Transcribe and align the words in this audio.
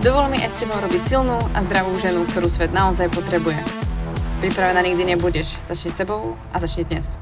Dovol 0.00 0.32
mi 0.32 0.40
aj 0.40 0.48
s 0.48 0.64
tebou 0.64 0.80
robiť 0.80 1.02
silnú 1.12 1.36
a 1.52 1.60
zdravú 1.60 1.92
ženu, 2.00 2.24
ktorú 2.24 2.48
svet 2.48 2.72
naozaj 2.72 3.12
potrebuje. 3.12 3.60
Pripravená 4.40 4.80
nikdy 4.80 5.12
nebudeš. 5.12 5.52
Začni 5.68 5.92
sebou 5.92 6.40
a 6.40 6.56
začni 6.56 6.88
dnes. 6.88 7.20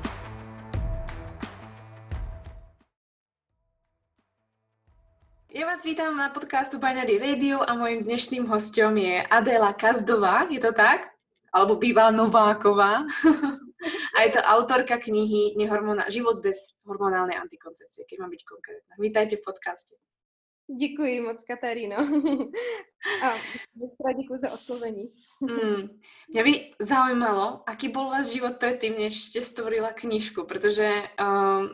Ja 5.50 5.66
vás 5.66 5.82
vítam 5.82 6.14
na 6.14 6.30
podcastu 6.30 6.78
Baňary 6.78 7.18
Radio 7.18 7.66
a 7.66 7.74
mojím 7.74 8.06
dnešným 8.06 8.46
hostem 8.46 8.94
je 8.94 9.26
Adela 9.26 9.74
Kazdová, 9.74 10.46
je 10.46 10.62
to 10.62 10.70
tak? 10.70 11.10
Alebo 11.50 11.82
bývalá 11.82 12.14
Nováková. 12.14 13.02
a 14.14 14.18
je 14.22 14.30
to 14.38 14.40
autorka 14.46 15.02
knihy 15.02 15.58
Život 16.14 16.46
bez 16.46 16.78
hormonálnej 16.86 17.42
antikoncepcie, 17.42 18.06
keď 18.06 18.22
mám 18.22 18.30
byť 18.30 18.42
konkrétna. 18.46 18.94
Vítajte 19.02 19.42
v 19.42 19.50
podcaste. 19.50 19.98
Děkuji 20.76 21.20
moc, 21.20 21.44
Kataríno. 21.44 21.96
A 24.04 24.12
děkuji 24.12 24.36
za 24.36 24.52
oslovení. 24.52 25.08
Mm. 25.40 25.88
Mňa 26.28 26.42
by 26.42 26.52
zaujímalo, 26.82 27.62
aký 27.64 27.88
bol 27.88 28.10
váš 28.10 28.34
život 28.34 28.58
predtým, 28.58 28.98
než 28.98 29.32
ste 29.32 29.40
stvorila 29.40 29.94
knižku, 29.94 30.44
pretože 30.44 30.84
um, 31.14 31.70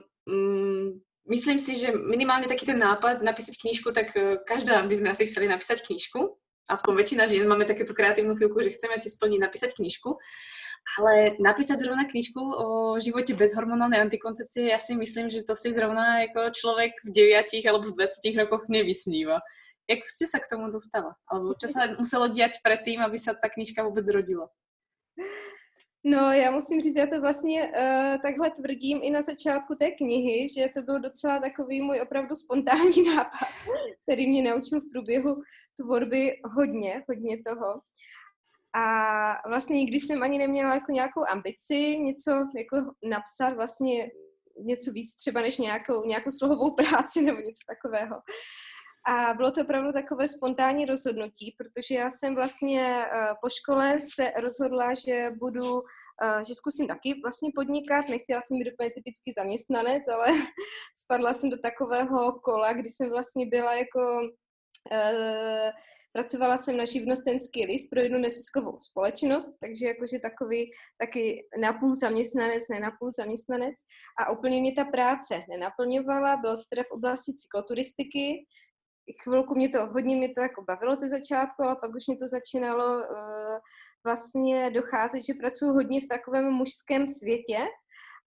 myslím 1.26 1.58
si, 1.58 1.74
že 1.74 1.96
minimálne 1.96 2.46
taký 2.46 2.68
ten 2.68 2.78
nápad 2.78 3.24
napísať 3.24 3.56
knižku, 3.56 3.90
tak 3.90 4.12
uh, 4.14 4.36
každá 4.44 4.84
by 4.84 4.94
sme 4.94 5.08
asi 5.10 5.26
chceli 5.26 5.48
napísať 5.48 5.80
knižku. 5.80 6.36
Aspoň 6.64 6.92
väčšina 6.96 7.28
žien 7.28 7.44
máme 7.44 7.68
takéto 7.68 7.92
kreatívnu 7.92 8.36
chvíľku, 8.40 8.64
že 8.64 8.72
chceme 8.72 8.96
si 8.96 9.12
splniť 9.12 9.40
napísať 9.40 9.70
knižku. 9.76 10.16
Ale 11.00 11.36
napísať 11.40 11.80
zrovna 11.80 12.04
knižku 12.04 12.40
o 12.40 12.66
živote 13.00 13.32
bez 13.32 13.56
hormonálnej 13.56 14.04
antikoncepcie, 14.04 14.68
ja 14.68 14.76
si 14.76 14.92
myslím, 14.92 15.32
že 15.32 15.44
to 15.44 15.56
si 15.56 15.72
zrovna 15.72 16.28
jako 16.28 16.52
človek 16.52 16.92
v 17.04 17.32
9 17.40 17.68
alebo 17.68 17.88
v 17.88 17.96
20 18.04 18.40
rokoch 18.44 18.68
nevysníva. 18.68 19.40
Jak 19.88 20.00
ste 20.08 20.24
sa 20.24 20.40
k 20.40 20.48
tomu 20.48 20.72
dostala? 20.72 21.16
Alebo 21.28 21.56
čo 21.56 21.68
sa 21.68 21.92
muselo 21.96 22.28
diať 22.28 22.60
predtým, 22.64 23.00
aby 23.04 23.16
sa 23.20 23.36
ta 23.36 23.48
knižka 23.48 23.84
vůbec 23.84 24.04
rodila? 24.08 24.48
No, 26.06 26.32
já 26.32 26.50
musím 26.50 26.80
říct, 26.80 26.96
já 26.96 27.06
to 27.06 27.20
vlastně 27.20 27.62
uh, 27.62 28.22
takhle 28.22 28.50
tvrdím 28.50 29.00
i 29.02 29.10
na 29.10 29.22
začátku 29.22 29.74
té 29.74 29.90
knihy, 29.90 30.48
že 30.48 30.68
to 30.74 30.82
byl 30.82 31.00
docela 31.00 31.38
takový 31.38 31.82
můj 31.82 32.00
opravdu 32.00 32.34
spontánní 32.34 33.02
nápad, 33.16 33.48
který 34.02 34.26
mě 34.28 34.42
naučil 34.42 34.80
v 34.80 34.90
průběhu 34.92 35.42
tvorby 35.80 36.40
hodně, 36.44 37.04
hodně 37.08 37.42
toho. 37.46 37.80
A 38.76 39.48
vlastně 39.48 39.76
nikdy 39.76 40.00
jsem 40.00 40.22
ani 40.22 40.38
neměla 40.38 40.74
jako 40.74 40.92
nějakou 40.92 41.24
ambici 41.28 41.98
něco 41.98 42.30
jako 42.56 42.76
napsat 43.08 43.50
vlastně 43.54 44.10
něco 44.60 44.92
víc 44.92 45.16
třeba 45.16 45.40
než 45.40 45.58
nějakou, 45.58 46.06
nějakou 46.06 46.30
slohovou 46.30 46.74
práci 46.74 47.22
nebo 47.22 47.40
něco 47.40 47.62
takového. 47.66 48.16
A 49.06 49.34
bylo 49.34 49.50
to 49.50 49.60
opravdu 49.60 49.92
takové 49.92 50.28
spontánní 50.28 50.86
rozhodnutí, 50.86 51.54
protože 51.58 51.94
já 51.94 52.10
jsem 52.10 52.34
vlastně 52.34 53.06
uh, 53.12 53.34
po 53.42 53.48
škole 53.48 53.98
se 53.98 54.32
rozhodla, 54.40 54.94
že 54.94 55.30
budu, 55.38 55.72
uh, 55.74 56.42
že 56.46 56.54
zkusím 56.54 56.88
taky 56.88 57.20
vlastně 57.22 57.50
podnikat. 57.54 58.08
Nechtěla 58.08 58.40
jsem 58.40 58.58
být 58.58 58.72
úplně 58.72 58.90
typický 58.90 59.32
zaměstnanec, 59.32 60.02
ale 60.08 60.26
spadla 61.04 61.32
jsem 61.32 61.50
do 61.50 61.56
takového 61.56 62.40
kola, 62.40 62.72
kdy 62.72 62.88
jsem 62.88 63.10
vlastně 63.10 63.46
byla 63.46 63.74
jako 63.74 64.00
Uh, 64.92 65.70
pracovala 66.12 66.56
jsem 66.56 66.76
na 66.76 66.84
živnostenský 66.84 67.66
list 67.66 67.90
pro 67.90 68.00
jednu 68.00 68.18
nesiskovou 68.18 68.78
společnost, 68.80 69.56
takže 69.60 69.86
jakože 69.86 70.18
takový 70.18 70.70
taky 71.00 71.46
napůl 71.60 71.94
zaměstnanec, 71.94 72.62
ne 72.70 72.80
napůl 72.80 73.10
zaměstnanec. 73.10 73.74
A 74.20 74.30
úplně 74.30 74.60
mě 74.60 74.72
ta 74.72 74.84
práce 74.84 75.42
nenaplňovala, 75.48 76.36
bylo 76.36 76.56
to 76.56 76.62
teda 76.70 76.82
v 76.82 76.90
oblasti 76.90 77.34
cykloturistiky, 77.34 78.46
chvilku 79.22 79.54
mě 79.54 79.68
to, 79.68 79.86
hodně 79.86 80.16
mě 80.16 80.28
to 80.28 80.40
jako 80.40 80.62
bavilo 80.62 80.96
ze 80.96 81.08
začátku, 81.08 81.62
ale 81.62 81.76
pak 81.76 81.94
už 81.94 82.06
mě 82.06 82.16
to 82.16 82.28
začínalo 82.28 82.98
uh, 82.98 83.58
vlastně 84.04 84.70
docházet, 84.70 85.20
že 85.26 85.40
pracuji 85.40 85.72
hodně 85.72 86.00
v 86.00 86.08
takovém 86.08 86.52
mužském 86.52 87.06
světě 87.06 87.58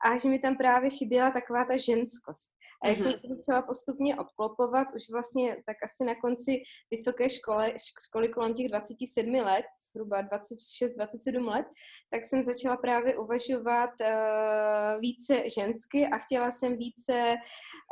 a 0.06 0.18
že 0.18 0.30
mi 0.30 0.40
tam 0.40 0.58
právě 0.58 0.90
chyběla 0.90 1.32
taková 1.32 1.66
ta 1.66 1.78
ženskost. 1.78 2.52
A 2.84 2.88
jak 2.88 2.98
mm-hmm. 2.98 3.04
jsem 3.04 3.12
se 3.12 3.36
začala 3.36 3.62
postupně 3.62 4.16
obklopovat, 4.16 4.88
už 4.96 5.10
vlastně 5.12 5.58
tak 5.66 5.78
asi 5.84 6.04
na 6.04 6.16
konci 6.16 6.62
vysoké 6.92 7.30
školy, 7.30 7.76
školy 8.08 8.30
kolem 8.30 8.54
těch 8.54 8.68
27 8.68 9.36
let, 9.36 9.66
zhruba 9.90 10.22
26-27 10.24 11.48
let, 11.48 11.66
tak 12.10 12.24
jsem 12.24 12.44
začala 12.44 12.78
právě 12.78 13.18
uvažovat 13.18 13.90
uh, 14.02 15.02
více 15.02 15.44
žensky 15.50 16.08
a 16.08 16.18
chtěla 16.18 16.52
jsem 16.52 16.78
více 16.78 17.36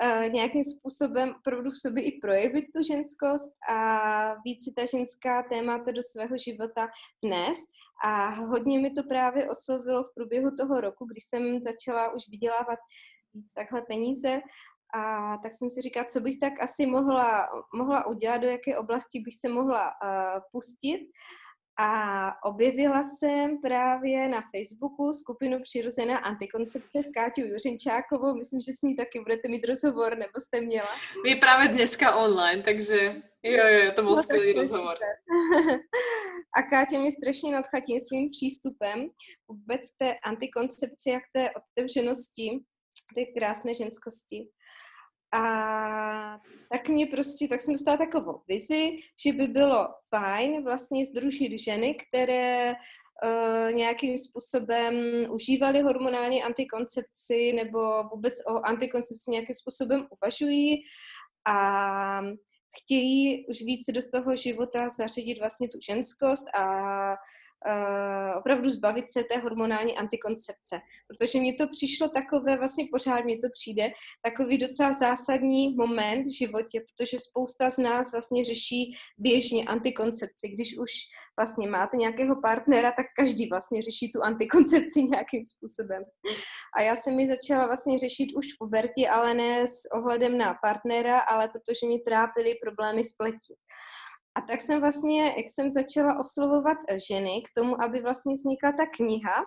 uh, 0.04 0.34
nějakým 0.34 0.64
způsobem 0.64 1.34
opravdu 1.38 1.70
v 1.70 1.82
sobě 1.82 2.04
i 2.04 2.20
projevit 2.20 2.66
tu 2.76 2.84
ženskost 2.84 3.54
a 3.70 4.36
více 4.46 4.72
ta 4.76 4.86
ženská 4.86 5.44
témata 5.44 5.92
do 5.92 6.02
svého 6.04 6.38
života 6.38 6.88
vnést. 7.24 7.68
A 8.04 8.30
hodně 8.30 8.80
mi 8.80 8.92
to 8.92 9.04
právě 9.04 9.50
oslovilo 9.50 10.04
v 10.04 10.14
průběhu 10.16 10.56
toho 10.56 10.82
roku, 10.82 11.06
když 11.06 11.24
jsem 11.24 11.60
začala 11.64 12.14
už 12.14 12.24
vydělávat 12.30 12.80
víc 13.34 13.54
takhle 13.54 13.82
peníze 13.82 14.42
a 14.96 15.38
tak 15.44 15.52
jsem 15.52 15.70
si 15.70 15.82
říkala, 15.82 16.06
co 16.06 16.22
bych 16.22 16.40
tak 16.40 16.54
asi 16.62 16.86
mohla, 16.86 17.48
mohla 17.76 18.08
udělat, 18.08 18.38
do 18.38 18.48
jaké 18.48 18.78
oblasti 18.78 19.20
bych 19.20 19.34
se 19.40 19.50
mohla 19.50 19.88
uh, 19.88 20.42
pustit. 20.52 21.00
A 21.78 22.32
objevila 22.44 23.04
jsem 23.04 23.62
právě 23.62 24.28
na 24.28 24.44
Facebooku 24.56 25.14
skupinu 25.14 25.60
Přirozená 25.62 26.18
antikoncepce 26.18 27.04
s 27.04 27.10
Káťou 27.10 27.42
Juřinčákovou. 27.42 28.38
Myslím, 28.38 28.62
že 28.62 28.74
s 28.74 28.82
ní 28.82 28.96
taky 28.96 29.20
budete 29.20 29.48
mít 29.48 29.66
rozhovor, 29.66 30.18
nebo 30.18 30.40
jste 30.40 30.62
měla. 30.62 30.90
Je 31.26 31.36
právě 31.36 31.68
dneska 31.68 32.16
online, 32.16 32.64
takže 32.64 33.22
jo, 33.44 33.68
jo, 33.68 33.92
to 33.96 34.02
byl 34.02 34.16
no, 34.16 34.24
skvělý 34.24 34.54
rozhovor. 34.54 34.98
a 36.58 36.62
Káťa 36.62 37.00
mě 37.00 37.12
strašně 37.12 37.52
nadchla 37.52 37.80
tím 37.80 38.00
svým 38.00 38.30
přístupem 38.30 39.10
vůbec 39.48 39.82
k 39.82 39.98
té 39.98 40.16
antikoncepci 40.20 41.12
a 41.12 41.20
k 41.20 41.30
té 41.34 41.50
otevřenosti, 41.52 42.60
té 43.16 43.26
krásné 43.40 43.74
ženskosti. 43.74 44.48
A 45.32 46.40
tak 46.72 46.90
mě 46.90 47.08
prostě, 47.08 47.48
tak 47.48 47.62
jsem 47.62 47.74
dostala 47.74 47.98
takovou 47.98 48.42
vizi, 48.48 48.96
že 49.24 49.34
by 49.34 49.48
bylo 49.48 49.88
fajn 50.10 50.64
vlastně 50.64 51.06
združit 51.06 51.60
ženy, 51.60 51.96
které 51.96 52.74
uh, 52.74 53.72
nějakým 53.74 54.18
způsobem 54.18 54.96
užívaly 55.30 55.82
hormonální 55.82 56.44
antikoncepci 56.44 57.54
nebo 57.54 58.04
vůbec 58.04 58.34
o 58.48 58.66
antikoncepci 58.66 59.32
nějakým 59.32 59.56
způsobem 59.56 60.08
uvažují 60.10 60.82
a 61.48 62.22
chtějí 62.78 63.48
už 63.48 63.62
více 63.62 63.92
do 63.92 64.02
toho 64.12 64.36
života 64.36 64.90
zařadit 64.90 65.40
vlastně 65.40 65.70
tu 65.70 65.78
ženskost 65.86 66.46
a 66.56 66.66
uh, 67.68 68.38
opravdu 68.38 68.70
zbavit 68.70 69.12
se 69.12 69.24
té 69.24 69.38
hormonální 69.38 69.98
antikoncepce. 69.98 70.80
Protože 71.08 71.40
mně 71.40 71.54
to 71.54 71.68
přišlo 71.68 72.08
takové, 72.08 72.58
vlastně 72.58 72.88
pořád 72.92 73.26
mně 73.26 73.36
to 73.36 73.48
přijde, 73.52 73.92
takový 74.22 74.58
docela 74.58 74.92
zásadní 74.92 75.76
moment 75.76 76.24
v 76.24 76.38
životě, 76.38 76.80
protože 76.80 77.20
spousta 77.20 77.70
z 77.70 77.78
nás 77.78 78.12
vlastně 78.12 78.44
řeší 78.44 78.92
běžně 79.18 79.64
antikoncepci. 79.66 80.50
Když 80.50 80.78
už 80.78 80.92
vlastně 81.40 81.70
máte 81.70 81.98
nějakého 81.98 82.42
partnera, 82.42 82.92
tak 82.92 83.06
každý 83.18 83.50
vlastně 83.50 83.82
řeší 83.82 84.12
tu 84.12 84.22
antikoncepci 84.24 85.04
nějakým 85.14 85.46
způsobem. 85.46 86.04
A 86.78 86.82
já 86.82 86.96
jsem 86.96 87.20
ji 87.20 87.28
začala 87.28 87.66
vlastně 87.66 87.98
řešit 87.98 88.28
už 88.38 88.46
v 88.46 88.58
pubertě, 88.60 89.10
ale 89.10 89.34
ne 89.34 89.68
s 89.68 89.92
ohledem 89.94 90.38
na 90.38 90.54
partnera, 90.62 91.20
ale 91.20 91.48
protože 91.48 91.88
mě 91.88 92.00
trápily 92.00 92.56
problémy 92.64 93.04
s 93.04 93.14
pletí. 93.14 93.56
A 94.36 94.42
tak 94.42 94.62
jsem 94.62 94.82
vlastně, 94.82 95.24
jak 95.24 95.50
jsem 95.50 95.72
začala 95.72 96.20
oslovovat 96.20 96.78
ženy 97.08 97.42
k 97.46 97.52
tomu, 97.56 97.82
aby 97.82 98.02
vlastně 98.02 98.34
vznikla 98.34 98.72
ta 98.72 98.86
kniha, 98.86 99.44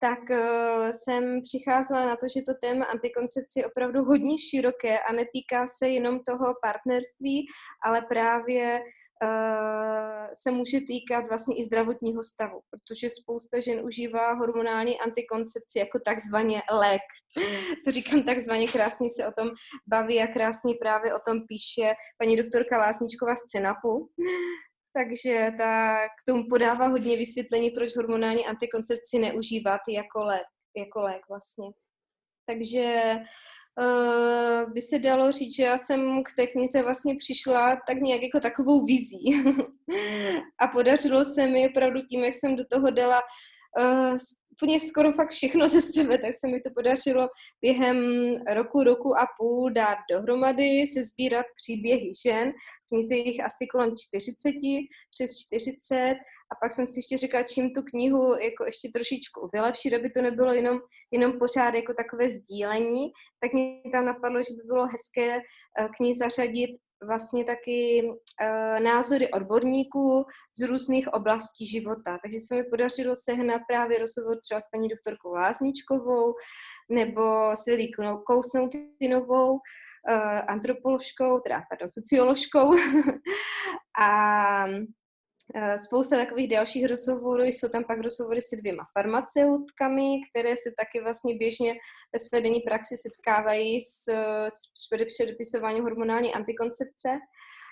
tak 0.00 0.18
uh, 0.30 0.90
jsem 0.90 1.40
přicházela 1.40 2.06
na 2.06 2.16
to, 2.16 2.26
že 2.28 2.42
to 2.42 2.54
téma 2.60 2.84
antikoncepce 2.84 3.60
je 3.60 3.66
opravdu 3.66 4.04
hodně 4.04 4.38
široké 4.38 4.98
a 4.98 5.12
netýká 5.12 5.66
se 5.66 5.88
jenom 5.88 6.20
toho 6.20 6.54
partnerství, 6.62 7.46
ale 7.84 8.02
právě 8.02 8.80
uh, 8.80 10.26
se 10.42 10.50
může 10.50 10.80
týkat 10.80 11.28
vlastně 11.28 11.56
i 11.56 11.64
zdravotního 11.64 12.22
stavu, 12.22 12.60
protože 12.70 13.10
spousta 13.10 13.60
žen 13.60 13.84
užívá 13.84 14.32
hormonální 14.32 15.00
antikoncepci 15.00 15.78
jako 15.78 15.98
takzvaně 15.98 16.62
lék. 16.72 17.02
To 17.84 17.90
říkám 17.90 18.22
takzvaně, 18.22 18.66
krásně 18.66 19.08
se 19.10 19.26
o 19.26 19.32
tom 19.32 19.50
baví 19.86 20.20
a 20.22 20.26
krásně 20.26 20.74
právě 20.80 21.14
o 21.14 21.18
tom 21.26 21.46
píše 21.46 21.94
paní 22.18 22.36
doktorka 22.36 22.78
Lásničková 22.78 23.34
z 23.36 23.40
Cenapu. 23.40 24.10
Takže 24.96 25.52
ta 25.58 25.96
k 26.06 26.26
tomu 26.26 26.44
podává 26.50 26.86
hodně 26.86 27.16
vysvětlení, 27.16 27.70
proč 27.70 27.96
hormonální 27.96 28.46
antikoncepci 28.46 29.18
neužívat 29.18 29.80
jako 29.88 30.24
lék, 30.24 30.46
jako 30.76 31.02
lék 31.02 31.22
vlastně. 31.28 31.68
Takže 32.46 33.14
uh, 33.80 34.72
by 34.72 34.82
se 34.82 34.98
dalo 34.98 35.32
říct, 35.32 35.56
že 35.56 35.64
já 35.64 35.78
jsem 35.78 36.22
k 36.22 36.28
té 36.36 36.46
knize 36.46 36.82
vlastně 36.82 37.14
přišla 37.16 37.76
tak 37.86 37.96
nějak 37.96 38.22
jako 38.22 38.40
takovou 38.40 38.84
vizí. 38.84 39.24
a 40.60 40.68
podařilo 40.68 41.24
se 41.24 41.46
mi 41.46 41.68
opravdu 41.68 42.00
tím, 42.00 42.24
jak 42.24 42.34
jsem 42.34 42.56
do 42.56 42.64
toho 42.70 42.90
dala 42.90 43.20
uh, 43.80 44.16
úplně 44.60 44.80
skoro 44.80 45.12
fakt 45.12 45.30
všechno 45.30 45.68
ze 45.68 45.80
sebe, 45.80 46.18
tak 46.18 46.34
se 46.34 46.48
mi 46.48 46.60
to 46.60 46.70
podařilo 46.74 47.28
během 47.60 47.96
roku, 48.54 48.82
roku 48.82 49.18
a 49.18 49.26
půl 49.38 49.70
dát 49.70 49.98
dohromady, 50.12 50.86
se 50.86 51.02
sbírat 51.02 51.46
příběhy 51.56 52.12
žen, 52.26 52.52
knize 52.88 53.14
jich 53.14 53.44
asi 53.44 53.66
kolem 53.66 53.90
40, 53.98 54.54
přes 55.14 55.30
40 55.38 56.12
a 56.50 56.54
pak 56.62 56.72
jsem 56.72 56.86
si 56.86 56.98
ještě 56.98 57.16
řekla, 57.16 57.42
čím 57.42 57.70
tu 57.70 57.82
knihu 57.82 58.34
jako 58.34 58.64
ještě 58.64 58.88
trošičku 58.94 59.50
vylepšit, 59.52 59.94
aby 59.94 60.10
to 60.10 60.22
nebylo 60.22 60.52
jenom, 60.52 60.78
jenom 61.12 61.38
pořád 61.38 61.74
jako 61.74 61.94
takové 61.94 62.30
sdílení, 62.30 63.10
tak 63.40 63.52
mi 63.52 63.82
tam 63.92 64.04
napadlo, 64.04 64.38
že 64.38 64.54
by 64.54 64.62
bylo 64.66 64.86
hezké 64.86 65.36
eh, 65.36 65.88
k 65.96 66.00
ní 66.00 66.14
zařadit 66.14 66.70
vlastně 67.06 67.44
taky 67.44 68.02
uh, 68.04 68.80
názory 68.84 69.30
odborníků 69.30 70.24
z 70.58 70.66
různých 70.66 71.08
oblastí 71.12 71.66
života. 71.66 72.18
Takže 72.22 72.38
se 72.40 72.54
mi 72.54 72.64
podařilo 72.64 73.14
sehnat 73.16 73.62
právě 73.68 73.98
rozhovor 73.98 74.38
třeba 74.42 74.60
s 74.60 74.70
paní 74.72 74.88
doktorkou 74.88 75.32
Lázničkovou 75.34 76.34
nebo 76.90 77.50
s 77.54 77.66
Lilí 77.66 77.92
Kousnoutinovou, 78.26 79.52
uh, 79.52 79.60
antropoložkou, 80.48 81.40
teda 81.40 81.62
pardon, 81.70 81.90
socioložkou 81.90 82.74
a 84.00 84.50
Eh, 84.70 84.86
spousta 85.76 86.16
takových 86.16 86.48
dalších 86.48 86.86
rozhovorů, 86.86 87.44
jsou 87.44 87.68
tam 87.68 87.84
pak 87.84 88.00
rozhovory 88.00 88.40
se 88.40 88.56
dvěma 88.56 88.84
farmaceutkami, 88.98 90.20
které 90.30 90.56
se 90.56 90.70
taky 90.78 91.00
vlastně 91.02 91.34
běžně 91.38 91.72
ve 92.12 92.18
své 92.18 92.40
denní 92.40 92.60
praxi 92.60 92.96
setkávají 92.96 93.80
s, 93.80 94.04
s 94.74 94.88
předepisováním 95.06 95.82
hormonální 95.82 96.34
antikoncepce. 96.34 97.08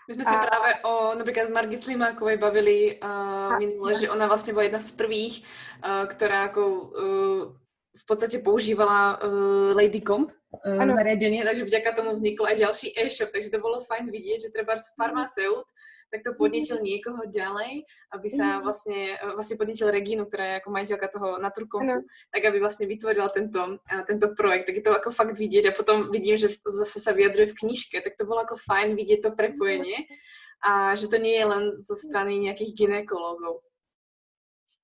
My 0.08 0.14
jsme 0.14 0.25
a... 0.26 0.32
se 0.32 0.46
právě 0.46 0.75
o 0.84 1.14
například 1.14 1.50
Margit 1.50 1.82
Slimákové 1.82 2.36
bavili 2.36 3.00
uh, 3.02 3.58
minule, 3.58 3.94
že 3.94 4.10
ona 4.10 4.26
vlastně 4.26 4.52
byla 4.52 4.62
jedna 4.62 4.78
z 4.78 4.92
prvých, 4.92 5.44
uh, 5.84 6.06
která 6.06 6.42
jako 6.42 6.80
uh, 6.80 7.56
v 7.98 8.06
podstatě 8.06 8.38
používala 8.38 9.22
uh, 9.22 9.76
Lady 9.76 10.00
Comp 10.00 10.30
uh, 10.66 10.96
zariadenie, 10.96 11.44
takže 11.44 11.64
vďaka 11.64 11.92
tomu 11.92 12.10
vznikl 12.10 12.46
aj 12.46 12.56
ďalší 12.56 13.00
e-shop, 13.00 13.30
takže 13.30 13.50
to 13.50 13.58
bylo 13.58 13.80
fajn 13.80 14.10
vidět, 14.10 14.40
že 14.40 14.48
třeba 14.54 14.75
farmaceut 15.02 15.66
tak 16.08 16.25
to 16.25 16.32
podnítil 16.32 16.81
niekoho 16.81 17.28
ďalej, 17.28 17.84
aby 18.16 18.28
sa 18.28 18.58
mhm. 18.58 18.60
vlastne, 18.64 19.00
e, 19.16 19.25
vlastne 19.37 19.56
podnítil 19.60 19.93
Regínu, 19.93 20.28
ktorá 20.28 20.44
je 20.44 20.58
ako 20.64 20.69
majiteľka 20.72 21.08
toho 21.12 21.28
Naturkompu, 21.38 22.08
tak 22.32 22.43
aby 22.43 22.58
vlastne 22.60 22.88
vytvorila 22.88 23.28
tento, 23.28 23.81
tento 24.08 24.26
projekt. 24.32 24.72
Tak 24.72 24.76
je 24.81 24.84
to 24.84 24.93
ako 24.96 25.10
fakt 25.12 25.37
vidieť 25.37 25.70
a 25.70 25.76
potom 25.76 26.08
vidím, 26.08 26.40
že 26.40 26.52
zase 26.64 26.99
sa 26.99 27.12
vyjadruje 27.12 27.52
v 27.52 27.58
knižke, 27.64 27.96
tak 28.00 28.16
to 28.16 28.25
bolo 28.25 28.43
ako 28.43 28.56
fajn 28.56 28.96
vidieť 28.96 29.28
to 29.28 29.31
prepojenie 29.37 30.08
a 30.64 30.99
že 30.99 31.06
to 31.06 31.22
nie 31.22 31.38
je 31.38 31.46
len 31.46 31.64
zo 31.78 31.94
strany 31.94 32.38
nejakých 32.43 32.75
ginekologov. 32.75 33.62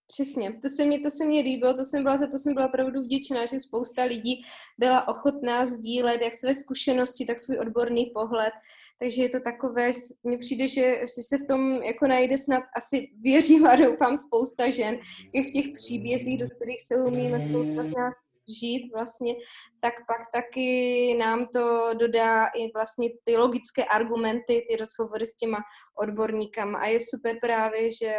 Přesně, 0.07 0.53
to 0.63 0.69
se, 0.69 0.85
mě, 0.85 1.01
to 1.01 1.11
se 1.11 1.25
mě 1.25 1.41
líbilo, 1.41 1.75
to 1.75 1.85
jsem 1.85 2.03
byla, 2.03 2.17
za 2.17 2.27
to 2.27 2.39
jsem 2.39 2.55
byla 2.55 2.69
opravdu 2.69 3.03
vděčná, 3.03 3.47
že 3.47 3.61
spousta 3.61 4.05
lidí 4.05 4.45
byla 4.79 5.09
ochotná 5.09 5.65
sdílet 5.65 6.21
jak 6.21 6.35
své 6.35 6.55
zkušenosti, 6.55 7.27
tak 7.27 7.41
svůj 7.41 7.59
odborný 7.59 8.11
pohled, 8.15 8.53
takže 8.99 9.23
je 9.23 9.29
to 9.29 9.41
takové, 9.41 9.91
mně 10.25 10.39
přijde, 10.39 10.69
že, 10.69 10.97
že 11.01 11.23
se 11.23 11.39
v 11.39 11.47
tom 11.47 11.83
jako 11.83 12.07
najde 12.07 12.39
snad 12.39 12.63
asi 12.77 13.11
věřím 13.21 13.67
a 13.67 13.77
doufám 13.77 14.17
spousta 14.17 14.71
žen, 14.71 14.99
i 15.33 15.43
v 15.43 15.51
těch 15.51 15.73
příbězích, 15.75 16.39
do 16.39 16.49
kterých 16.49 16.83
se 16.87 16.95
umíme 16.97 17.39
z 17.85 17.91
nás 17.91 18.15
žít 18.49 18.93
vlastně, 18.93 19.35
tak 19.85 19.95
pak 20.07 20.21
taky 20.33 21.15
nám 21.19 21.47
to 21.47 21.95
dodá 21.95 22.47
i 22.47 22.73
vlastně 22.75 23.09
ty 23.25 23.37
logické 23.37 23.85
argumenty, 23.85 24.67
ty 24.69 24.77
rozhovory 24.77 25.27
s 25.27 25.37
těma 25.37 25.59
odborníkama 25.99 26.79
a 26.79 26.87
je 26.87 26.99
super 27.01 27.37
právě, 27.41 27.91
že 27.91 28.15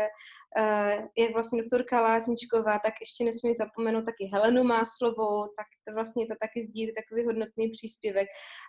uh, 0.59 1.05
jak 1.17 1.33
vlastně 1.33 1.61
doktorka 1.61 2.01
Lázničková, 2.01 2.79
tak 2.79 2.93
ještě 3.01 3.23
nesmí 3.23 3.53
zapomenout 3.53 4.05
taky 4.05 4.29
Helenu 4.33 4.63
Máslovou, 4.63 5.47
tak 5.57 5.67
to 5.87 5.93
vlastně 5.93 6.25
to 6.27 6.33
taky 6.39 6.63
sdílí 6.63 6.93
takový 6.93 7.25
hodnotný 7.25 7.69
příspěvek. 7.69 8.27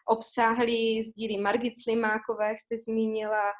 Obsáhlý 0.08 1.02
sdílí 1.02 1.38
Margit 1.38 1.75
Slimákové, 1.82 2.48
jak 2.48 2.58
jste 2.58 2.76
zmínila, 2.76 3.52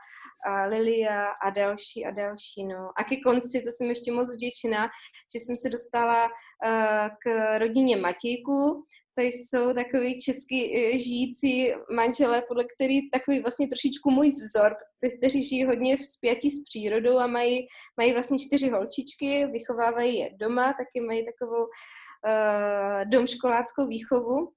a 0.47 0.65
Lilia 0.65 1.31
a 1.45 1.51
další 1.51 2.07
a 2.07 2.11
další. 2.11 2.65
No. 2.65 2.91
A 2.97 3.05
ke 3.05 3.17
konci, 3.17 3.63
to 3.63 3.71
jsem 3.73 3.87
ještě 3.89 4.13
moc 4.13 4.37
vděčná, 4.37 4.89
že 5.35 5.39
jsem 5.39 5.57
se 5.57 5.69
dostala 5.69 6.25
uh, 6.25 7.09
k 7.23 7.59
rodině 7.59 7.97
Matějku, 7.97 8.87
to 9.19 9.23
jsou 9.23 9.75
takový 9.75 10.17
český 10.21 10.77
e, 10.77 10.99
žijící 10.99 11.73
manželé, 11.95 12.43
podle 12.49 12.65
který 12.65 13.11
takový 13.11 13.41
vlastně 13.41 13.69
trošičku 13.69 14.11
můj 14.11 14.29
vzor, 14.29 14.77
kteří 15.19 15.43
žijí 15.43 15.65
hodně 15.65 15.97
v 15.97 16.05
spjatí 16.05 16.51
s 16.51 16.63
přírodou 16.63 17.19
a 17.19 17.27
mají, 17.27 17.67
mají 17.97 18.13
vlastně 18.13 18.39
čtyři 18.39 18.69
holčičky, 18.69 19.47
vychovávají 19.47 20.19
je 20.19 20.31
doma, 20.41 20.73
taky 20.73 21.07
mají 21.07 21.25
takovou 21.25 21.63
uh, 21.65 23.11
domškoláckou 23.11 23.87
výchovu. 23.87 24.53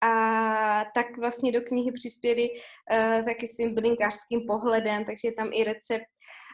A 0.00 0.84
tak 0.94 1.18
vlastně 1.18 1.52
do 1.52 1.60
knihy 1.60 1.92
přispěli 1.92 2.50
uh, 2.50 3.24
taky 3.24 3.48
svým 3.48 3.74
bylinkářským 3.74 4.46
pohledem, 4.46 5.04
takže 5.04 5.28
je 5.28 5.32
tam 5.32 5.48
i 5.52 5.64
recept 5.64 6.04
Eh, 6.04 6.45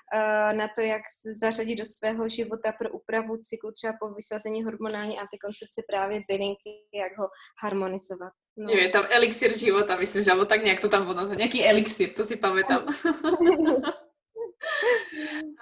na 0.53 0.69
to, 0.69 0.81
jak 0.81 1.03
zařadit 1.41 1.77
do 1.77 1.85
svého 1.85 2.29
života 2.29 2.73
pro 2.73 2.91
úpravu 2.91 3.37
cyklu, 3.37 3.73
třeba 3.73 3.93
po 4.01 4.09
vysazení 4.15 4.65
hormonální 4.65 5.19
antikoncepce 5.19 5.83
právě 5.89 6.21
bylinky, 6.29 6.71
jak 6.95 7.19
ho 7.19 7.29
harmonizovat. 7.63 8.33
No. 8.57 8.73
Je 8.73 8.89
tam 8.89 9.05
elixir 9.11 9.59
života, 9.59 9.97
myslím, 9.97 10.25
že 10.25 10.31
tak 10.47 10.65
nějak 10.65 10.81
to 10.81 10.89
tam 10.89 11.03
bylo 11.03 11.15
nazvat. 11.15 11.39
Nějaký 11.39 11.67
elixir, 11.69 12.13
to 12.13 12.25
si 12.25 12.37
pamätám. 12.37 12.87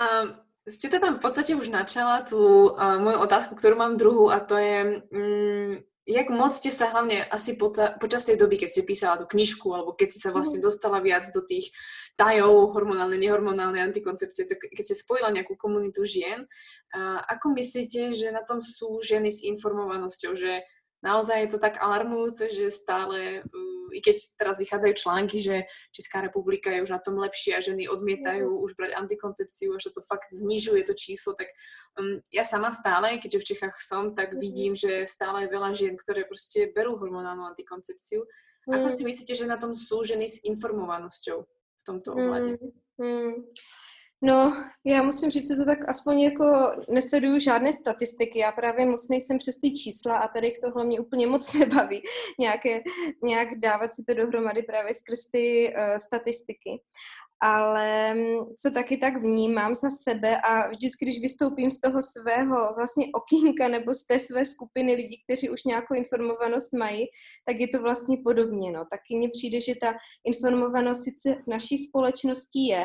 um, 0.00 0.34
Ste 0.68 0.92
to 0.92 1.00
tam 1.00 1.16
v 1.16 1.22
podstate 1.24 1.56
už 1.56 1.72
načala, 1.72 2.20
tú 2.20 2.70
uh, 2.70 3.00
moju 3.00 3.18
otázku, 3.24 3.56
ktorú 3.56 3.80
mám 3.80 3.96
druhú, 3.96 4.28
a 4.28 4.44
to 4.44 4.60
je, 4.60 5.02
um, 5.08 5.72
jak 6.10 6.26
moc 6.34 6.50
ste 6.50 6.74
sa 6.74 6.90
hlavne 6.90 7.22
asi 7.30 7.54
po 7.54 7.70
ta, 7.70 7.94
počas 7.94 8.26
tej 8.26 8.34
doby, 8.34 8.58
keď 8.58 8.68
ste 8.68 8.82
písala 8.82 9.14
tú 9.22 9.30
knižku, 9.30 9.70
alebo 9.70 9.94
keď 9.94 10.08
si 10.10 10.18
sa 10.18 10.34
vlastne 10.34 10.58
mhm. 10.58 10.66
dostala 10.66 10.98
viac 10.98 11.30
do 11.30 11.40
tých 11.40 11.70
tajov 12.18 12.74
hormonálne, 12.74 13.16
nehormonálne 13.16 13.80
antikoncepcie, 13.80 14.44
keď 14.44 14.84
ste 14.84 14.98
spojila 14.98 15.32
nejakú 15.32 15.54
komunitu 15.54 16.04
žien, 16.04 16.44
uh, 16.44 17.20
ako 17.30 17.56
myslíte, 17.56 18.12
že 18.12 18.28
na 18.34 18.44
tom 18.44 18.60
sú 18.60 18.98
ženy 19.00 19.30
s 19.32 19.40
informovanosťou, 19.40 20.36
že 20.36 20.66
naozaj 21.00 21.46
je 21.46 21.50
to 21.56 21.58
tak 21.62 21.80
alarmujúce, 21.80 22.52
že 22.52 22.68
stále, 22.68 23.46
uh, 23.46 23.79
i 23.92 24.00
keď 24.00 24.16
teraz 24.38 24.58
vychádzajú 24.58 24.94
články, 24.94 25.38
že 25.40 25.68
Česká 25.92 26.20
republika 26.20 26.70
je 26.70 26.82
už 26.82 26.90
na 26.90 27.00
tom 27.02 27.18
lepšie 27.18 27.56
a 27.56 27.60
ženy 27.60 27.88
odmietajú 27.90 28.48
mm. 28.48 28.62
už 28.64 28.74
brať 28.74 28.96
antikoncepciu 28.96 29.74
a 29.74 29.82
že 29.82 29.90
to 29.94 30.00
fakt 30.02 30.30
znižuje 30.32 30.82
to 30.86 30.94
číslo, 30.94 31.34
tak 31.34 31.50
um, 31.98 32.18
ja 32.34 32.44
sama 32.44 32.70
stále, 32.70 33.18
keďže 33.18 33.38
v 33.38 33.48
Čechách 33.54 33.76
som, 33.78 34.14
tak 34.14 34.34
mm. 34.34 34.38
vidím, 34.38 34.72
že 34.76 35.06
stále 35.06 35.44
je 35.46 35.52
veľa 35.52 35.70
žien, 35.74 35.94
ktoré 35.96 36.24
prostě 36.24 36.70
berú 36.74 36.96
hormonálnu 36.96 37.44
antikoncepciu. 37.44 38.26
Mm. 38.68 38.74
Ako 38.74 38.88
si 38.90 39.02
myslíte, 39.04 39.34
že 39.34 39.46
na 39.46 39.56
tom 39.56 39.74
sú 39.74 40.04
ženy 40.04 40.28
s 40.28 40.42
informovanosťou? 40.44 41.46
v 41.80 41.84
tomto 41.84 42.14
ohledě? 42.14 42.58
Hmm, 43.00 43.22
hmm. 43.22 43.34
No, 44.22 44.64
já 44.84 45.02
musím 45.02 45.30
říct, 45.30 45.48
že 45.48 45.56
to 45.56 45.64
tak 45.64 45.88
aspoň 45.88 46.20
jako 46.20 46.72
nesleduju 46.88 47.38
žádné 47.38 47.72
statistiky. 47.72 48.38
Já 48.38 48.52
právě 48.52 48.86
moc 48.86 49.08
nejsem 49.08 49.38
přes 49.38 49.56
ty 49.56 49.72
čísla 49.72 50.18
a 50.18 50.28
tady 50.28 50.52
to 50.64 50.70
hlavně 50.70 51.00
úplně 51.00 51.26
moc 51.26 51.54
nebaví 51.58 52.02
nějaké, 52.38 52.82
nějak 53.22 53.48
dávat 53.58 53.94
si 53.94 54.04
to 54.04 54.14
dohromady 54.14 54.62
právě 54.62 54.94
skrz 54.94 55.30
ty 55.32 55.74
uh, 55.76 55.96
statistiky 55.96 56.80
ale 57.42 58.14
mm, 58.14 58.54
co 58.62 58.70
taky 58.70 58.96
tak 58.96 59.16
vnímám 59.16 59.74
za 59.74 59.90
sebe 59.90 60.40
a 60.40 60.68
vždycky, 60.68 61.04
když 61.04 61.20
vystoupím 61.20 61.70
z 61.70 61.80
toho 61.80 62.02
svého 62.02 62.74
vlastně 62.76 63.06
okýnka 63.14 63.68
nebo 63.68 63.94
z 63.94 64.06
té 64.06 64.18
své 64.18 64.44
skupiny 64.44 64.94
lidí, 64.94 65.22
kteří 65.24 65.50
už 65.50 65.64
nějakou 65.64 65.94
informovanost 65.94 66.72
mají, 66.72 67.06
tak 67.46 67.60
je 67.60 67.68
to 67.68 67.82
vlastně 67.82 68.16
podobně. 68.24 68.72
No. 68.72 68.84
Taky 68.90 69.16
mně 69.16 69.28
přijde, 69.28 69.60
že 69.60 69.74
ta 69.80 69.94
informovanost 70.24 71.04
sice 71.04 71.34
v 71.34 71.46
naší 71.46 71.78
společnosti 71.78 72.60
je, 72.68 72.84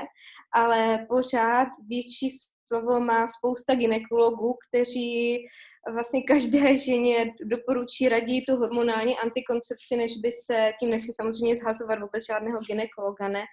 ale 0.53 1.05
pořád 1.09 1.67
větší 1.87 2.29
slovo 2.67 2.99
má 2.99 3.27
spousta 3.27 3.75
ginekologů, 3.75 4.57
kteří 4.67 5.37
vlastně 5.93 6.23
každé 6.23 6.77
ženě 6.77 7.33
doporučí 7.43 8.09
raději 8.09 8.41
tu 8.41 8.55
hormonální 8.55 9.17
antikoncepci, 9.17 9.95
než 9.95 10.11
by 10.17 10.31
se, 10.31 10.73
tím 10.79 10.89
nechci 10.89 11.13
samozřejmě 11.15 11.55
zhazovat 11.55 11.99
vůbec 11.99 12.25
žádného 12.25 12.59
ginekologa, 12.59 13.27
ne, 13.27 13.43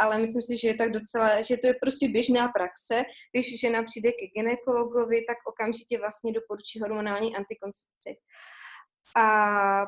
ale 0.00 0.18
myslím 0.18 0.42
si, 0.42 0.56
že 0.56 0.68
je 0.68 0.74
tak 0.74 0.90
docela, 0.90 1.40
že 1.40 1.56
to 1.56 1.66
je 1.66 1.74
prostě 1.82 2.08
běžná 2.08 2.48
praxe, 2.48 3.02
když 3.32 3.60
žena 3.60 3.82
přijde 3.82 4.10
ke 4.12 4.26
ginekologovi, 4.26 5.24
tak 5.28 5.38
okamžitě 5.48 5.98
vlastně 5.98 6.32
doporučí 6.32 6.80
hormonální 6.80 7.36
antikoncepci. 7.36 8.16
A 9.16 9.86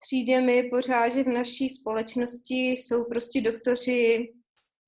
přijde 0.00 0.40
mi 0.40 0.62
pořád, 0.62 1.08
že 1.08 1.22
v 1.22 1.28
naší 1.28 1.68
společnosti 1.68 2.70
jsou 2.70 3.04
prostě 3.04 3.40
doktoři 3.40 4.32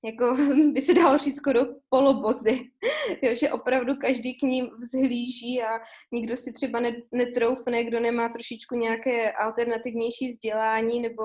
jako 0.04 0.36
by 0.72 0.80
se 0.80 0.94
dalo 0.94 1.18
říct 1.18 1.36
skoro 1.36 1.60
polobozy, 1.88 2.60
jo, 3.22 3.34
že 3.34 3.50
opravdu 3.50 3.96
každý 3.96 4.38
k 4.38 4.42
ním 4.42 4.68
vzhlíží 4.78 5.62
a 5.62 5.80
nikdo 6.12 6.36
si 6.36 6.52
třeba 6.52 6.80
netroufne, 7.12 7.84
kdo 7.84 8.00
nemá 8.00 8.28
trošičku 8.28 8.74
nějaké 8.74 9.32
alternativnější 9.32 10.28
vzdělání 10.28 11.00
nebo 11.00 11.22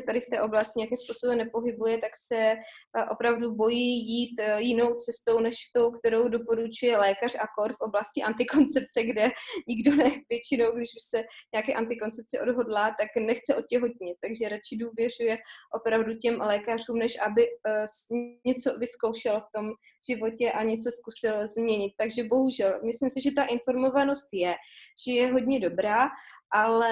se 0.00 0.06
tady 0.06 0.20
v 0.20 0.26
té 0.26 0.42
oblasti 0.42 0.78
nějakým 0.78 0.98
způsobem 0.98 1.38
nepohybuje, 1.38 1.98
tak 1.98 2.10
se 2.26 2.36
eh, 2.36 3.04
opravdu 3.10 3.54
bojí 3.54 4.06
jít 4.12 4.40
eh, 4.40 4.62
jinou 4.62 4.94
cestou 4.94 5.40
než 5.40 5.56
tou, 5.74 5.90
kterou 5.90 6.28
doporučuje 6.28 6.96
lékař 6.96 7.34
a 7.34 7.46
kor 7.58 7.72
v 7.72 7.80
oblasti 7.80 8.22
antikoncepce, 8.22 9.02
kde 9.02 9.30
nikdo 9.68 9.96
ne, 9.96 10.10
většinou, 10.30 10.72
když 10.72 10.90
už 10.98 11.04
se 11.10 11.24
nějaké 11.52 11.72
antikoncepce 11.74 12.40
odhodlá, 12.40 12.94
tak 13.00 13.08
nechce 13.26 13.54
otěhotnit, 13.54 14.16
takže 14.20 14.48
radši 14.48 14.76
důvěřuje 14.76 15.38
opravdu 15.74 16.14
těm 16.14 16.40
lékařům, 16.40 16.98
než 16.98 17.12
aby 17.26 17.42
eh, 17.46 17.84
něco 18.46 18.78
vyzkoušel 18.78 19.40
v 19.40 19.50
tom 19.54 19.66
životě 20.10 20.52
a 20.52 20.62
něco 20.62 20.90
zkusil 20.90 21.46
změnit. 21.46 21.92
Takže 21.96 22.24
bohužel, 22.24 22.80
myslím 22.84 23.10
si, 23.10 23.20
že 23.20 23.30
ta 23.32 23.44
informovanost 23.44 24.28
je, 24.32 24.54
že 25.06 25.12
je 25.12 25.32
hodně 25.32 25.60
dobrá, 25.60 26.08
ale 26.52 26.90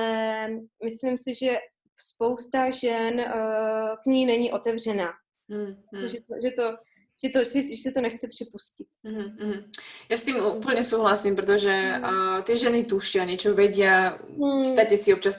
myslím 0.84 1.18
si, 1.18 1.34
že 1.34 1.58
spousta 1.96 2.70
žen 2.70 3.20
uh, 3.20 3.96
k 4.04 4.06
ní 4.06 4.26
není 4.26 4.52
otevřená. 4.52 5.08
Hmm, 5.50 5.74
hmm. 5.94 6.08
Že, 6.08 6.18
to, 6.20 6.34
že, 6.42 6.50
to, 6.50 6.76
že, 7.22 7.28
to, 7.28 7.38
že, 7.84 7.90
to 7.92 8.00
nechce 8.00 8.28
připustit. 8.28 8.86
Hmm, 9.04 9.36
hmm. 9.40 9.70
Já 10.08 10.16
s 10.16 10.24
tím 10.24 10.36
úplně 10.56 10.84
souhlasím, 10.84 11.36
protože 11.36 11.94
uh, 11.98 12.42
ty 12.42 12.56
ženy 12.56 12.84
tuší 12.84 13.20
a 13.20 13.24
něco 13.24 13.54
vědí. 13.54 13.82
Hmm. 13.82 14.76
Si 14.96 15.14
občas 15.14 15.36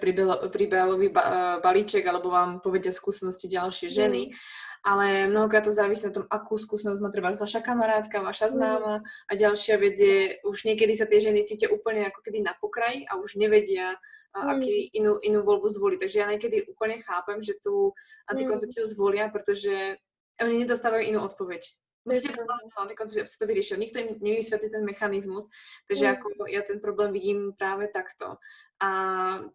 príbehový 0.52 1.10
ba, 1.10 1.24
uh, 1.56 1.62
balíček, 1.62 2.08
alebo 2.08 2.30
vám 2.30 2.60
povedia 2.60 2.92
skúsenosti 2.92 3.48
ďalšie 3.48 3.90
ženy. 3.90 4.22
Hmm 4.30 4.63
ale 4.84 5.32
mnohokrát 5.32 5.64
to 5.64 5.72
závisí 5.72 6.04
na 6.08 6.14
tom, 6.14 6.26
akú 6.28 6.60
skúsenosť 6.60 7.00
má 7.00 7.08
treba 7.08 7.32
vaša 7.32 7.64
kamarátka, 7.64 8.20
vaša 8.20 8.52
mm. 8.52 8.54
známa 8.54 8.96
a 9.04 9.32
ďalšia 9.32 9.80
vec 9.80 9.96
je, 9.96 10.44
už 10.44 10.68
niekedy 10.68 10.92
sa 10.92 11.08
tie 11.08 11.24
ženy 11.24 11.40
cítia 11.48 11.72
úplne 11.72 12.12
ako 12.12 12.20
keby 12.20 12.44
na 12.44 12.52
pokraji 12.60 13.08
a 13.08 13.16
už 13.16 13.40
nevedia, 13.40 13.96
mm. 14.36 14.44
aký 14.44 14.92
inú, 14.92 15.24
inú 15.24 15.40
voľbu 15.40 15.72
zvoliť. 15.72 16.00
Takže 16.04 16.18
ja 16.20 16.28
niekedy 16.28 16.68
úplne 16.68 17.00
chápem, 17.00 17.40
že 17.40 17.56
tu 17.64 17.96
antikoncepciu 18.28 18.84
zvolia, 18.84 19.32
protože 19.32 19.96
oni 20.44 20.68
nedostávajú 20.68 21.04
inú 21.08 21.24
odpoveď. 21.24 21.64
Musíte 22.04 22.36
na 22.36 22.84
antikoncepciu, 22.84 23.24
aby 23.24 23.32
sa 23.32 23.40
to 23.40 23.48
vyriešil. 23.48 23.78
Nikto 23.80 23.98
im 24.04 24.10
nevysvetlí 24.20 24.68
ten 24.68 24.84
mechanizmus, 24.84 25.48
takže 25.88 26.06
mm. 26.06 26.12
ako 26.20 26.28
ja 26.52 26.60
ten 26.68 26.84
problém 26.84 27.16
vidím 27.16 27.56
práve 27.56 27.88
takto 27.88 28.36
a 28.84 28.90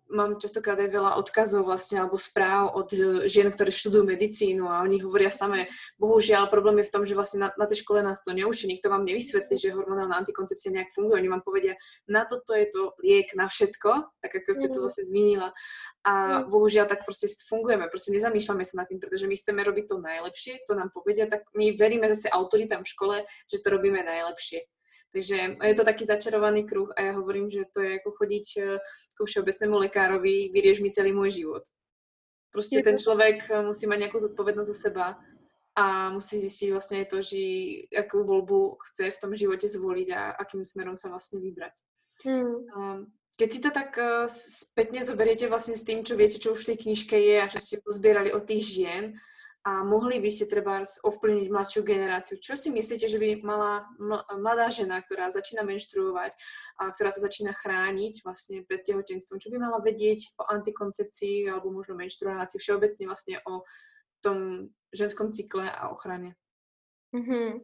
mám 0.08 0.40
častokrát 0.40 0.80
aj 0.80 0.88
veľa 0.88 1.20
odkazov 1.20 1.68
vlastne 1.68 2.00
alebo 2.00 2.16
správ 2.16 2.72
od 2.72 2.88
e, 2.96 3.28
žien, 3.28 3.52
ktoré 3.52 3.68
študujú 3.68 4.08
medicínu 4.08 4.64
a 4.64 4.80
oni 4.80 5.04
hovoria 5.04 5.28
samé, 5.28 5.68
bohužiaľ 6.00 6.48
problém 6.48 6.80
je 6.80 6.88
v 6.88 6.94
tom, 6.96 7.04
že 7.04 7.12
vlastne 7.12 7.44
na, 7.44 7.48
na 7.60 7.68
tej 7.68 7.84
škole 7.84 8.00
nás 8.00 8.24
to 8.24 8.32
neučí, 8.32 8.64
nikto 8.64 8.88
vám 8.88 9.04
nevysvetlí, 9.04 9.52
že 9.52 9.76
hormonálna 9.76 10.16
antikoncepcia 10.24 10.72
nejak 10.72 10.96
funguje, 10.96 11.20
oni 11.20 11.28
vám 11.28 11.44
povedia, 11.44 11.76
na 12.08 12.24
toto 12.24 12.56
je 12.56 12.72
to 12.72 12.96
liek 13.04 13.36
na 13.36 13.52
všetko, 13.52 14.16
tak 14.24 14.32
ako 14.32 14.48
ste 14.56 14.72
to 14.72 14.80
mhm. 14.80 14.84
vlastne 14.88 15.04
zmínila 15.04 15.48
a 16.08 16.12
mhm. 16.40 16.48
bohužiaľ 16.48 16.88
tak 16.88 17.04
proste 17.04 17.28
fungujeme, 17.44 17.84
proste 17.92 18.16
nezamýšľame 18.16 18.64
sa 18.64 18.80
nad 18.80 18.88
tým, 18.88 18.96
pretože 18.96 19.28
my 19.28 19.36
chceme 19.36 19.60
robiť 19.60 19.84
to 19.92 19.96
najlepšie, 20.00 20.64
to 20.64 20.72
nám 20.72 20.88
povedia, 20.88 21.28
tak 21.28 21.44
my 21.52 21.76
veríme 21.76 22.08
zase 22.08 22.32
autoritám 22.32 22.80
v 22.80 22.92
škole, 22.96 23.16
že 23.52 23.60
to 23.60 23.76
robíme 23.76 24.00
najlepšie. 24.00 24.64
Takže 25.12 25.56
je 25.64 25.74
to 25.74 25.84
taký 25.84 26.04
začarovaný 26.04 26.64
kruh 26.64 26.92
a 26.96 27.02
já 27.02 27.12
hovorím, 27.12 27.50
že 27.50 27.60
to 27.74 27.82
je 27.82 27.92
jako 27.92 28.10
chodit 28.10 28.42
eh, 28.58 28.78
k 29.20 29.24
všeobecnému 29.24 29.78
lékárovi, 29.78 30.50
vyrieš 30.54 30.80
mi 30.80 30.90
celý 30.90 31.12
můj 31.12 31.30
život. 31.30 31.62
Prostě 32.52 32.82
ten 32.82 32.98
člověk 32.98 33.50
eh, 33.50 33.62
musí 33.62 33.86
mít 33.86 33.98
nějakou 33.98 34.18
zodpovědnost 34.18 34.66
za 34.66 34.74
seba 34.74 35.18
a 35.74 36.10
musí 36.10 36.40
zjistit 36.40 36.70
vlastně 36.70 37.04
to, 37.04 37.22
že 37.22 37.38
jakou 37.92 38.24
volbu 38.24 38.76
chce 38.80 39.10
v 39.10 39.20
tom 39.20 39.34
životě 39.34 39.68
zvolit 39.68 40.10
a 40.10 40.30
akým 40.30 40.64
směrem 40.64 40.96
se 40.96 41.08
vlastně 41.08 41.40
vybrat. 41.40 41.72
Hmm. 42.24 42.54
Um, 42.76 43.06
keď 43.38 43.52
si 43.52 43.60
to 43.62 43.70
tak 43.70 43.94
uh, 43.94 44.26
spätne 44.26 44.98
zoberiete 45.06 45.46
vlastne 45.46 45.78
s 45.78 45.86
tým, 45.86 46.02
čo 46.02 46.18
viete, 46.18 46.42
čo 46.42 46.58
už 46.58 46.66
v 46.66 46.74
tej 46.74 46.78
knižke 46.82 47.14
je 47.14 47.36
a 47.38 47.46
čo 47.46 47.62
ste 47.62 47.78
pozbierali 47.86 48.34
od 48.34 48.42
tých 48.42 48.66
žien, 48.66 49.14
a 49.68 49.84
mohli 49.84 50.16
by 50.16 50.32
ste 50.32 50.48
treba 50.48 50.80
ovplyvniť 50.80 51.52
mladšiu 51.52 51.84
generáciu. 51.84 52.40
Čo 52.40 52.56
si 52.56 52.72
myslíte, 52.72 53.04
že 53.04 53.20
by 53.20 53.44
mala 53.44 53.84
mladá 54.40 54.72
žena, 54.72 54.96
ktorá 54.96 55.28
začína 55.28 55.60
menštruovať 55.60 56.32
a 56.80 56.88
ktorá 56.88 57.12
sa 57.12 57.20
začína 57.20 57.52
chrániť 57.52 58.24
vlastne 58.24 58.64
pred 58.64 58.80
tehotenstvom, 58.80 59.36
čo 59.36 59.52
by 59.52 59.60
mala 59.60 59.84
vedieť 59.84 60.40
o 60.40 60.48
antikoncepcii 60.48 61.52
alebo 61.52 61.68
možno 61.68 62.00
menštruácii, 62.00 62.56
všeobecne 62.56 63.04
vlastne 63.12 63.44
o 63.44 63.68
tom 64.24 64.72
ženskom 64.96 65.36
cykle 65.36 65.68
a 65.68 65.92
ochrane? 65.92 66.32
Mm-hmm. 67.12 67.60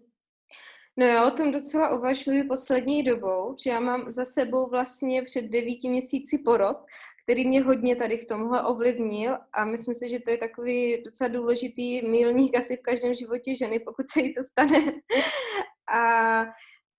No 0.97 1.07
já 1.07 1.27
o 1.27 1.31
tom 1.31 1.51
docela 1.51 1.97
uvažuji 1.97 2.45
poslední 2.45 3.03
dobou, 3.03 3.57
že 3.65 3.71
já 3.71 3.81
mám 3.81 4.11
za 4.11 4.25
sebou 4.25 4.71
vlastně 4.71 5.23
před 5.23 5.45
devíti 5.45 5.89
měsíci 5.89 6.39
porod, 6.39 6.77
který 7.25 7.49
mě 7.49 7.63
hodně 7.63 7.97
tady 7.97 8.17
v 8.17 8.27
tomhle 8.27 8.63
ovlivnil 8.63 9.39
a 9.53 9.65
myslím 9.65 9.95
si, 9.95 10.09
že 10.09 10.21
to 10.21 10.31
je 10.31 10.37
takový 10.37 11.03
docela 11.03 11.29
důležitý 11.29 12.09
milník 12.09 12.57
asi 12.57 12.77
v 12.77 12.83
každém 12.83 13.15
životě 13.15 13.55
ženy, 13.55 13.81
pokud 13.81 14.09
se 14.09 14.21
jí 14.21 14.35
to 14.35 14.43
stane. 14.43 14.93
A 15.95 16.45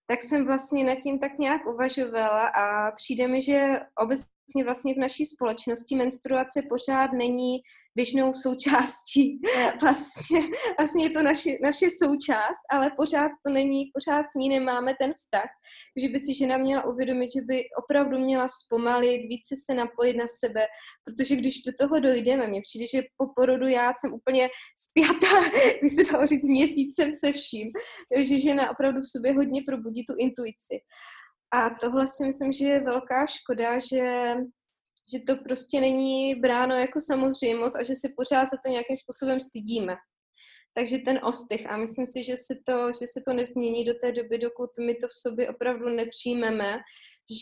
tak 0.07 0.21
jsem 0.21 0.45
vlastně 0.45 0.83
nad 0.83 0.95
tím 0.95 1.19
tak 1.19 1.37
nějak 1.37 1.65
uvažovala 1.65 2.47
a 2.47 2.91
přijde 2.91 3.27
mi, 3.27 3.41
že 3.41 3.79
obecně 3.99 4.34
vlastně 4.63 4.93
v 4.93 4.97
naší 4.97 5.25
společnosti 5.25 5.95
menstruace 5.95 6.61
pořád 6.69 7.11
není 7.11 7.57
běžnou 7.95 8.33
součástí. 8.33 9.41
Vlastně, 9.81 10.39
vlastně 10.79 11.05
je 11.05 11.09
to 11.09 11.21
naše, 11.21 11.49
naše 11.61 11.85
součást, 12.03 12.61
ale 12.71 12.91
pořád 12.97 13.31
to 13.45 13.53
není, 13.53 13.91
pořád 13.93 14.23
k 14.23 14.35
ní 14.35 14.49
nemáme 14.49 14.95
ten 14.99 15.13
vztah. 15.13 15.49
Takže 15.93 16.09
by 16.09 16.19
si 16.19 16.33
žena 16.33 16.57
měla 16.57 16.85
uvědomit, 16.85 17.29
že 17.35 17.41
by 17.41 17.63
opravdu 17.83 18.19
měla 18.19 18.47
zpomalit, 18.47 19.21
více 19.21 19.55
se 19.65 19.73
napojit 19.73 20.17
na 20.17 20.25
sebe, 20.39 20.65
protože 21.05 21.35
když 21.35 21.61
do 21.61 21.71
toho 21.79 21.99
dojdeme, 21.99 22.47
mně 22.47 22.61
přijde, 22.61 22.85
že 22.93 23.07
po 23.17 23.25
porodu 23.35 23.67
já 23.67 23.93
jsem 23.93 24.13
úplně 24.13 24.49
spjatá, 24.77 25.49
když 25.79 25.93
se 25.95 26.11
dalo 26.11 26.27
říct, 26.27 26.45
měsícem 26.45 27.13
se 27.13 27.31
vším. 27.31 27.71
Takže 28.15 28.37
žena 28.37 28.71
opravdu 28.71 28.99
v 29.01 29.11
sobě 29.11 29.33
hodně 29.33 29.61
probudí 29.67 30.05
tu 30.05 30.13
intuici. 30.17 30.75
A 31.55 31.69
tohle 31.81 32.07
si 32.07 32.25
myslím, 32.25 32.51
že 32.51 32.65
je 32.65 32.83
velká 32.83 33.25
škoda, 33.25 33.79
že 33.79 34.35
že 35.13 35.19
to 35.27 35.35
prostě 35.43 35.79
není 35.79 36.35
bráno 36.35 36.75
jako 36.75 36.99
samozřejmost 37.11 37.75
a 37.75 37.83
že 37.83 37.93
se 37.95 38.07
pořád 38.17 38.49
za 38.49 38.57
to 38.65 38.71
nějakým 38.71 38.95
způsobem 38.95 39.39
stydíme. 39.39 39.95
Takže 40.77 40.97
ten 40.97 41.19
ostych. 41.23 41.69
A 41.69 41.77
myslím 41.77 42.05
si, 42.05 42.23
že 42.23 42.35
se, 42.37 42.55
to, 42.65 42.91
že 42.91 43.07
se 43.07 43.21
to 43.25 43.33
nezmění 43.33 43.83
do 43.83 43.93
té 44.01 44.11
doby, 44.11 44.37
dokud 44.37 44.69
my 44.85 44.95
to 44.95 45.07
v 45.07 45.13
sobě 45.13 45.49
opravdu 45.49 45.89
nepřijmeme, 45.89 46.79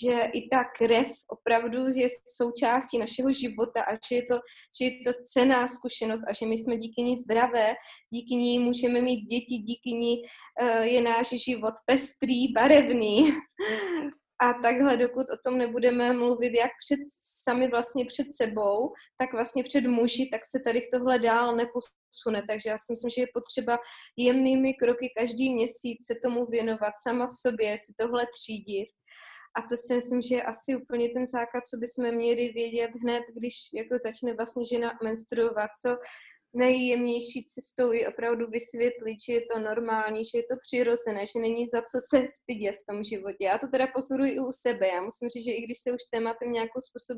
že 0.02 0.22
i 0.34 0.48
ta 0.50 0.64
krev 0.64 1.08
opravdu 1.28 1.80
je 1.96 2.08
součástí 2.38 2.98
našeho 2.98 3.34
života 3.34 3.82
a 3.82 3.94
že 4.10 4.16
je 4.16 4.26
to, 4.26 4.36
že 4.82 4.86
je 4.86 4.92
to 5.06 5.12
cená 5.24 5.68
zkušenost 5.68 6.24
a 6.28 6.34
že 6.34 6.46
my 6.46 6.58
jsme 6.58 6.78
díky 6.78 7.02
ní 7.02 7.18
zdravé, 7.18 7.76
díky 8.14 8.36
ní 8.36 8.60
můžeme 8.60 9.02
mít 9.02 9.26
děti, 9.26 9.58
díky 9.58 9.90
ní 9.90 10.22
uh, 10.62 10.82
je 10.82 11.02
náš 11.02 11.30
život 11.30 11.74
pestrý, 11.86 12.54
barevný. 12.54 13.32
A 14.44 14.54
takhle, 14.54 14.98
dokud 14.98 15.26
o 15.30 15.38
tom 15.46 15.58
nebudeme 15.58 16.14
mluvit 16.14 16.54
jak 16.54 16.72
před, 16.86 17.00
sami 17.44 17.68
vlastně 17.68 18.06
před 18.06 18.28
sebou, 18.34 18.92
tak 19.18 19.34
vlastně 19.34 19.64
před 19.64 19.82
muži, 19.82 20.30
tak 20.32 20.42
se 20.46 20.60
tady 20.60 20.82
tohle 20.92 21.20
dál 21.20 21.56
neposune. 21.56 22.44
Takže 22.48 22.70
já 22.70 22.78
si 22.78 22.94
myslím, 22.94 23.10
že 23.10 23.22
je 23.22 23.28
potřeba 23.34 23.78
jemnými 24.18 24.74
kroky 24.74 25.14
každý 25.18 25.54
měsíc 25.54 25.98
se 26.08 26.16
tomu 26.24 26.46
věnovat 26.46 26.94
sama 27.04 27.28
v 27.28 27.38
sobě, 27.42 27.78
si 27.78 27.94
tohle 27.98 28.26
třídit. 28.34 28.88
A 29.56 29.62
to 29.62 29.78
si 29.78 29.96
myslím, 29.96 30.22
že 30.22 30.36
je 30.36 30.44
asi 30.44 30.76
úplně 30.76 31.10
ten 31.10 31.28
základ, 31.28 31.66
co 31.66 31.78
bychom 31.78 32.16
měli 32.16 32.50
vědět 32.50 32.92
hned, 33.02 33.24
když 33.38 33.56
jako 33.74 33.96
začne 34.04 34.34
vlastně 34.34 34.66
žena 34.66 34.92
menstruovat, 35.04 35.70
co 35.82 35.90
nejjemnější 36.54 37.46
cestou 37.46 37.92
je 37.92 38.08
opravdu 38.08 38.48
vysvětlit, 38.48 39.18
že 39.26 39.34
je 39.34 39.42
to 39.42 39.60
normální, 39.60 40.26
že 40.26 40.38
je 40.38 40.44
to 40.44 40.56
přirozené, 40.68 41.26
že 41.26 41.40
není 41.40 41.68
za 41.68 41.82
co 41.82 41.98
se 42.10 42.28
stydět 42.42 42.76
v 42.76 42.86
tom 42.90 43.04
životě. 43.04 43.46
Já 43.46 43.58
to 43.58 43.68
teda 43.68 43.88
pozoruji 43.96 44.32
i 44.32 44.40
u 44.40 44.52
sebe. 44.52 44.88
Já 44.88 45.02
musím 45.02 45.30
říct, 45.30 45.46
že 45.46 45.52
i 45.52 45.62
když 45.62 45.78
se 45.80 45.92
už 45.92 46.02
tématem 46.12 46.52
nějakou 46.52 46.82
způsob, 46.82 47.18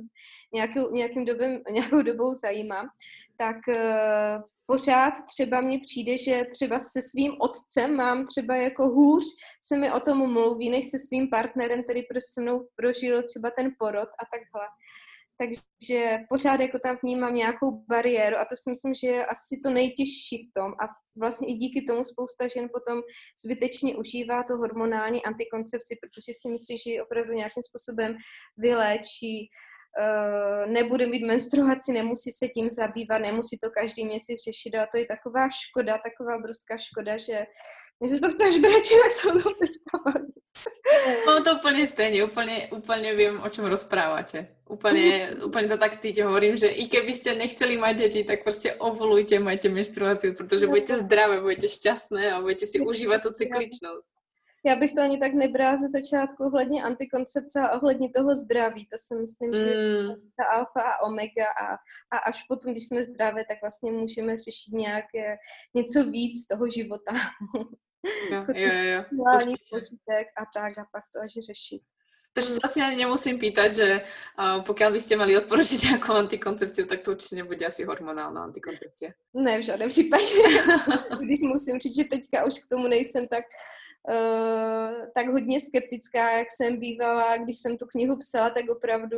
nějakou, 0.53 0.91
nějakým 0.91 1.25
dobem, 1.25 1.61
nějakou 1.71 2.01
dobou 2.01 2.33
zajímám, 2.33 2.87
tak 3.37 3.57
uh, 3.67 4.43
pořád 4.65 5.13
třeba 5.29 5.61
mně 5.61 5.79
přijde, 5.79 6.17
že 6.17 6.45
třeba 6.51 6.79
se 6.79 7.01
svým 7.01 7.35
otcem 7.39 7.95
mám 7.95 8.27
třeba 8.27 8.55
jako 8.55 8.87
hůř, 8.87 9.23
se 9.61 9.77
mi 9.77 9.91
o 9.91 9.99
tom 9.99 10.33
mluví, 10.33 10.69
než 10.69 10.85
se 10.85 10.99
svým 10.99 11.29
partnerem, 11.29 11.83
který 11.83 12.01
se 12.33 12.41
mnou 12.41 12.67
prožil 12.75 13.23
třeba 13.23 13.51
ten 13.51 13.71
porod 13.79 14.09
a 14.09 14.23
takhle 14.33 14.67
takže 15.37 16.17
pořád 16.29 16.59
jako 16.59 16.79
tam 16.79 16.97
vnímám 17.03 17.35
nějakou 17.35 17.85
bariéru 17.89 18.37
a 18.37 18.45
to 18.45 18.55
si 18.55 18.69
myslím, 18.69 18.93
že 18.93 19.07
je 19.07 19.25
asi 19.25 19.59
to 19.63 19.69
nejtěžší 19.69 20.49
v 20.49 20.53
tom. 20.53 20.71
A 20.71 20.85
vlastně 21.19 21.47
i 21.47 21.53
díky 21.53 21.81
tomu 21.81 22.03
spousta 22.03 22.47
žen 22.47 22.69
potom 22.73 23.01
zbytečně 23.45 23.95
užívá 23.95 24.43
to 24.43 24.57
hormonální 24.57 25.25
antikoncepci, 25.25 25.97
protože 26.01 26.31
si 26.41 26.49
myslí, 26.49 26.77
že 26.77 26.91
ji 26.91 27.01
opravdu 27.01 27.33
nějakým 27.33 27.63
způsobem 27.63 28.17
vyléčí. 28.57 29.49
uh, 29.49 29.74
nebude 30.65 31.07
mít 31.07 31.25
menstruaci, 31.25 31.91
nemusí 31.91 32.31
se 32.31 32.47
tím 32.47 32.69
zabývat, 32.69 33.17
nemusí 33.17 33.57
to 33.57 33.69
každý 33.69 34.05
měsíc 34.05 34.43
řešit 34.45 34.75
a 34.75 34.87
to 34.91 34.97
je 34.97 35.05
taková 35.05 35.49
škoda, 35.49 35.97
taková 35.97 36.37
obrovská 36.37 36.77
škoda, 36.77 37.17
že 37.17 37.45
mě 37.99 38.09
se 38.09 38.19
to 38.19 38.29
chceš 38.29 38.57
brát, 38.57 38.73
jak 38.73 39.11
se 39.11 39.27
o 39.27 39.39
tom 39.39 39.53
Mám 41.25 41.43
to 41.43 41.55
úplně 41.55 41.87
stejně, 41.87 42.23
úplně, 42.23 42.69
úplně 42.71 43.15
vím, 43.15 43.41
o 43.41 43.49
čem 43.49 43.65
rozpráváte. 43.65 44.47
Úplně, 44.69 45.31
úplně 45.45 45.67
to 45.67 45.77
tak 45.77 45.97
cítím, 45.97 46.25
hovorím, 46.25 46.57
že 46.57 46.67
i 46.67 46.87
kdybyste 46.87 47.35
nechceli 47.35 47.77
mít 47.77 47.97
děti, 47.97 48.23
tak 48.23 48.43
prostě 48.43 48.73
ovolujte, 48.73 49.39
majte 49.39 49.69
menstruaci, 49.69 50.31
protože 50.31 50.67
budete 50.67 50.97
zdravé, 50.97 51.41
budete 51.41 51.67
šťastné 51.67 52.33
a 52.33 52.41
budete 52.41 52.65
si 52.65 52.79
užívat 52.79 53.21
tu 53.21 53.33
cykličnost. 53.33 54.14
Já 54.65 54.75
bych 54.75 54.93
to 54.93 55.01
ani 55.01 55.17
tak 55.17 55.33
nebrala 55.33 55.77
ze 55.77 55.87
začátku 55.87 56.45
ohledně 56.45 56.83
antikoncepce 56.83 57.59
a 57.59 57.71
ohledně 57.71 58.09
toho 58.09 58.35
zdraví. 58.35 58.85
To 58.85 58.97
si 58.97 59.15
myslím, 59.15 59.49
mm. 59.49 59.55
že 59.55 59.75
ta 60.37 60.45
alfa 60.57 60.81
a 60.81 61.05
omega 61.05 61.45
a, 61.45 61.73
a 62.11 62.17
až 62.17 62.43
potom, 62.43 62.71
když 62.71 62.87
jsme 62.87 63.03
zdravé, 63.03 63.45
tak 63.49 63.57
vlastně 63.61 63.91
můžeme 63.91 64.37
řešit 64.37 64.71
nějaké, 64.71 65.37
něco 65.73 66.03
víc 66.03 66.43
z 66.43 66.47
toho 66.47 66.69
života. 66.69 67.11
Jo, 68.31 68.45
jo, 68.55 68.71
jo. 68.83 69.03
Počítek 69.71 70.27
a 70.37 70.45
tak 70.53 70.77
a 70.77 70.85
pak 70.91 71.03
to 71.15 71.21
až 71.21 71.33
řešit. 71.33 71.81
Takže 72.35 72.49
se 72.49 72.59
asi 72.63 72.81
ani 72.81 72.95
nemusím 72.95 73.39
pýtat, 73.39 73.73
že 73.73 74.01
uh, 74.39 74.63
pokud 74.63 74.91
byste 74.91 75.15
měli 75.15 75.37
odporučit 75.37 75.83
nějakou 75.83 76.13
antikoncepci, 76.13 76.85
tak 76.85 77.01
to 77.01 77.11
určitě 77.11 77.35
nebude 77.35 77.65
asi 77.65 77.83
hormonální 77.83 78.37
antikoncepce. 78.37 79.13
Ne, 79.33 79.59
v 79.59 79.61
žádném 79.61 79.89
případě. 79.89 80.25
Když 81.21 81.41
musím 81.41 81.79
říct, 81.79 81.95
že 81.95 82.03
teďka 82.03 82.45
už 82.45 82.59
k 82.59 82.69
tomu 82.69 82.87
nejsem 82.87 83.27
tak 83.27 83.43
Uh, 84.09 85.05
tak 85.15 85.27
hodně 85.27 85.61
skeptická, 85.61 86.37
jak 86.37 86.47
jsem 86.51 86.79
bývala, 86.79 87.37
když 87.37 87.57
jsem 87.57 87.77
tu 87.77 87.85
knihu 87.85 88.17
psala, 88.17 88.49
tak 88.49 88.69
opravdu 88.69 89.17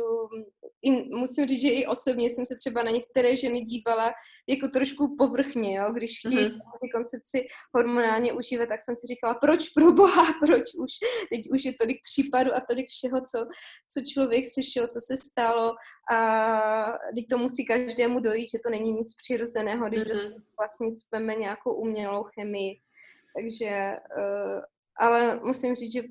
i, 0.82 1.16
musím 1.16 1.46
říct, 1.46 1.60
že 1.60 1.68
i 1.68 1.86
osobně 1.86 2.30
jsem 2.30 2.46
se 2.46 2.56
třeba 2.56 2.82
na 2.82 2.90
některé 2.90 3.36
ženy 3.36 3.60
dívala 3.60 4.14
jako 4.48 4.68
trošku 4.68 5.16
povrchně, 5.18 5.76
jo? 5.76 5.92
když 5.92 6.18
chtějí 6.18 6.46
mm-hmm. 6.46 6.78
ty 6.82 6.90
koncepci 6.94 7.46
hormonálně 7.74 8.32
užívat, 8.32 8.68
tak 8.68 8.82
jsem 8.82 8.96
si 8.96 9.06
říkala, 9.06 9.34
proč 9.34 9.68
pro 9.68 9.92
boha, 9.92 10.24
proč 10.46 10.64
už, 10.74 10.90
teď 11.30 11.50
už 11.50 11.64
je 11.64 11.72
tolik 11.80 11.98
případů 12.02 12.54
a 12.54 12.60
tolik 12.60 12.86
všeho, 12.88 13.20
co, 13.20 13.46
co 13.92 14.00
člověk 14.12 14.44
slyšel, 14.46 14.86
co 14.86 15.00
se 15.00 15.16
stalo 15.16 15.74
a 16.12 16.18
teď 17.14 17.24
to 17.30 17.38
musí 17.38 17.66
každému 17.66 18.20
dojít, 18.20 18.50
že 18.50 18.58
to 18.64 18.70
není 18.70 18.92
nic 18.92 19.14
přirozeného, 19.14 19.88
když 19.88 20.02
mm-hmm. 20.02 20.42
vlastně 20.58 20.94
cpeme 20.94 21.34
nějakou 21.34 21.74
umělou 21.74 22.22
chemii. 22.22 22.80
Takže 23.36 23.96
uh, 24.18 24.62
ale 24.98 25.40
musím 25.44 25.74
říct, 25.74 25.92
že 25.92 26.02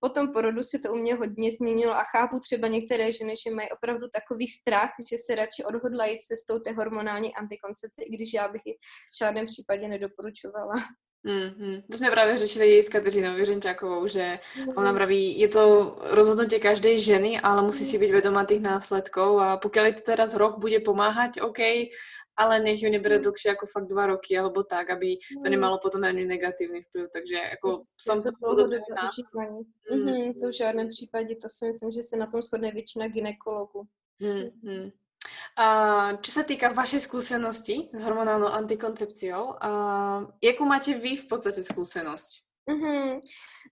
po 0.00 0.08
tom 0.08 0.32
porodu 0.32 0.62
se 0.62 0.78
to 0.78 0.92
u 0.92 0.96
mě 0.96 1.14
hodně 1.14 1.50
změnilo 1.52 1.92
a 1.92 2.04
chápu 2.04 2.40
třeba 2.40 2.68
některé 2.68 3.12
ženy, 3.12 3.34
že 3.36 3.54
mají 3.54 3.68
opravdu 3.70 4.06
takový 4.12 4.48
strach, 4.48 4.90
že 5.10 5.16
se 5.26 5.34
radši 5.34 5.64
odhodlají 5.64 6.18
cestou 6.18 6.58
té 6.58 6.72
hormonální 6.72 7.34
antikoncepce, 7.34 8.02
i 8.02 8.10
když 8.10 8.32
já 8.34 8.48
bych 8.48 8.62
ji 8.66 8.74
v 9.14 9.18
žádném 9.18 9.46
případě 9.46 9.88
nedoporučovala. 9.88 10.74
Mm-hmm. 11.24 11.82
To 11.90 11.96
jsme 11.96 12.10
právě 12.10 12.36
řešili 12.36 12.82
s 12.82 12.88
Kateřinou 12.88 13.34
Věřenčákovou, 13.34 14.06
že 14.06 14.38
ona 14.76 14.92
praví, 14.92 15.38
je 15.38 15.48
to 15.48 15.96
rozhodnutí 16.00 16.60
každé 16.60 16.98
ženy, 16.98 17.40
ale 17.40 17.62
musí 17.62 17.84
si 17.84 17.98
být 17.98 18.10
vědomá 18.10 18.44
těch 18.44 18.60
následků 18.60 19.20
a 19.20 19.56
pokud 19.56 19.80
to 19.94 20.02
teraz 20.02 20.34
rok 20.34 20.58
bude 20.58 20.80
pomáhat, 20.80 21.30
OK, 21.42 21.58
ale 22.38 22.60
nech 22.60 22.82
ju 22.82 22.90
nebere 22.90 23.18
dlhšie 23.18 23.52
ako 23.52 23.66
fakt 23.66 23.90
dva 23.90 24.06
roky 24.06 24.38
alebo 24.38 24.62
tak, 24.62 24.90
aby 24.90 25.18
to 25.42 25.50
nemalo 25.50 25.78
potom 25.82 26.04
ani 26.04 26.24
negatívny 26.24 26.82
vplyv, 26.82 27.10
takže 27.10 27.34
jako 27.34 27.80
som 27.98 28.22
to 28.22 28.30
podobně 28.40 28.78
mm. 29.90 29.98
mm, 29.98 30.34
to 30.40 30.48
v 30.48 30.56
žádném 30.56 30.88
případě, 30.88 31.36
to 31.36 31.48
si 31.48 31.66
myslím, 31.66 31.90
že 31.90 32.02
se 32.02 32.16
na 32.16 32.26
tom 32.26 32.42
shodne 32.42 32.70
většina 32.70 33.08
ginekologů. 33.08 33.86
Mm, 34.20 34.72
mm. 34.72 34.90
A 35.58 35.66
čo 36.22 36.30
sa 36.30 36.46
týka 36.46 36.70
vašej 36.70 37.02
skúsenosti 37.10 37.90
s 37.90 38.00
hormonálnou 38.06 38.54
antikoncepciou, 38.54 39.58
a 39.58 39.70
jakú 40.38 40.62
máte 40.62 40.94
vy 40.94 41.18
v 41.18 41.26
podstate 41.26 41.66
skúsenosť? 41.66 42.48
Mm-hmm. 42.68 43.20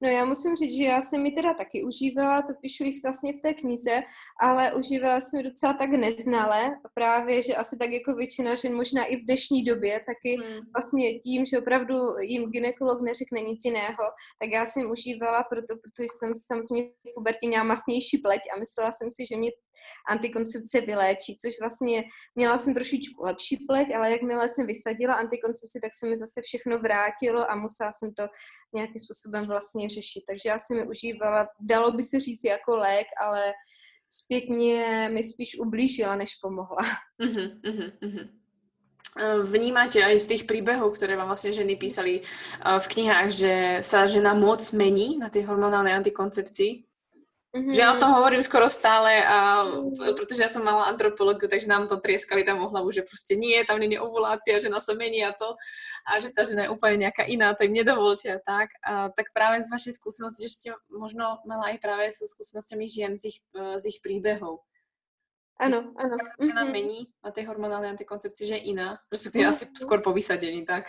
No 0.03 0.09
já 0.09 0.25
musím 0.25 0.57
říct, 0.57 0.77
že 0.77 0.85
já 0.85 1.01
jsem 1.01 1.23
mi 1.23 1.31
teda 1.31 1.55
taky 1.55 1.85
užívala, 1.85 2.43
to 2.43 2.53
píšu 2.61 2.85
jich 2.85 3.03
vlastně 3.05 3.33
v 3.33 3.41
té 3.41 3.55
knize, 3.55 4.03
ale 4.41 4.75
užívala 4.75 5.21
jsem 5.21 5.43
docela 5.43 5.73
tak 5.73 5.91
neznale, 5.91 6.71
právě, 6.95 7.43
že 7.43 7.55
asi 7.55 7.77
tak 7.77 7.91
jako 7.91 8.15
většina 8.15 8.55
žen, 8.55 8.75
možná 8.75 9.05
i 9.05 9.17
v 9.17 9.25
dnešní 9.27 9.63
době, 9.63 10.01
taky 10.07 10.37
mm. 10.37 10.61
vlastně 10.77 11.19
tím, 11.19 11.45
že 11.45 11.59
opravdu 11.59 11.95
jim 12.21 12.51
ginekolog 12.51 13.01
neřekne 13.03 13.41
nic 13.41 13.65
jiného, 13.65 14.05
tak 14.41 14.51
já 14.53 14.67
jsem 14.67 14.91
užívala 14.91 15.43
proto, 15.43 15.75
protože 15.83 16.09
jsem 16.09 16.33
samozřejmě 16.47 16.89
v 16.89 17.15
pubertě 17.15 17.49
měla 17.49 17.65
masnější 17.65 18.19
pleť 18.19 18.41
a 18.57 18.59
myslela 18.59 18.93
jsem 18.93 19.11
si, 19.11 19.27
že 19.27 19.37
mě 19.37 19.51
antikoncepce 20.09 20.81
vyléčí, 20.81 21.37
což 21.37 21.53
vlastně 21.61 22.05
měla 22.35 22.57
jsem 22.57 22.75
trošičku 22.75 23.25
lepší 23.25 23.57
pleť, 23.69 23.95
ale 23.95 24.11
jakmile 24.11 24.49
jsem 24.49 24.67
vysadila 24.67 25.15
antikoncepci, 25.15 25.79
tak 25.83 25.91
se 25.95 26.07
mi 26.09 26.17
zase 26.17 26.41
všechno 26.43 26.79
vrátilo 26.79 27.51
a 27.51 27.57
musela 27.57 27.93
jsem 27.93 28.15
to 28.15 28.29
nějakým 28.75 29.01
způsobem 29.01 29.47
vlastně 29.47 29.89
řešit. 29.89 30.23
Takže 30.27 30.49
já 30.49 30.59
jsem 30.59 30.77
mi 30.77 30.87
užívala, 30.89 31.49
dalo 31.61 31.93
by 31.93 32.03
se 32.03 32.21
říct 32.21 32.45
jako 32.45 32.77
lék, 32.77 33.07
ale 33.21 33.53
zpětně 34.09 35.09
mi 35.13 35.23
spíš 35.23 35.59
ublížila, 35.59 36.17
než 36.17 36.35
pomohla. 36.43 36.83
Uh-huh, 37.21 37.61
uh-huh, 37.61 37.93
uh-huh. 38.03 38.29
Vnímáte 39.49 40.05
aj 40.05 40.21
z 40.21 40.27
tých 40.29 40.43
príbehov, 40.45 40.93
ktoré 40.93 41.17
vám 41.17 41.33
vlastne 41.33 41.49
ženy 41.49 41.81
písali 41.81 42.21
v 42.61 42.87
knihách, 42.87 43.29
že 43.33 43.55
sa 43.81 44.05
žena 44.05 44.37
moc 44.37 44.61
mení 44.77 45.17
na 45.17 45.33
tej 45.33 45.49
hormonálnej 45.49 45.97
antikoncepcii? 45.97 46.85
Mm-hmm. 47.57 47.73
Že 47.73 47.81
ja 47.81 47.95
o 47.97 48.01
tom 48.01 48.13
hovorím 48.13 48.45
skoro 48.45 48.69
stále, 48.69 49.25
a, 49.25 49.65
protože 50.13 50.43
já 50.43 50.49
jsem 50.49 50.65
mala 50.65 50.85
antropologu, 50.85 51.49
takže 51.49 51.67
nám 51.67 51.89
to 51.89 51.97
trieskali 51.97 52.45
tam 52.45 52.61
o 52.61 52.69
hlavu, 52.69 52.91
že 52.91 53.03
prostě 53.03 53.37
nie, 53.37 53.65
tam 53.65 53.79
není 53.79 53.99
ovulácia, 53.99 54.61
žena 54.61 54.81
se 54.81 54.95
mení 54.95 55.25
a 55.25 55.33
to, 55.33 55.57
a 56.05 56.21
že 56.21 56.29
ta 56.37 56.45
žena 56.45 56.63
je 56.63 56.69
úplně 56.69 56.97
nějaká 56.97 57.23
iná, 57.23 57.55
to 57.55 57.63
jim 57.63 57.73
nedovolte 57.73 58.29
a 58.35 58.39
tak. 58.47 58.69
A, 58.85 59.09
tak 59.09 59.27
právě 59.33 59.63
z 59.63 59.71
vašej 59.71 59.93
skúsenosti, 59.93 60.43
že 60.43 60.53
ste 60.53 60.69
možno 60.93 61.39
mala 61.47 61.73
aj 61.73 61.79
právě 61.79 62.13
so 62.13 62.27
skúsenostami 62.29 62.89
žien 62.89 63.17
z 63.17 63.25
ich, 63.25 63.39
z 63.55 63.85
ich 63.87 63.99
príbehov. 64.03 64.66
Ano, 65.59 65.93
ano. 65.97 66.17
Tak 66.17 66.47
žena 66.47 66.65
mm-hmm. 66.65 66.73
mení 66.73 67.09
na 67.25 67.31
té 67.31 67.43
hormonální 67.43 67.89
antikoncepci, 67.89 68.47
že 68.47 68.55
je 68.55 68.67
jiná, 68.67 68.99
respektive 69.13 69.45
mm-hmm. 69.45 69.49
asi 69.49 69.67
skoro 69.81 70.03
po 70.03 70.13
vysadění, 70.13 70.65
tak. 70.65 70.85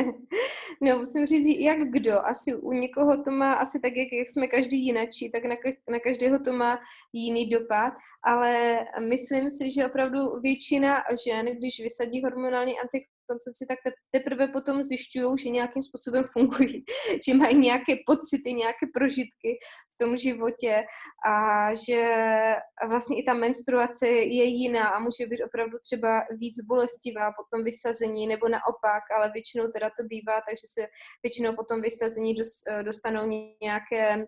no, 0.80 0.98
musím 0.98 1.26
říct, 1.26 1.58
jak 1.60 1.78
kdo. 1.78 2.26
Asi 2.26 2.54
u 2.54 2.72
někoho 2.72 3.22
to 3.22 3.30
má, 3.30 3.52
asi 3.52 3.80
tak, 3.80 3.92
jak, 3.96 4.12
jak 4.12 4.28
jsme 4.28 4.46
každý 4.46 4.86
jinačí, 4.86 5.30
tak 5.30 5.44
na, 5.44 5.56
na 5.90 6.00
každého 6.00 6.38
to 6.38 6.52
má 6.52 6.78
jiný 7.12 7.48
dopad, 7.48 7.92
ale 8.24 8.78
myslím 9.08 9.50
si, 9.50 9.70
že 9.70 9.86
opravdu 9.86 10.40
většina 10.40 11.02
žen, 11.26 11.46
když 11.46 11.80
vysadí 11.80 12.22
hormonální 12.22 12.72
antikoncepci, 12.78 13.11
koncepci, 13.26 13.66
tak 13.68 13.78
teprve 14.10 14.48
potom 14.48 14.82
zjišťují, 14.82 15.38
že 15.38 15.48
nějakým 15.48 15.82
způsobem 15.82 16.24
fungují, 16.32 16.84
že 17.26 17.34
mají 17.34 17.58
nějaké 17.58 17.94
pocity, 18.06 18.52
nějaké 18.52 18.86
prožitky 18.94 19.58
v 19.94 19.98
tom 19.98 20.16
životě 20.16 20.84
a 21.26 21.68
že 21.74 22.02
vlastně 22.88 23.22
i 23.22 23.22
ta 23.22 23.34
menstruace 23.34 24.08
je 24.08 24.44
jiná 24.44 24.88
a 24.88 24.98
může 24.98 25.26
být 25.26 25.42
opravdu 25.42 25.78
třeba 25.78 26.22
víc 26.38 26.60
bolestivá 26.60 27.30
po 27.30 27.42
tom 27.52 27.64
vysazení 27.64 28.26
nebo 28.26 28.48
naopak, 28.48 29.02
ale 29.16 29.30
většinou 29.30 29.68
teda 29.68 29.90
to 29.90 30.04
bývá, 30.04 30.40
takže 30.48 30.66
se 30.66 30.86
většinou 31.22 31.56
potom 31.56 31.82
vysazení 31.82 32.34
dostanou 32.82 33.26
nějaké 33.62 34.26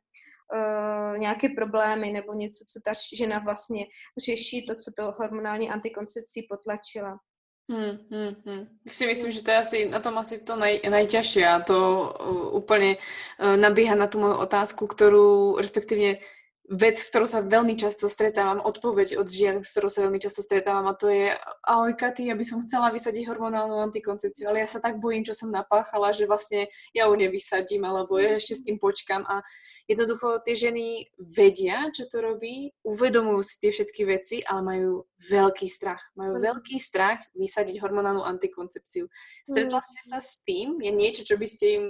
Uh, 0.55 1.19
nějaké 1.19 1.49
problémy 1.49 2.11
nebo 2.11 2.33
něco, 2.33 2.65
co 2.69 2.81
ta 2.85 2.93
žena 3.17 3.39
vlastně 3.39 3.87
řeší, 4.25 4.67
to, 4.67 4.75
co 4.75 4.93
to 4.97 5.13
hormonální 5.13 5.71
antikoncepcí 5.71 6.47
potlačila. 6.51 7.19
Hmm, 7.65 7.97
hmm, 8.13 8.33
hmm. 8.45 8.63
Si 8.85 9.07
myslím, 9.07 9.33
že 9.33 9.41
to 9.41 9.51
je 9.51 9.57
asi 9.57 9.79
na 9.89 9.97
tom 9.97 10.21
asi 10.21 10.37
to 10.37 10.53
naj, 10.53 10.85
najťažšie 10.85 11.49
a 11.49 11.65
to 11.65 11.77
uh, 12.13 12.61
úplne 12.61 13.01
uh, 13.01 13.57
nabíha 13.57 13.97
na 13.97 14.05
tú 14.05 14.21
moju 14.21 14.37
otázku, 14.37 14.85
ktorú 14.85 15.57
respektívne 15.57 16.21
vec, 16.65 16.97
s 16.97 17.13
ktorou 17.13 17.29
sa 17.29 17.45
veľmi 17.45 17.77
často 17.77 18.09
stretávam, 18.09 18.57
odpoveď 18.65 19.21
od 19.21 19.29
žien, 19.29 19.61
s 19.61 19.77
ktorou 19.77 19.93
sa 19.93 20.09
veľmi 20.09 20.17
často 20.17 20.41
stretávam 20.41 20.89
a 20.89 20.97
to 20.97 21.13
je 21.13 21.29
ahoj 21.69 21.93
Katy, 21.93 22.33
ja 22.33 22.37
by 22.37 22.45
som 22.45 22.65
chcela 22.65 22.89
vysadiť 22.89 23.29
hormonálnu 23.29 23.77
antikoncepciu, 23.85 24.49
ale 24.49 24.65
ja 24.65 24.69
sa 24.69 24.81
tak 24.81 24.97
bojím, 24.97 25.29
čo 25.29 25.37
som 25.37 25.53
napáchala, 25.53 26.17
že 26.17 26.25
vlastne 26.25 26.73
ja 26.97 27.05
ju 27.05 27.15
nevysadím, 27.21 27.85
alebo 27.85 28.17
ja 28.17 28.41
ešte 28.41 28.57
s 28.57 28.65
tým 28.65 28.81
počkam 28.81 29.29
a 29.29 29.45
jednoducho 29.85 30.41
tie 30.41 30.57
ženy 30.57 31.13
vedia, 31.21 31.93
čo 31.93 32.09
to 32.09 32.25
robí, 32.25 32.73
uvedomujú 32.81 33.45
si 33.45 33.55
tie 33.61 33.69
všetky 33.69 34.03
veci, 34.09 34.37
ale 34.41 34.61
majú 34.65 34.91
veľký 35.21 35.69
strach. 35.69 36.01
Majú 36.17 36.41
veľký 36.41 36.81
strach 36.81 37.21
vysadiť 37.37 37.77
hormonálnu 37.85 38.25
antikoncepciu. 38.25 39.05
Stretla 39.45 39.85
ste 39.85 40.01
sa 40.01 40.17
s 40.17 40.41
tým? 40.41 40.81
Je 40.81 40.89
niečo, 40.89 41.29
čo 41.29 41.37
by 41.37 41.45
ste 41.45 41.67
im 41.77 41.85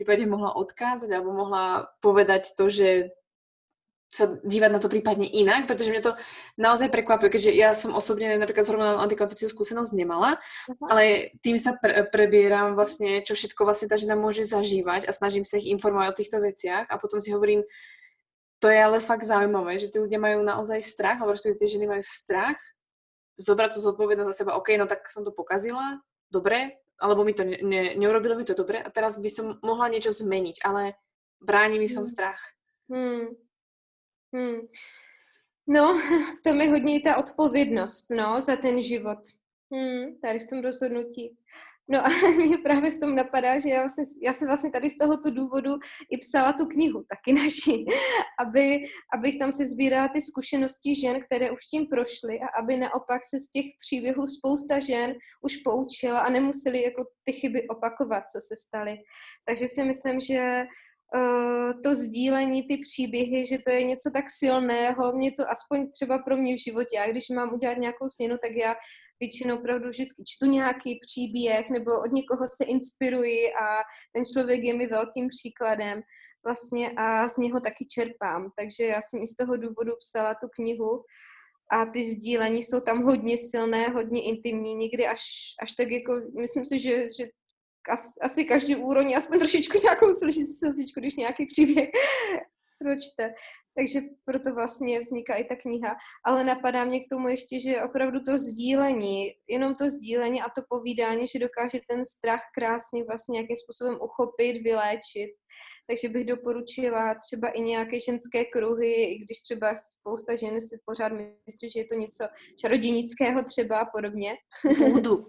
prípadne 0.00 0.32
mohla 0.32 0.56
odkázať 0.56 1.12
alebo 1.12 1.36
mohla 1.36 1.92
povedať 2.00 2.56
to, 2.56 2.72
že 2.72 3.12
sa 4.10 4.26
dívať 4.42 4.70
na 4.74 4.82
to 4.82 4.90
prípadne 4.90 5.22
inak, 5.22 5.70
pretože 5.70 5.94
mňa 5.94 6.02
to 6.02 6.12
naozaj 6.58 6.90
prekvapuje, 6.90 7.30
keďže 7.30 7.50
ja 7.54 7.70
som 7.78 7.94
osobne 7.94 8.34
napríklad 8.42 8.66
s 8.66 8.70
hormonálnou 8.74 9.02
antikoncepciou 9.06 9.46
skúsenosť 9.46 9.94
nemala, 9.94 10.34
uh-huh. 10.36 10.86
ale 10.90 11.34
tým 11.46 11.54
sa 11.54 11.78
pre- 11.78 12.02
prebieram 12.10 12.74
vlastne, 12.74 13.22
čo 13.22 13.38
všetko 13.38 13.62
vlastne 13.62 13.86
tá 13.86 13.94
žena 13.94 14.18
môže 14.18 14.42
zažívať 14.42 15.06
a 15.06 15.14
snažím 15.14 15.46
sa 15.46 15.62
ich 15.62 15.70
informovať 15.70 16.10
o 16.10 16.18
týchto 16.18 16.38
veciach 16.42 16.90
a 16.90 16.94
potom 16.98 17.22
si 17.22 17.30
hovorím, 17.30 17.62
to 18.60 18.66
je 18.68 18.76
ale 18.76 18.98
fakt 19.00 19.24
zaujímavé, 19.24 19.78
že 19.78 19.88
tí 19.88 20.02
ľudia 20.02 20.20
majú 20.20 20.42
naozaj 20.42 20.82
strach, 20.84 21.16
alebo 21.22 21.32
respektíve 21.32 21.62
tie 21.62 21.80
ženy 21.80 21.86
majú 21.88 22.02
strach 22.04 22.58
zobrať 23.40 23.78
tú 23.78 23.80
zodpovednosť 23.80 24.28
za 24.28 24.36
seba. 24.44 24.58
OK, 24.60 24.76
no 24.76 24.84
tak 24.84 25.08
som 25.08 25.24
to 25.24 25.32
pokazila, 25.32 25.96
dobre, 26.28 26.76
alebo 27.00 27.24
mi 27.24 27.32
to 27.32 27.46
ne, 27.48 27.56
ne, 27.64 27.82
neurobilo 27.96 28.36
mi 28.36 28.44
to 28.44 28.52
dobre 28.52 28.76
a 28.76 28.92
teraz 28.92 29.16
by 29.16 29.30
som 29.32 29.56
mohla 29.64 29.88
niečo 29.88 30.12
zmeniť, 30.12 30.60
ale 30.60 31.00
brání 31.40 31.80
mi 31.80 31.88
v 31.88 31.94
tom 31.94 32.04
hmm. 32.04 32.12
strach. 32.12 32.40
Hmm. 32.92 33.32
Hmm. 34.34 34.60
No, 35.66 35.98
v 36.38 36.42
tom 36.44 36.60
je 36.60 36.70
hodně 36.70 37.00
ta 37.00 37.16
odpovědnost, 37.16 38.06
no, 38.10 38.40
za 38.40 38.56
ten 38.56 38.82
život. 38.82 39.18
Hmm, 39.72 40.18
tady 40.22 40.38
v 40.38 40.46
tom 40.46 40.60
rozhodnutí. 40.60 41.36
No 41.90 42.06
a 42.06 42.08
mě 42.46 42.58
právě 42.58 42.90
v 42.90 42.98
tom 42.98 43.14
napadá, 43.14 43.58
že 43.58 43.68
já, 43.68 43.80
vlastně, 43.80 44.04
já 44.22 44.32
jsem 44.32 44.48
vlastně 44.48 44.70
tady 44.70 44.90
z 44.90 44.98
tohoto 44.98 45.30
důvodu 45.30 45.70
i 46.10 46.18
psala 46.18 46.52
tu 46.52 46.66
knihu, 46.66 47.04
taky 47.08 47.32
naši, 47.42 47.84
aby, 48.40 48.82
abych 49.14 49.38
tam 49.38 49.52
se 49.52 49.64
sbírala 49.66 50.08
ty 50.08 50.20
zkušenosti 50.20 50.94
žen, 50.94 51.20
které 51.24 51.50
už 51.50 51.64
tím 51.64 51.86
prošly 51.86 52.38
a 52.40 52.60
aby 52.62 52.76
naopak 52.76 53.20
se 53.24 53.38
z 53.38 53.50
těch 53.50 53.66
příběhů 53.78 54.26
spousta 54.26 54.78
žen 54.78 55.14
už 55.42 55.56
poučila 55.56 56.20
a 56.20 56.30
nemuseli 56.30 56.82
jako 56.82 57.04
ty 57.24 57.32
chyby 57.32 57.68
opakovat, 57.68 58.24
co 58.32 58.38
se 58.40 58.56
staly. 58.66 58.96
Takže 59.44 59.68
si 59.68 59.84
myslím, 59.84 60.20
že 60.20 60.64
to 61.82 61.94
sdílení, 61.94 62.62
ty 62.62 62.76
příběhy, 62.76 63.46
že 63.46 63.58
to 63.58 63.70
je 63.70 63.84
něco 63.84 64.10
tak 64.14 64.24
silného, 64.28 65.12
mě 65.12 65.32
to 65.32 65.50
aspoň 65.50 65.90
třeba 65.90 66.18
pro 66.18 66.36
mě 66.36 66.54
v 66.54 66.64
životě, 66.64 66.96
já 66.96 67.10
když 67.10 67.28
mám 67.28 67.54
udělat 67.54 67.78
nějakou 67.78 68.08
směnu, 68.08 68.36
tak 68.42 68.52
já 68.56 68.74
většinou 69.20 69.58
opravdu 69.58 69.88
vždycky 69.88 70.22
čtu 70.26 70.46
nějaký 70.46 70.98
příběh 71.06 71.70
nebo 71.70 71.90
od 72.00 72.12
někoho 72.12 72.44
se 72.56 72.64
inspiruji 72.64 73.52
a 73.52 73.66
ten 74.12 74.24
člověk 74.24 74.62
je 74.62 74.74
mi 74.74 74.86
velkým 74.86 75.28
příkladem 75.28 76.00
vlastně 76.46 76.90
a 76.96 77.28
z 77.28 77.36
něho 77.36 77.60
taky 77.60 77.86
čerpám. 77.86 78.50
Takže 78.58 78.84
já 78.84 79.00
jsem 79.00 79.22
i 79.22 79.26
z 79.26 79.36
toho 79.36 79.56
důvodu 79.56 79.92
psala 80.00 80.34
tu 80.34 80.48
knihu 80.56 81.04
a 81.72 81.86
ty 81.86 82.04
sdílení 82.04 82.62
jsou 82.62 82.80
tam 82.80 83.02
hodně 83.02 83.36
silné, 83.36 83.88
hodně 83.88 84.22
intimní, 84.22 84.74
někdy 84.74 85.06
až, 85.06 85.22
až 85.62 85.72
tak 85.72 85.90
jako, 85.90 86.20
myslím 86.40 86.66
si, 86.66 86.78
že, 86.78 86.96
že 87.18 87.24
asi 88.20 88.44
každý 88.44 88.76
úroní 88.76 89.16
aspoň 89.16 89.38
trošičku 89.38 89.78
nějakou 89.84 90.12
slzičku, 90.12 91.00
když 91.00 91.16
nějaký 91.16 91.46
příběh 91.46 91.90
pročte. 92.82 93.34
Takže 93.76 94.00
proto 94.24 94.54
vlastně 94.54 95.00
vzniká 95.00 95.34
i 95.34 95.44
ta 95.44 95.56
kniha. 95.56 95.96
Ale 96.24 96.44
napadá 96.44 96.84
mě 96.84 97.00
k 97.00 97.10
tomu 97.12 97.28
ještě, 97.28 97.60
že 97.60 97.82
opravdu 97.82 98.20
to 98.20 98.38
sdílení, 98.38 99.32
jenom 99.48 99.74
to 99.74 99.88
sdílení 99.88 100.42
a 100.42 100.48
to 100.56 100.62
povídání, 100.68 101.26
že 101.26 101.38
dokáže 101.38 101.80
ten 101.88 102.04
strach 102.04 102.40
krásně 102.54 103.04
vlastně 103.04 103.32
nějakým 103.32 103.56
způsobem 103.56 103.94
uchopit, 104.02 104.62
vyléčit 104.62 105.30
takže 105.90 106.08
bych 106.08 106.26
doporučila 106.26 107.14
třeba 107.14 107.48
i 107.48 107.60
nějaké 107.60 108.00
ženské 108.00 108.44
kruhy, 108.44 109.04
i 109.04 109.18
když 109.18 109.40
třeba 109.40 109.74
spousta 109.76 110.36
žen 110.36 110.60
si 110.60 110.80
pořád 110.84 111.12
myslí, 111.46 111.70
že 111.70 111.80
je 111.80 111.84
to 111.84 111.94
něco 111.94 112.24
čarodějnického 112.60 113.44
třeba 113.44 113.78
a 113.80 113.84
podobně. 113.84 114.34
Budu. 114.92 115.26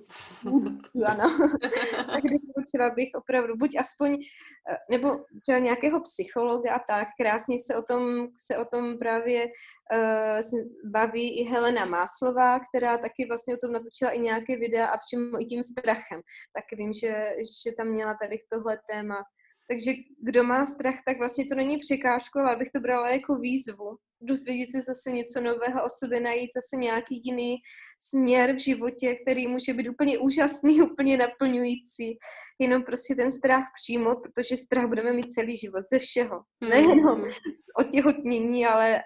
ano. 1.06 1.38
tak 1.96 2.24
doporučila 2.62 2.96
bych 2.96 3.10
opravdu 3.16 3.56
buď 3.56 3.76
aspoň, 3.80 4.14
eh, 4.14 4.78
nebo 4.92 5.12
třeba 5.42 5.58
nějakého 5.58 6.02
psychologa 6.02 6.74
a 6.74 6.80
tak, 6.80 7.08
krásně 7.22 7.58
se 7.60 7.76
o 7.76 7.84
tom, 7.84 8.28
se 8.48 8.58
o 8.58 8.66
tom 8.66 8.98
právě 9.00 9.46
uh, 9.46 10.92
baví 10.92 11.40
i 11.40 11.44
Helena 11.44 11.86
Máslová, 11.86 12.60
která 12.60 12.98
taky 12.98 13.26
vlastně 13.28 13.56
o 13.56 13.58
tom 13.58 13.72
natočila 13.72 14.12
i 14.12 14.20
nějaké 14.20 14.58
videa 14.58 14.86
a 14.88 14.98
přímo 14.98 15.42
i 15.42 15.46
tím 15.46 15.64
strachem. 15.64 16.22
Tak 16.56 16.66
vím, 16.78 16.94
že, 16.94 17.36
že 17.66 17.72
tam 17.78 17.88
měla 17.88 18.18
tady 18.22 18.38
tohle 18.50 18.80
téma 18.92 19.24
takže 19.70 19.92
kdo 20.24 20.44
má 20.44 20.66
strach, 20.66 20.96
tak 21.06 21.18
vlastně 21.18 21.46
to 21.46 21.56
není 21.56 21.78
překážka, 21.78 22.42
ale 22.42 22.56
abych 22.56 22.70
to 22.72 22.80
brala 22.80 23.10
jako 23.10 23.36
výzvu. 23.36 23.98
Dozvědět 24.22 24.70
se 24.72 24.82
zase 24.82 25.12
něco 25.12 25.42
nového 25.42 25.86
o 25.86 25.90
sobě, 26.00 26.20
najít 26.20 26.50
zase 26.56 26.76
nějaký 26.82 27.22
jiný 27.26 27.58
směr 28.00 28.56
v 28.56 28.60
životě, 28.60 29.16
který 29.16 29.48
může 29.48 29.74
být 29.74 29.90
úplně 29.90 30.18
úžasný, 30.18 30.82
úplně 30.92 31.18
naplňující. 31.18 32.18
Jenom 32.60 32.84
prostě 32.84 33.16
ten 33.16 33.32
strach 33.32 33.64
přijmout, 33.82 34.18
protože 34.24 34.58
strach 34.58 34.88
budeme 34.88 35.14
mít 35.14 35.32
celý 35.32 35.58
život 35.58 35.86
ze 35.90 36.00
všeho. 36.00 36.42
Nejenom 36.70 37.26
z 37.32 37.66
otěhotnění, 37.80 38.66
ale 38.66 39.02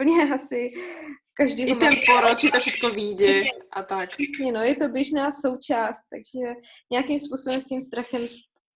úplně 0.00 0.34
asi 0.34 0.72
každý 1.34 1.62
I 1.62 1.74
ten 1.74 1.94
porod, 2.06 2.38
to 2.52 2.60
všechno 2.60 2.90
vyjde 2.90 3.40
a 3.72 3.82
tak. 3.82 4.10
Přesně, 4.10 4.52
no, 4.52 4.62
je 4.62 4.74
to 4.76 4.88
běžná 4.88 5.30
součást, 5.30 6.00
takže 6.10 6.54
nějakým 6.92 7.18
způsobem 7.18 7.60
s 7.60 7.64
tím 7.64 7.80
strachem 7.80 8.26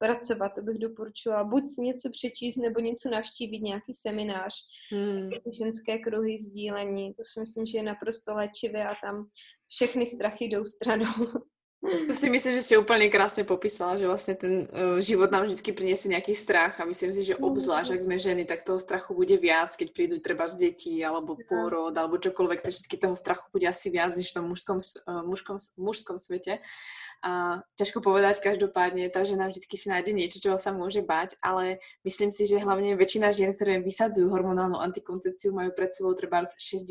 pracovat, 0.00 0.48
to 0.48 0.62
bych 0.62 0.78
doporučovala. 0.78 1.44
Buď 1.44 1.62
si 1.66 1.82
něco 1.82 2.10
přečíst, 2.10 2.56
nebo 2.56 2.80
něco 2.80 3.08
navštívit, 3.08 3.60
nějaký 3.60 3.92
seminář, 3.92 4.54
hmm. 4.92 5.30
ženské 5.58 5.98
kruhy, 5.98 6.38
sdílení. 6.38 7.12
To 7.12 7.22
si 7.24 7.40
myslím, 7.40 7.66
že 7.66 7.78
je 7.78 7.82
naprosto 7.82 8.34
léčivé 8.34 8.84
a 8.84 8.94
tam 9.04 9.28
všechny 9.68 10.06
strachy 10.06 10.44
jdou 10.44 10.64
stranou. 10.64 11.12
To 11.80 12.12
si 12.12 12.30
myslím, 12.30 12.52
že 12.52 12.62
jste 12.62 12.78
úplně 12.78 13.08
krásně 13.08 13.44
popísala, 13.44 13.96
že 13.96 14.06
vlastně 14.06 14.34
ten 14.34 14.52
uh, 14.52 14.98
život 14.98 15.30
nám 15.30 15.42
vždycky 15.42 15.72
přiniesie 15.72 16.10
nějaký 16.10 16.34
strach 16.34 16.80
a 16.80 16.84
myslím 16.84 17.12
si, 17.12 17.22
že 17.22 17.34
hmm. 17.34 17.44
obzvlášť, 17.44 17.90
jak 17.90 18.02
jsme 18.02 18.18
ženy, 18.18 18.44
tak 18.44 18.62
toho 18.62 18.80
strachu 18.80 19.14
bude 19.14 19.36
viac, 19.36 19.76
keď 19.76 19.92
prídu 19.92 20.20
třeba 20.20 20.48
z 20.48 20.54
dětí, 20.54 21.04
alebo 21.04 21.36
pôrod, 21.48 21.96
alebo 21.96 22.20
čokoľvek, 22.20 22.60
tak 22.60 22.72
vždycky 22.72 22.96
toho 22.96 23.16
strachu 23.16 23.48
bude 23.52 23.64
asi 23.68 23.90
viac, 23.90 24.16
než 24.16 24.30
v 24.30 24.34
tom 24.34 24.44
mužskom, 24.48 24.76
uh, 24.76 25.24
mužskom, 25.24 25.56
mužskom 25.78 26.18
svete. 26.18 26.58
A 27.20 27.60
ťažko 27.76 28.00
povedať, 28.00 28.40
každopádne 28.40 29.12
tá 29.12 29.20
žena 29.28 29.52
vždy 29.52 29.60
si 29.68 29.86
nájde 29.92 30.16
niečo, 30.16 30.40
čoho 30.40 30.56
sa 30.56 30.72
môže 30.72 31.04
bať, 31.04 31.36
ale 31.44 31.76
myslím 32.00 32.32
si, 32.32 32.48
že 32.48 32.64
hlavne 32.64 32.96
väčšina 32.96 33.28
žien, 33.28 33.52
ktoré 33.52 33.84
vysadzujú 33.84 34.32
hormonálnu 34.32 34.80
antikoncepciu, 34.80 35.52
majú 35.52 35.68
pred 35.76 35.92
sebou 35.92 36.16
treba 36.16 36.48
60, 36.48 36.88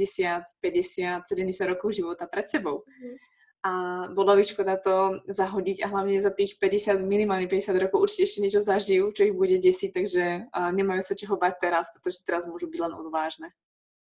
50, 0.61 1.25
70 1.25 1.71
rokov 1.73 1.97
života 1.97 2.29
pred 2.29 2.45
sebou. 2.45 2.85
Mm. 2.85 3.17
A 3.59 3.71
bolo 4.15 4.39
by 4.39 4.43
škoda 4.47 4.79
to 4.79 5.19
zahodiť 5.27 5.83
a 5.83 5.91
hlavne 5.91 6.23
za 6.23 6.31
tých 6.31 6.55
50, 6.61 6.95
minimálne 7.03 7.43
50 7.43 7.75
rokov 7.75 8.07
určite 8.07 8.23
ešte 8.23 8.39
niečo 8.39 8.61
zažijú, 8.63 9.11
čo 9.11 9.27
ich 9.27 9.35
bude 9.35 9.59
desiť, 9.59 9.89
takže 9.91 10.23
nemajú 10.55 11.01
sa 11.03 11.11
čeho 11.11 11.35
bať 11.35 11.59
teraz, 11.59 11.91
pretože 11.91 12.23
teraz 12.23 12.47
môžu 12.47 12.71
byť 12.71 12.79
len 12.79 12.93
odvážne. 12.95 13.51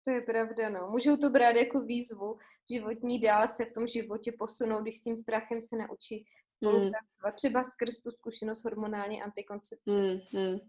To 0.03 0.11
je 0.11 0.21
pravda, 0.21 0.69
no. 0.69 0.87
Můžou 0.91 1.17
to 1.17 1.29
brát 1.29 1.55
jako 1.55 1.81
výzvu 1.81 2.37
životní 2.71 3.19
dál 3.19 3.47
se 3.47 3.65
v 3.65 3.71
tom 3.71 3.87
životě 3.87 4.31
posunout, 4.39 4.81
když 4.81 4.97
s 4.97 5.01
tím 5.01 5.15
strachem 5.15 5.61
se 5.61 5.75
naučí 5.75 6.25
spolupracovat. 6.57 7.25
Mm. 7.25 7.35
Třeba 7.35 7.63
skrz 7.63 8.01
tu 8.01 8.11
zkušenost 8.11 8.63
hormonální 8.63 9.21
antikoncepce. 9.21 9.91
Mm, 9.91 10.41
mm. 10.41 10.59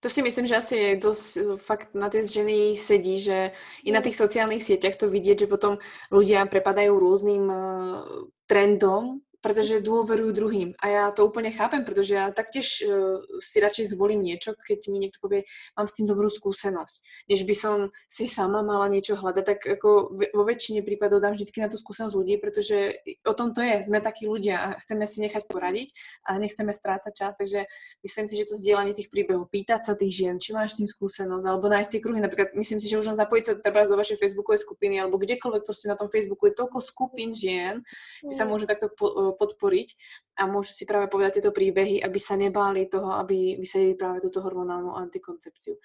To 0.00 0.08
si 0.08 0.22
myslím, 0.22 0.46
že 0.46 0.56
asi 0.56 0.76
je 0.76 0.96
dosť 0.96 1.60
fakt 1.60 1.92
na 1.92 2.08
tie 2.08 2.24
ženy 2.24 2.72
sedí, 2.72 3.20
že 3.20 3.52
i 3.84 3.92
na 3.92 4.00
tých 4.00 4.16
sociálnych 4.16 4.64
sieťach 4.64 4.96
to 4.96 5.12
vidieť, 5.12 5.44
že 5.44 5.52
potom 5.52 5.76
ľudia 6.08 6.48
prepadajú 6.48 6.96
rôznym 6.96 7.44
uh, 7.44 8.00
trendom, 8.48 9.20
pretože 9.40 9.80
dôverujú 9.80 10.30
druhým. 10.36 10.68
A 10.80 10.86
ja 10.88 11.04
to 11.10 11.24
úplne 11.24 11.48
chápem, 11.52 11.84
pretože 11.84 12.16
ja 12.16 12.28
taktiež 12.32 12.84
uh, 12.84 13.20
si 13.40 13.56
radšej 13.60 13.96
zvolím 13.96 14.20
niečo, 14.20 14.52
keď 14.56 14.88
mi 14.92 15.00
niekto 15.00 15.20
povie, 15.20 15.48
mám 15.74 15.88
s 15.88 15.96
tým 15.96 16.06
dobrú 16.08 16.28
skúsenosť, 16.28 17.28
než 17.28 17.44
by 17.48 17.54
som 17.56 17.76
si 18.06 18.28
sama 18.28 18.60
mala 18.60 18.86
niečo 18.92 19.16
hľadať, 19.16 19.44
tak 19.44 19.60
ako 19.80 20.12
vo 20.36 20.42
väčšine 20.44 20.84
prípadov 20.84 21.24
dám 21.24 21.34
vždycky 21.34 21.64
na 21.64 21.68
tú 21.68 21.80
skúsenosť 21.80 22.14
ľudí, 22.14 22.36
pretože 22.38 23.00
o 23.24 23.34
tom 23.34 23.56
to 23.56 23.64
je, 23.64 23.84
sme 23.84 24.04
takí 24.04 24.28
ľudia 24.28 24.56
a 24.60 24.68
chceme 24.78 25.04
si 25.08 25.24
nechať 25.24 25.48
poradiť 25.48 25.88
a 26.28 26.36
nechceme 26.36 26.70
strácať 26.70 27.12
čas, 27.16 27.34
takže 27.40 27.64
myslím 28.04 28.24
si, 28.28 28.34
že 28.36 28.48
to 28.48 28.54
zdieľanie 28.54 28.92
tých 28.92 29.08
príbehov, 29.08 29.48
pýtať 29.48 29.80
sa 29.88 29.92
tých 29.96 30.12
žien, 30.12 30.36
či 30.36 30.52
máš 30.52 30.76
s 30.76 30.84
tým 30.84 30.88
skúsenosť, 30.88 31.44
alebo 31.48 31.66
nájsť 31.72 31.90
tie 31.96 32.00
kruhy, 32.00 32.20
napríklad 32.20 32.52
myslím 32.54 32.78
si, 32.78 32.86
že 32.86 33.00
už 33.00 33.12
len 33.12 33.18
zapojiť 33.18 33.44
sa 33.44 33.52
treba 33.58 33.82
do 33.88 33.96
vašej 33.96 34.20
facebookovej 34.20 34.60
skupiny, 34.62 35.00
alebo 35.00 35.16
kdekoľvek 35.16 35.62
proste 35.64 35.88
na 35.88 35.96
tom 35.96 36.12
Facebooku 36.12 36.46
je 36.46 36.54
toľko 36.54 36.78
skupín 36.84 37.32
žien, 37.32 37.82
kde 38.22 38.34
sa 38.34 38.44
mm. 38.44 38.50
môžu 38.50 38.64
takto 38.68 38.92
po, 38.92 39.29
podporiť 39.36 39.88
a 40.40 40.46
môžu 40.46 40.72
si 40.72 40.86
práve 40.86 41.10
povedať 41.10 41.40
tieto 41.40 41.52
príbehy, 41.52 42.00
aby 42.02 42.18
sa 42.18 42.34
nebáli 42.38 42.86
toho, 42.86 43.14
aby 43.18 43.58
vysadili 43.58 43.94
práve 43.94 44.20
túto 44.22 44.40
hormonálnu 44.40 44.94
antikoncepciu. 44.96 45.76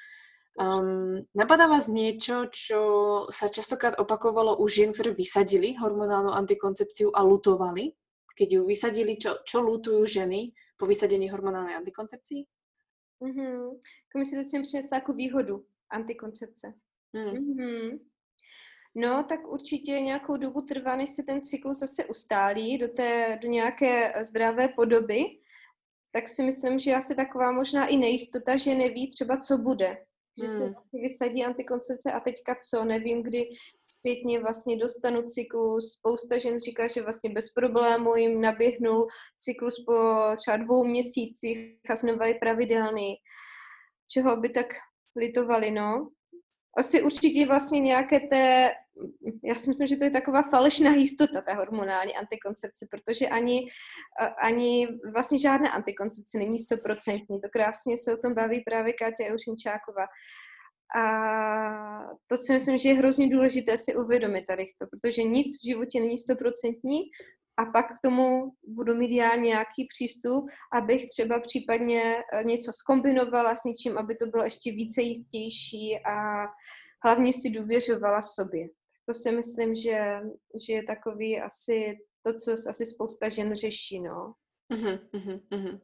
Um, 0.55 1.19
napadá 1.36 1.67
vás 1.67 1.91
niečo, 1.91 2.47
čo 2.47 2.81
sa 3.27 3.51
častokrát 3.51 3.99
opakovalo 3.99 4.55
u 4.55 4.65
žien, 4.71 4.95
ktoré 4.95 5.12
vysadili 5.12 5.75
hormonálnu 5.75 6.31
antikoncepciu 6.31 7.12
a 7.12 7.27
lutovali? 7.27 7.91
Keď 8.36 8.47
ju 8.51 8.62
vysadili, 8.63 9.19
čo, 9.19 9.43
čo 9.43 9.60
lutujú 9.60 10.08
ženy 10.08 10.55
po 10.79 10.88
vysadení 10.88 11.27
hormonálnej 11.27 11.75
antikoncepcii? 11.75 12.47
Mm-hmm. 13.23 13.79
Jako 14.08 14.17
myslíte, 14.17 14.43
že 14.43 14.62
přines 14.62 14.89
takovou 14.89 15.15
výhodu 15.15 15.65
antikoncepce? 15.89 16.73
Mm. 17.13 17.31
Mm-hmm. 17.31 17.99
No, 18.97 19.25
tak 19.29 19.47
určitě 19.47 19.91
nějakou 19.91 20.38
dobu 20.38 20.62
trvá, 20.62 20.95
než 20.95 21.10
se 21.10 21.23
ten 21.23 21.41
cyklus 21.41 21.79
zase 21.79 22.05
ustálí 22.05 22.77
do, 22.77 22.88
té, 22.88 23.39
do 23.41 23.47
nějaké 23.47 24.13
zdravé 24.23 24.67
podoby. 24.67 25.23
Tak 26.12 26.27
si 26.27 26.43
myslím, 26.43 26.79
že 26.79 26.95
asi 26.95 27.15
taková 27.15 27.51
možná 27.51 27.88
i 27.88 27.97
nejistota, 27.97 28.58
že 28.58 28.75
neví 28.75 29.12
třeba, 29.12 29.38
co 29.38 29.58
bude. 29.58 29.97
Že 30.41 30.47
hmm. 30.47 30.58
se 30.58 30.69
vlastně 30.69 31.01
vysadí 31.01 31.43
antikoncepce 31.43 32.12
a 32.12 32.19
teďka 32.19 32.55
co, 32.69 32.84
nevím, 32.84 33.23
kdy 33.23 33.49
zpětně 33.79 34.39
vlastně 34.39 34.77
dostanu 34.77 35.21
cyklus. 35.23 35.93
Spousta 35.93 36.38
žen 36.38 36.60
říká, 36.60 36.88
že 36.88 37.01
vlastně 37.01 37.29
bez 37.29 37.49
problému 37.49 38.15
jim 38.15 38.41
naběhnul 38.41 39.08
cyklus 39.38 39.84
po 39.86 39.93
třeba 40.38 40.58
dvou 40.58 40.84
měsících 40.84 41.77
a 41.89 41.95
znovu 41.95 42.23
je 42.23 42.36
pravidelný. 42.36 43.15
Čeho 44.12 44.38
by 44.38 44.49
tak 44.49 44.67
litovali, 45.15 45.71
no? 45.71 46.10
Asi 46.77 47.01
určitě 47.01 47.45
vlastně 47.45 47.79
nějaké 47.79 48.19
té, 48.19 48.71
já 49.43 49.55
si 49.55 49.69
myslím, 49.69 49.88
že 49.88 49.95
to 49.95 50.03
je 50.03 50.09
taková 50.09 50.41
falešná 50.41 50.91
jistota, 50.91 51.41
ta 51.41 51.53
hormonální 51.53 52.15
antikoncepce, 52.15 52.88
protože 52.91 53.27
ani, 53.27 53.67
ani 54.38 54.88
vlastně 55.13 55.39
žádná 55.39 55.71
antikoncepce 55.71 56.38
není 56.38 56.59
stoprocentní. 56.59 57.41
To 57.41 57.49
krásně 57.49 57.97
se 57.97 58.13
o 58.13 58.17
tom 58.17 58.33
baví 58.33 58.61
právě 58.61 58.93
Káťa 58.93 59.27
Juřinčáková. 59.29 60.05
A 60.95 61.03
to 62.27 62.38
si 62.38 62.53
myslím, 62.53 62.77
že 62.77 62.89
je 62.89 62.95
hrozně 62.95 63.29
důležité 63.29 63.77
si 63.77 63.95
uvědomit 63.95 64.45
tady 64.45 64.65
to, 64.79 64.88
protože 64.88 65.23
nic 65.23 65.47
v 65.57 65.65
životě 65.65 65.99
není 65.99 66.17
stoprocentní 66.17 66.99
a 67.58 67.65
pak 67.65 67.86
k 67.86 68.02
tomu 68.04 68.52
budu 68.68 68.96
mít 68.96 69.15
já 69.15 69.36
nějaký 69.36 69.88
přístup, 69.89 70.46
abych 70.74 71.10
třeba 71.10 71.39
případně 71.39 72.24
eh, 72.34 72.44
něco 72.44 72.72
skombinovala 72.74 73.56
s 73.56 73.63
něčím, 73.63 73.98
aby 73.98 74.15
to 74.15 74.26
bylo 74.26 74.44
ještě 74.44 74.72
více 74.72 75.02
jistější 75.02 76.00
a 76.06 76.48
hlavně 77.04 77.34
si 77.34 77.50
důvěřovala 77.50 78.22
sobě. 78.22 78.68
To 79.06 79.13
si 79.13 79.32
myslím, 79.32 79.76
že, 79.76 80.20
že 80.68 80.74
je 80.74 80.84
takový 80.84 81.41
asi 81.41 81.98
to, 82.22 82.34
co 82.34 82.52
asi 82.70 82.86
spousta 82.86 83.30
žen 83.30 83.56
řeší, 83.56 84.00
no. 84.00 84.34
Uh-huh, 84.74 85.00
uh-huh, 85.13 85.39
uh-huh. 85.52 85.80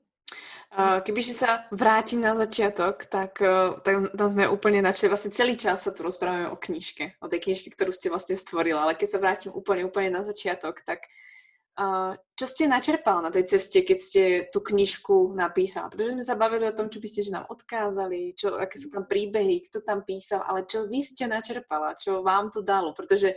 Kebyže 1.04 1.36
sa 1.36 1.68
vrátim 1.76 2.24
na 2.24 2.32
začiatok, 2.32 3.04
tak 3.12 3.44
tam, 3.84 4.08
tam 4.16 4.28
sme 4.32 4.48
úplne 4.48 4.80
načali, 4.80 5.12
vlastne 5.12 5.36
celý 5.36 5.60
čas 5.60 5.84
sa 5.84 5.92
tu 5.92 6.00
rozprávame 6.00 6.48
o 6.48 6.56
knižke, 6.56 7.20
o 7.20 7.28
tej 7.28 7.44
knižke, 7.44 7.76
ktorú 7.76 7.92
ste 7.92 8.08
vlastne 8.08 8.40
stvorila, 8.40 8.88
ale 8.88 8.96
keď 8.96 9.08
sa 9.12 9.20
vrátim 9.20 9.52
úplne, 9.52 9.84
úplne 9.84 10.16
na 10.16 10.24
začiatok, 10.24 10.80
tak 10.88 11.04
čo 12.36 12.46
ste 12.46 12.68
načerpal 12.68 13.24
na 13.24 13.32
tej 13.32 13.56
ceste, 13.56 13.82
keď 13.82 14.00
ste 14.00 14.24
tú 14.52 14.60
knižku 14.60 15.32
napísala? 15.34 15.88
Protože 15.88 16.14
sme 16.14 16.26
sa 16.26 16.36
bavili 16.36 16.68
o 16.68 16.76
tom, 16.76 16.92
čo 16.92 17.00
by 17.00 17.08
ste 17.08 17.24
že 17.24 17.32
nám 17.32 17.48
odkázali, 17.48 18.36
čo, 18.36 18.60
aké 18.60 18.76
sú 18.76 18.92
tam 18.92 19.08
príbehy, 19.08 19.64
kto 19.72 19.80
tam 19.82 20.04
písal, 20.04 20.44
ale 20.44 20.68
čo 20.68 20.86
vy 20.86 21.00
ste 21.00 21.32
načerpala, 21.32 21.96
čo 21.96 22.22
vám 22.22 22.52
to 22.52 22.60
dalo, 22.62 22.92
protože 22.92 23.34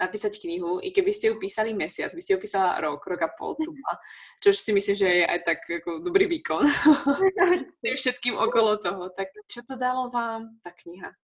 napísať 0.00 0.42
knihu, 0.42 0.82
i 0.82 0.90
keby 0.90 1.12
ste 1.14 1.30
ju 1.30 1.38
písali 1.38 1.70
mesiac, 1.70 2.10
by 2.10 2.18
ste 2.18 2.34
ju 2.34 2.38
písala 2.42 2.82
rok, 2.82 3.06
rok 3.06 3.22
a 3.22 3.30
pol 3.30 3.54
zhruba, 3.54 3.92
čož 4.42 4.58
si 4.58 4.72
myslím, 4.74 4.96
že 4.96 5.06
je 5.06 5.24
aj 5.26 5.40
tak 5.44 5.58
jako 5.70 5.98
dobrý 5.98 6.26
výkon 6.26 6.66
tým 7.82 7.94
všetkým 7.94 8.34
okolo 8.34 8.76
toho. 8.82 9.10
Tak 9.14 9.28
čo 9.46 9.62
to 9.62 9.78
dalo 9.78 10.10
vám, 10.10 10.58
ta 10.62 10.74
kniha? 10.74 11.14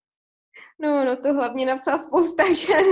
No, 0.79 1.05
no 1.05 1.15
to 1.15 1.33
hlavně 1.33 1.65
napsal 1.65 1.99
spousta 1.99 2.53
žen. 2.53 2.85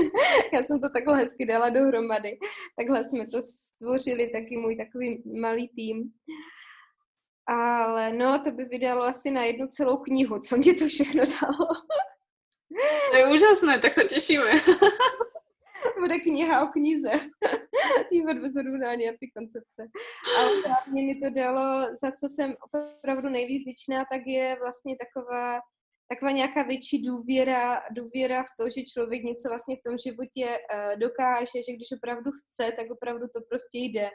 Já 0.54 0.64
jsem 0.64 0.82
to 0.82 0.90
takhle 0.90 1.18
hezky 1.18 1.46
dala 1.46 1.70
dohromady. 1.70 2.38
Takhle 2.78 3.04
jsme 3.04 3.28
to 3.28 3.42
stvořili, 3.42 4.28
taky 4.28 4.58
můj 4.58 4.76
takový 4.76 5.24
malý 5.42 5.70
tým. 5.70 6.12
Ale 7.48 8.14
no, 8.14 8.40
to 8.44 8.52
by 8.52 8.66
vydalo 8.66 9.04
asi 9.04 9.32
na 9.32 9.44
jednu 9.44 9.68
celou 9.68 9.98
knihu, 9.98 10.40
co 10.40 10.58
mě 10.58 10.74
to 10.74 10.88
všechno 10.88 11.24
dalo. 11.26 11.68
To 13.12 13.18
je 13.18 13.34
úžasné, 13.34 13.80
tak 13.80 13.94
se 13.94 14.04
těšíme. 14.04 14.52
Bude 16.00 16.20
kniha 16.20 16.64
o 16.64 16.68
knize. 16.68 17.12
Život 18.14 18.38
bez 18.38 18.56
hormonální 18.56 19.10
antikoncepce. 19.10 19.88
Ale 20.38 20.62
hlavně 20.68 21.02
mi 21.04 21.20
to 21.20 21.30
dalo, 21.30 21.88
za 22.02 22.12
co 22.12 22.30
jsem 22.30 22.56
opravdu 23.00 23.30
nejvíc 23.30 23.62
vděčná, 23.62 24.06
tak 24.12 24.22
je 24.26 24.58
vlastně 24.62 24.96
taková 24.96 25.60
taková 26.10 26.32
nějaká 26.32 26.64
větší 26.64 27.02
důvěra, 27.02 27.82
důvěra 27.92 28.44
v 28.44 28.52
to, 28.60 28.70
že 28.70 28.84
člověk 28.94 29.24
něco 29.24 29.50
vlastně 29.50 29.76
v 29.78 29.86
tom 29.88 29.98
životě 29.98 30.46
uh, 30.46 31.00
dokáže, 31.00 31.58
že 31.66 31.76
když 31.76 31.92
opravdu 31.98 32.32
chce, 32.32 32.72
tak 32.78 32.92
opravdu 32.92 33.26
to 33.34 33.40
prostě 33.50 33.78
jde. 33.78 34.10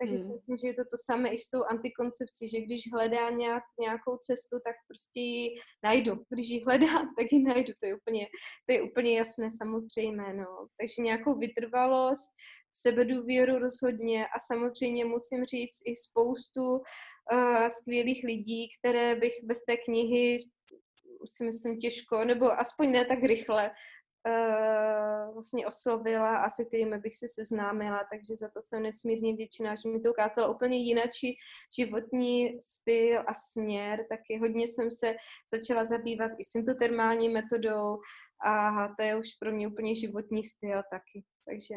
Takže 0.00 0.16
hmm. 0.16 0.24
si 0.26 0.32
myslím, 0.32 0.56
že 0.56 0.66
je 0.66 0.74
to 0.74 0.84
to 0.84 0.96
samé 1.10 1.28
i 1.28 1.38
s 1.38 1.48
tou 1.48 1.62
antikoncepcí, 1.64 2.48
že 2.48 2.60
když 2.60 2.82
hledá 2.92 3.30
nějak, 3.30 3.62
nějakou 3.80 4.16
cestu, 4.16 4.56
tak 4.64 4.76
prostě 4.88 5.20
ji 5.20 5.54
najdu. 5.82 6.12
Když 6.28 6.48
ji 6.48 6.64
hledám, 6.64 7.04
tak 7.18 7.26
ji 7.32 7.42
najdu. 7.42 7.72
To 7.80 7.86
je 7.86 7.94
úplně, 7.96 8.26
to 8.66 8.72
je 8.72 8.82
úplně 8.82 9.18
jasné, 9.18 9.48
samozřejmé. 9.50 10.34
No. 10.34 10.66
Takže 10.78 11.02
nějakou 11.02 11.38
vytrvalost, 11.38 12.30
sebedůvěru 12.72 13.58
rozhodně 13.58 14.26
a 14.26 14.38
samozřejmě 14.52 15.04
musím 15.04 15.44
říct 15.44 15.78
i 15.86 15.96
spoustu 15.96 16.64
uh, 16.72 17.66
skvělých 17.78 18.24
lidí, 18.24 18.68
které 18.78 19.14
bych 19.14 19.34
bez 19.44 19.58
té 19.68 19.76
knihy 19.76 20.36
si 21.26 21.44
myslím 21.44 21.78
těžko, 21.78 22.24
nebo 22.24 22.52
aspoň 22.52 22.92
ne 22.92 23.04
tak 23.04 23.18
rychle 23.22 23.70
uh, 24.28 25.34
vlastně 25.34 25.66
oslovila 25.66 26.36
a 26.36 26.50
se 26.50 26.64
kterými 26.64 26.98
bych 26.98 27.16
se 27.16 27.28
seznámila, 27.28 28.00
takže 28.12 28.36
za 28.36 28.48
to 28.48 28.60
jsem 28.60 28.82
nesmírně 28.82 29.32
vděčná, 29.32 29.74
že 29.74 29.88
mi 29.88 30.00
to 30.00 30.10
ukázalo 30.10 30.54
úplně 30.54 30.76
jináčí 30.76 31.36
životní 31.76 32.60
styl 32.60 33.20
a 33.26 33.34
směr, 33.34 34.06
taky 34.08 34.38
hodně 34.38 34.66
jsem 34.66 34.90
se 34.90 35.14
začala 35.54 35.84
zabývat 35.84 36.30
i 36.38 36.44
syntotermální 36.44 37.28
metodou 37.28 37.98
a 38.44 38.88
to 38.98 39.02
je 39.02 39.16
už 39.16 39.28
pro 39.40 39.52
mě 39.52 39.68
úplně 39.68 39.94
životní 39.94 40.42
styl 40.42 40.82
taky, 40.90 41.24
takže 41.48 41.74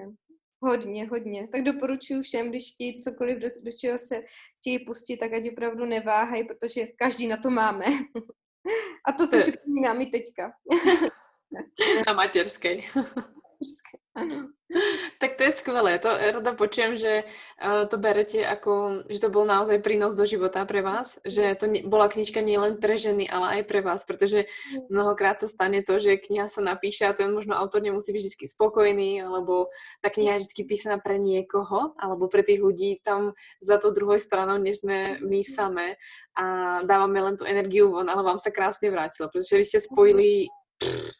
Hodně, 0.65 1.07
hodně. 1.07 1.47
Tak 1.47 1.61
doporučuji 1.61 2.21
všem, 2.21 2.49
když 2.49 2.73
chtějí 2.73 2.97
cokoliv, 2.97 3.37
do, 3.37 3.47
do 3.61 3.71
čeho 3.71 3.97
se 3.97 4.23
chtějí 4.59 4.85
pustit, 4.85 5.17
tak 5.17 5.33
ať 5.33 5.51
opravdu 5.51 5.85
neváhají, 5.85 6.43
protože 6.43 6.85
každý 6.85 7.27
na 7.27 7.37
to 7.37 7.49
máme. 7.49 7.85
A 9.05 9.11
to 9.11 9.27
si 9.27 9.39
připomínám 9.41 10.01
i 10.01 10.05
teďka. 10.05 10.53
Na 12.07 12.13
materskej. 13.63 13.99
Ano. 14.13 14.53
Tak 15.17 15.37
to 15.37 15.43
je 15.45 15.53
skvelé, 15.53 16.01
to 16.01 16.09
rada 16.09 16.53
počujem, 16.57 16.97
že 16.97 17.23
uh, 17.61 17.85
to 17.85 17.97
berete 17.97 18.41
ako, 18.41 19.05
že 19.05 19.21
to 19.21 19.29
bol 19.29 19.45
naozaj 19.45 19.81
prínos 19.85 20.17
do 20.17 20.25
života 20.25 20.65
pre 20.65 20.81
vás, 20.81 21.21
že 21.25 21.53
to 21.57 21.69
ne, 21.69 21.85
bola 21.85 22.09
knižka 22.09 22.41
nielen 22.41 22.81
pre 22.81 22.97
ženy, 22.97 23.29
ale 23.29 23.61
aj 23.61 23.69
pre 23.69 23.85
vás, 23.85 24.01
pretože 24.05 24.49
mnohokrát 24.89 25.37
sa 25.41 25.47
stane 25.47 25.85
to, 25.85 26.01
že 26.01 26.17
kniha 26.17 26.49
sa 26.49 26.61
napíše 26.65 27.05
a 27.05 27.13
ten 27.13 27.29
možno 27.29 27.53
autor 27.53 27.85
nemusí 27.85 28.13
byť 28.13 28.23
vždy 28.25 28.45
spokojný, 28.49 29.21
alebo 29.21 29.69
ta 30.01 30.09
kniha 30.09 30.37
je 30.37 30.49
vždy 30.49 30.61
písaná 30.65 30.97
pre 30.97 31.21
niekoho, 31.21 31.93
alebo 31.97 32.25
pre 32.29 32.41
tých 32.41 32.61
ľudí 32.61 33.01
tam 33.05 33.37
za 33.61 33.77
to 33.77 33.93
druhou 33.93 34.17
stranou, 34.17 34.57
než 34.57 34.81
sme 34.81 35.21
my 35.21 35.41
samé 35.45 36.01
a 36.33 36.81
dávame 36.81 37.21
len 37.21 37.37
tú 37.37 37.45
energiu 37.45 37.93
von, 37.93 38.09
ale 38.09 38.25
vám 38.25 38.41
sa 38.41 38.49
krásne 38.49 38.89
vrátilo, 38.89 39.29
pretože 39.29 39.53
vy 39.53 39.65
ste 39.65 39.79
spojili 39.85 40.49
pff, 40.81 41.13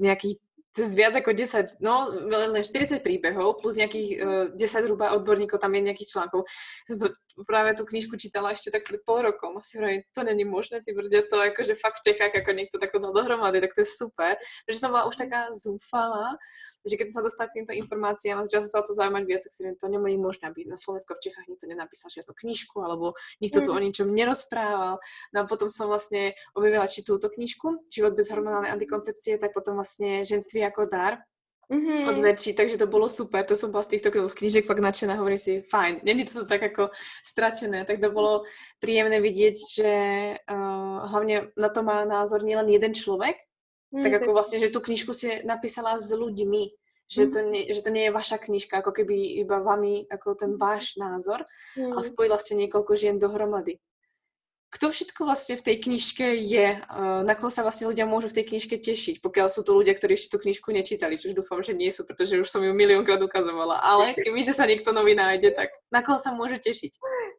nejakých 0.00 0.43
cez 0.74 0.90
viac 0.98 1.14
ako 1.14 1.30
10, 1.30 1.78
no 1.78 2.10
len 2.10 2.50
40 2.58 2.98
príbehov 2.98 3.62
plus 3.62 3.78
nejakých 3.78 4.08
uh, 4.18 4.58
e, 4.58 4.58
10 4.58 4.90
hruba 4.90 5.14
odborníkov, 5.14 5.62
tam 5.62 5.70
je 5.70 5.86
nejakých 5.86 6.10
článkov. 6.10 6.50
Práve 7.46 7.78
tú 7.78 7.86
knižku 7.86 8.18
čítala 8.18 8.50
ešte 8.50 8.74
tak 8.74 8.82
pred 8.82 8.98
pol 9.06 9.22
rokom 9.22 9.54
a 9.54 9.62
si 9.62 9.78
hovorím, 9.78 10.02
to 10.10 10.26
není 10.26 10.42
možné, 10.42 10.82
ty 10.82 10.90
brdě, 10.90 11.22
to 11.30 11.38
akože 11.38 11.78
fakt 11.78 12.02
v 12.02 12.10
Čechách 12.10 12.34
ako 12.34 12.50
niekto 12.52 12.82
takto 12.82 12.98
dal 12.98 13.14
dohromady, 13.14 13.62
tak 13.62 13.74
to 13.78 13.86
je 13.86 13.88
super. 13.88 14.34
Takže 14.66 14.78
som 14.82 14.90
bola 14.90 15.06
už 15.06 15.14
taká 15.14 15.46
zúfala, 15.54 16.34
že 16.84 16.96
keď 17.00 17.06
som 17.08 17.16
sa 17.20 17.26
dostala 17.26 17.48
k 17.48 17.56
týmto 17.60 17.72
informáciám 17.72 18.38
a 18.38 18.44
začala 18.44 18.62
som 18.68 18.72
sa 18.72 18.80
o 18.80 18.86
to 18.86 18.92
zaujímať 18.92 19.24
viac, 19.24 19.40
tak 19.40 19.52
si 19.52 19.60
to 19.64 19.86
nemôže 19.88 20.18
možné, 20.20 20.44
aby 20.52 20.68
na 20.68 20.76
Slovensku 20.76 21.16
v 21.16 21.24
Čechách 21.24 21.48
nikto 21.48 21.64
nenapísal 21.64 22.12
žiadnu 22.12 22.32
knižku 22.36 22.76
alebo 22.84 23.16
nikto 23.40 23.64
tu 23.64 23.70
mm. 23.72 23.76
o 23.76 23.78
ničom 23.80 24.08
nerozprával. 24.12 25.00
No 25.32 25.36
a 25.40 25.44
potom 25.48 25.72
som 25.72 25.88
vlastne 25.88 26.36
objavila 26.52 26.84
či 26.84 27.00
túto 27.00 27.32
knižku, 27.32 27.88
Život 27.88 28.12
bez 28.14 28.28
hormonálnej 28.28 28.70
antikoncepcie, 28.70 29.40
tak 29.40 29.56
potom 29.56 29.80
vlastne 29.80 30.24
ženství 30.24 30.60
jako 30.60 30.84
dar 30.84 31.24
mm-hmm. 31.70 32.08
od 32.08 32.18
Verčí, 32.18 32.54
takže 32.54 32.78
to 32.78 32.86
bylo 32.86 33.08
super, 33.08 33.44
to 33.44 33.56
jsem 33.56 33.70
byla 33.70 33.82
z 33.82 33.88
těchto 33.88 34.10
knížek 34.28 34.66
fakt 34.66 34.78
nadšená, 34.78 35.14
hovorím 35.14 35.38
si, 35.38 35.62
fajn, 35.62 36.00
není 36.02 36.24
to 36.24 36.46
tak 36.46 36.62
jako 36.62 36.90
stračené, 37.26 37.84
tak 37.84 38.00
to 38.00 38.10
bylo 38.10 38.42
příjemné 38.80 39.20
vidět, 39.20 39.54
že 39.76 39.92
uh, 40.52 41.10
hlavně 41.10 41.48
na 41.56 41.68
to 41.68 41.82
má 41.82 42.04
názor 42.04 42.44
nielen 42.44 42.68
jeden 42.68 42.94
člověk, 42.94 43.36
mm, 43.94 44.02
tak 44.02 44.12
jako 44.12 44.32
vlastně, 44.32 44.58
že 44.58 44.68
tu 44.68 44.80
knížku 44.80 45.14
si 45.14 45.42
napísala 45.44 45.98
s 45.98 46.12
ľuďmi, 46.12 46.64
že 47.14 47.26
to, 47.28 47.40
nie, 47.40 47.74
že 47.74 47.82
to 47.82 47.90
nie 47.90 48.04
je 48.04 48.10
vaša 48.10 48.38
knižka, 48.38 48.78
ako 48.78 48.92
keby 48.92 49.14
iba 49.44 49.60
vami, 49.60 50.06
ako 50.10 50.34
ten 50.34 50.56
váš 50.56 50.96
názor, 50.96 51.44
mm. 51.76 51.96
a 51.96 52.00
spojila 52.00 52.38
ste 52.38 52.54
niekoľko 52.54 52.96
žien 52.96 53.18
dohromady 53.18 53.78
kto 54.74 54.90
všetko 54.90 55.20
vlastne 55.22 55.54
v 55.54 55.66
tej 55.70 55.76
knižke 55.86 56.26
je, 56.42 56.82
uh, 56.82 57.22
na 57.22 57.38
koho 57.38 57.46
sa 57.46 57.62
vlastne 57.62 57.86
ľudia 57.86 58.10
môžu 58.10 58.34
v 58.34 58.42
tej 58.42 58.50
knižke 58.50 58.74
tešiť, 58.82 59.22
pokiaľ 59.22 59.46
sú 59.46 59.62
to 59.62 59.70
ľudia, 59.70 59.94
ktorí 59.94 60.18
ešte 60.18 60.34
tú 60.34 60.42
knižku 60.42 60.74
nečítali, 60.74 61.14
čož 61.14 61.38
dúfam, 61.38 61.62
že 61.62 61.78
nie 61.78 61.94
sú, 61.94 62.02
pretože 62.02 62.34
už 62.34 62.50
som 62.50 62.58
ju 62.58 62.74
miliónkrát 62.74 63.22
ukazovala, 63.22 63.78
ale 63.78 64.18
keby, 64.18 64.42
že 64.42 64.58
sa 64.58 64.66
niekto 64.66 64.90
nový 64.90 65.14
nájde, 65.14 65.54
tak 65.54 65.70
na 65.94 66.02
koho 66.02 66.18
sa 66.18 66.34
môžu 66.34 66.58
tešiť? 66.58 66.90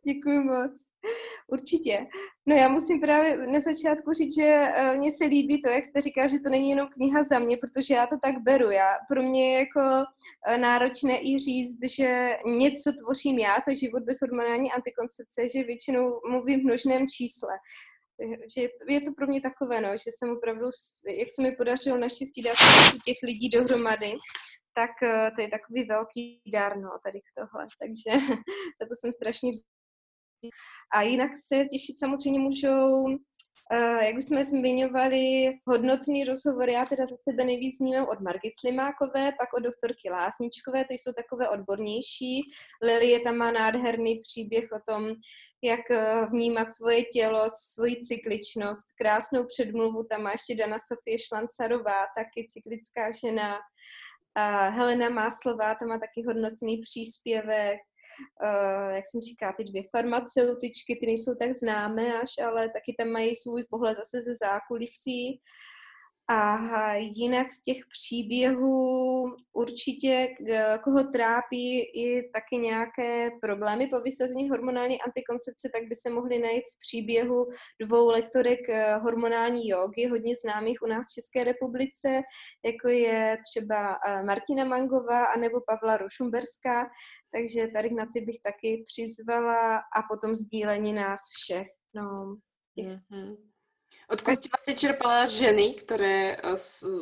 Děkuji 0.08 0.40
moc. 0.48 0.74
Určitě. 1.48 2.06
No 2.46 2.56
já 2.56 2.68
musím 2.68 3.02
právě 3.02 3.48
na 3.48 3.60
začátku 3.60 4.14
říct, 4.14 4.36
že 4.36 4.68
uh, 4.80 4.98
mně 4.98 5.12
se 5.12 5.26
líbí 5.26 5.62
to, 5.62 5.70
jak 5.70 5.86
jste 5.86 6.02
říkal, 6.02 6.28
že 6.28 6.40
to 6.40 6.50
není 6.50 6.70
jenom 6.70 6.88
kniha 6.88 7.24
za 7.24 7.40
mě, 7.40 7.58
protože 7.58 7.94
já 7.94 8.08
to 8.08 8.16
tak 8.24 8.36
beru. 8.42 8.72
Já, 8.72 8.94
pro 9.10 9.24
mě 9.24 9.54
je 9.54 9.60
jako 9.60 9.80
uh, 9.80 10.58
náročné 10.58 11.20
i 11.22 11.40
říct, 11.40 11.78
že 11.84 12.30
něco 12.46 12.92
tvořím 13.04 13.40
já, 13.40 13.56
za 13.68 13.74
život 13.74 14.04
bez 14.04 14.18
hormonální 14.22 14.72
antikoncepce, 14.72 15.50
že 15.50 15.64
většinou 15.64 16.20
mluvím 16.30 16.60
v 16.60 16.64
množném 16.64 17.08
čísle 17.08 17.50
že 18.56 18.68
je 18.88 19.02
to 19.02 19.12
pro 19.18 19.28
mě 19.28 19.42
takové, 19.42 19.82
no, 19.82 19.90
že 19.90 20.10
jsem 20.12 20.30
opravdu, 20.30 20.66
jak 21.20 21.28
se 21.36 21.42
mi 21.42 21.52
podařilo 21.52 21.98
naštěstí 21.98 22.42
dát 22.42 22.56
těch 23.06 23.18
lidí 23.24 23.50
dohromady, 23.50 24.14
tak 24.74 24.92
to 25.36 25.42
je 25.42 25.48
takový 25.48 25.84
velký 25.84 26.42
dar, 26.54 26.78
no, 26.78 26.90
tady 27.04 27.20
k 27.20 27.30
tohle. 27.38 27.68
Takže 27.80 28.26
za 28.80 28.86
to 28.88 28.96
jsem 28.96 29.12
strašně 29.12 29.52
a 30.96 31.02
jinak 31.02 31.32
se 31.48 31.66
těšit 31.66 32.00
samozřejmě 32.00 32.40
můžou 32.40 33.06
Uh, 33.74 34.04
jak 34.04 34.18
už 34.18 34.26
jsme 34.26 34.44
zmiňovali, 34.44 35.54
hodnotný 35.68 36.24
rozhovory, 36.24 36.74
já 36.74 36.86
teda 36.86 37.06
za 37.06 37.16
sebe 37.30 37.44
nejvíc 37.44 37.80
vnímám 37.80 38.08
od 38.08 38.20
Margit 38.20 38.54
Slimákové, 38.60 39.32
pak 39.40 39.54
od 39.58 39.64
doktorky 39.64 40.10
Lásničkové, 40.10 40.86
to 40.86 40.94
jsou 40.94 41.12
takové 41.14 41.50
odbornější. 41.50 42.42
Lilie 42.84 43.20
tam 43.20 43.36
má 43.36 43.52
nádherný 43.52 44.20
příběh 44.20 44.66
o 44.72 44.92
tom, 44.92 45.14
jak 45.64 45.92
eh, 45.92 46.26
vnímat 46.32 46.72
svoje 46.72 47.04
tělo, 47.04 47.48
svoji 47.62 47.96
cykličnost. 47.96 48.86
Krásnou 48.98 49.46
předmluvu 49.46 50.04
tam 50.04 50.22
má 50.22 50.32
ještě 50.32 50.56
Dana 50.56 50.78
Sofie 50.80 51.18
Šlancarová, 51.20 52.06
taky 52.18 52.48
cyklická 52.50 53.12
žena. 53.24 53.58
Helena 54.70 55.10
Máslová, 55.10 55.76
tam 55.76 55.88
má 55.88 56.00
taky 56.00 56.24
hodnotný 56.28 56.78
příspěvek. 56.78 57.80
Uh, 58.44 58.96
jak 58.96 59.04
jsem 59.06 59.22
říká, 59.22 59.54
ty 59.58 59.64
dvě 59.64 59.84
farmaceutičky, 59.92 60.96
ty 60.96 61.06
nejsou 61.06 61.36
tak 61.36 61.54
známé 61.54 62.22
až, 62.22 62.32
ale 62.46 62.70
taky 62.70 62.96
tam 62.98 63.08
mají 63.08 63.36
svůj 63.36 63.64
pohled 63.70 63.98
zase 63.98 64.22
ze 64.22 64.34
zákulisí. 64.36 65.42
A 66.30 66.94
jinak 66.94 67.50
z 67.50 67.62
těch 67.62 67.78
příběhů 67.90 69.26
určitě 69.54 70.28
koho 70.84 71.04
trápí 71.04 71.80
i 71.80 72.30
taky 72.34 72.58
nějaké 72.58 73.30
problémy 73.42 73.88
po 73.88 74.00
vysazení 74.00 74.50
hormonální 74.50 75.02
antikoncepce, 75.02 75.70
tak 75.74 75.84
by 75.90 75.96
se 75.96 76.10
mohly 76.10 76.40
najít 76.40 76.64
v 76.76 76.80
příběhu 76.80 77.48
dvou 77.82 78.10
lektorek 78.10 78.70
eh, 78.70 78.96
hormonální 78.96 79.68
jogy, 79.68 80.08
hodně 80.08 80.34
známých 80.36 80.82
u 80.82 80.88
nás 80.88 81.06
v 81.10 81.14
České 81.14 81.44
republice, 81.44 82.22
jako 82.66 82.88
je 82.88 83.38
třeba 83.46 83.98
eh, 84.08 84.24
Martina 84.24 84.66
Mangová 84.66 85.26
anebo 85.26 85.62
Pavla 85.68 85.98
Rušumberská, 85.98 86.90
takže 87.34 87.68
tady 87.68 87.90
na 87.90 88.06
ty 88.14 88.22
bych 88.22 88.40
taky 88.44 88.84
přizvala 88.86 89.78
a 89.78 90.02
potom 90.12 90.36
sdílení 90.36 90.94
nás 90.94 91.20
všech. 91.38 91.68
No, 91.96 92.36
mm-hmm. 92.78 93.55
Odkud 94.06 94.38
ste 94.38 94.54
vlastne 94.54 94.76
čerpala 94.78 95.26
ženy, 95.26 95.82
ktoré 95.82 96.38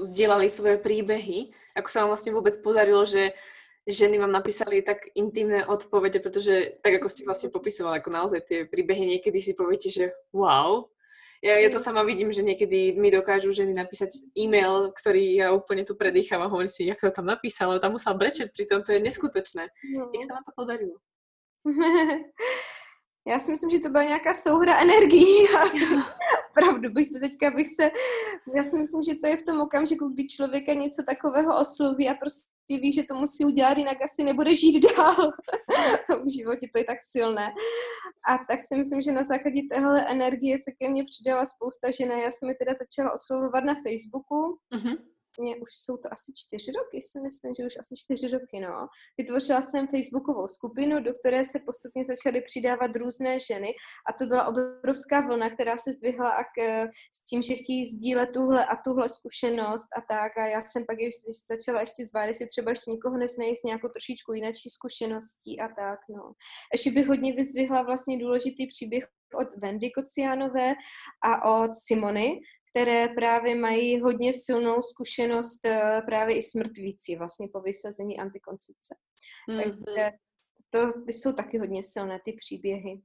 vzdielali 0.08 0.48
eh, 0.48 0.54
svoje 0.54 0.78
príbehy? 0.80 1.52
Ako 1.76 1.88
sa 1.91 2.04
vám 2.04 2.15
vlastne 2.15 2.32
vôbec 2.32 2.56
podarilo, 2.63 3.04
že 3.04 3.36
ženy 3.84 4.15
vám 4.15 4.32
napísali 4.32 4.80
tak 4.80 5.12
intimné 5.12 5.67
odpovede, 5.67 6.24
pretože 6.24 6.80
tak 6.80 7.04
ako 7.04 7.08
ste 7.12 7.28
vlastne 7.28 7.52
popisovala, 7.52 8.00
ako 8.00 8.10
naozaj 8.15 8.39
tie 8.48 8.60
príbehy 8.63 9.19
niekedy 9.19 9.43
si 9.43 9.52
poviete, 9.52 9.91
že 9.91 10.15
wow. 10.32 10.88
Ja, 11.43 11.60
ja 11.60 11.67
to 11.67 11.76
sama 11.76 12.08
vidím, 12.08 12.32
že 12.32 12.39
niekedy 12.39 12.96
mi 12.96 13.12
dokážu 13.12 13.52
ženy 13.52 13.76
napísať 13.76 14.32
e-mail, 14.39 14.96
ktorý 14.96 15.43
ja 15.43 15.52
úplne 15.52 15.84
tu 15.84 15.91
predýcham 16.00 16.39
a 16.39 16.48
hovorím 16.48 16.72
si, 16.72 16.88
jak 16.88 17.04
to 17.04 17.12
tam 17.12 17.28
napísala, 17.28 17.84
tam 17.84 18.00
musela 18.00 18.15
brečet, 18.15 18.56
pritom 18.56 18.80
to 18.80 18.96
je 18.96 19.04
neskutočné. 19.04 19.67
No. 19.91 20.08
Jak 20.15 20.24
sa 20.24 20.39
vám 20.39 20.46
to 20.48 20.54
podarilo? 20.56 20.96
Já 23.28 23.39
si 23.39 23.52
myslím, 23.52 23.69
že 23.69 23.80
to 23.80 23.89
byla 23.89 24.04
nějaká 24.04 24.34
souhra 24.34 24.80
energií. 24.80 25.48
opravdu 26.54 26.89
bych 26.89 27.10
to 27.10 27.20
teďka 27.20 27.52
bych 27.52 27.68
se, 27.68 27.92
já 28.56 28.63
si 28.63 28.78
myslím, 28.78 29.04
že 29.04 29.16
to 29.16 29.28
je 29.28 29.38
v 29.38 29.44
tom 29.44 29.62
okamžiku, 29.62 30.08
kdy 30.08 30.28
člověka 30.28 30.74
něco 30.74 31.04
takového 31.04 31.60
osloví 31.60 32.10
a 32.10 32.13
prostě 32.13 32.54
ví, 32.70 32.92
že 32.92 33.04
to 33.04 33.16
musí 33.16 33.46
udělat, 33.46 33.78
jinak 33.78 33.98
asi 34.02 34.24
nebude 34.24 34.54
žít 34.54 34.86
dál 34.98 35.16
v 36.26 36.34
životě, 36.38 36.68
to 36.74 36.80
je 36.80 36.86
tak 36.86 36.98
silné. 37.02 37.54
A 38.28 38.38
tak 38.48 38.60
si 38.62 38.78
myslím, 38.78 39.02
že 39.02 39.12
na 39.12 39.24
základě 39.24 39.62
téhle 39.74 40.06
energie 40.08 40.58
se 40.58 40.72
ke 40.72 40.89
mně 40.89 41.04
přidala 41.04 41.46
spousta 41.46 41.92
žen. 41.92 42.12
Já 42.12 42.32
jsem 42.32 42.50
je 42.50 42.56
teda 42.56 42.74
začala 42.80 43.13
oslovovat 43.13 43.63
na 43.63 43.76
Facebooku. 43.76 44.58
Mm-hmm 44.76 45.12
vlastně 45.38 45.62
už 45.62 45.69
jsou 45.74 45.98
to 45.98 46.13
asi 46.13 46.32
čtyři 46.36 46.72
roky, 46.72 47.02
si 47.02 47.19
myslím, 47.19 47.54
že 47.54 47.65
už 47.65 47.74
asi 47.80 47.96
čtyři 47.98 48.28
roky, 48.28 48.60
no. 48.60 48.88
Vytvořila 49.17 49.62
jsem 49.62 49.88
facebookovou 49.88 50.48
skupinu, 50.48 51.04
do 51.04 51.13
které 51.13 51.43
se 51.43 51.60
postupně 51.60 52.04
začaly 52.06 52.41
přidávat 52.41 52.96
různé 52.96 53.39
ženy 53.39 53.72
a 54.10 54.13
to 54.13 54.26
byla 54.26 54.48
obrovská 54.48 55.22
vlna, 55.22 55.50
která 55.50 55.78
se 55.78 55.91
zdvihla 55.91 56.30
a 56.30 56.43
k, 56.43 56.88
s 57.13 57.24
tím, 57.30 57.41
že 57.41 57.54
chtějí 57.54 57.86
sdílet 57.86 58.30
tuhle 58.34 58.65
a 58.65 58.76
tuhle 58.76 59.10
zkušenost 59.10 59.88
a 59.98 60.02
tak 60.02 60.38
a 60.38 60.48
já 60.48 60.62
jsem 60.62 60.86
pak 60.86 61.00
ještě 61.00 61.32
začala 61.50 61.80
ještě 61.80 62.06
zvát, 62.06 62.26
jestli 62.26 62.48
třeba 62.48 62.69
ještě 62.72 62.91
někoho 62.91 63.17
neznají 63.17 63.56
s 63.56 63.63
nějakou 63.63 63.88
trošičku 63.88 64.34
jináčí 64.34 64.69
zkušeností 64.69 65.60
a 65.60 65.67
tak, 65.67 66.00
no. 66.10 66.34
Ještě 66.74 66.91
bych 66.91 67.08
hodně 67.08 67.34
vyzvihla 67.34 67.82
vlastně 67.82 68.19
důležitý 68.19 68.67
příběh 68.67 69.04
od 69.36 69.58
Wendy 69.58 69.91
Kociánové 69.91 70.74
a 71.24 71.62
od 71.62 71.72
Simony, 71.76 72.39
které 72.69 73.08
právě 73.08 73.56
mají 73.56 74.00
hodně 74.00 74.34
silnou 74.34 74.82
zkušenost 74.82 75.65
eh, 75.65 76.02
právě 76.06 76.38
i 76.38 76.41
s 76.41 76.54
mrtvící 76.54 77.15
vlastně 77.15 77.48
po 77.54 77.62
vysazení 77.62 78.19
antikoncepce. 78.19 78.96
Mm-hmm. 79.50 79.63
Takže 79.63 80.12
to, 80.69 80.91
to 80.91 81.00
jsou 81.08 81.34
taky 81.34 81.58
hodně 81.58 81.84
silné 81.84 82.19
ty 82.26 82.34
příběhy. 82.34 83.02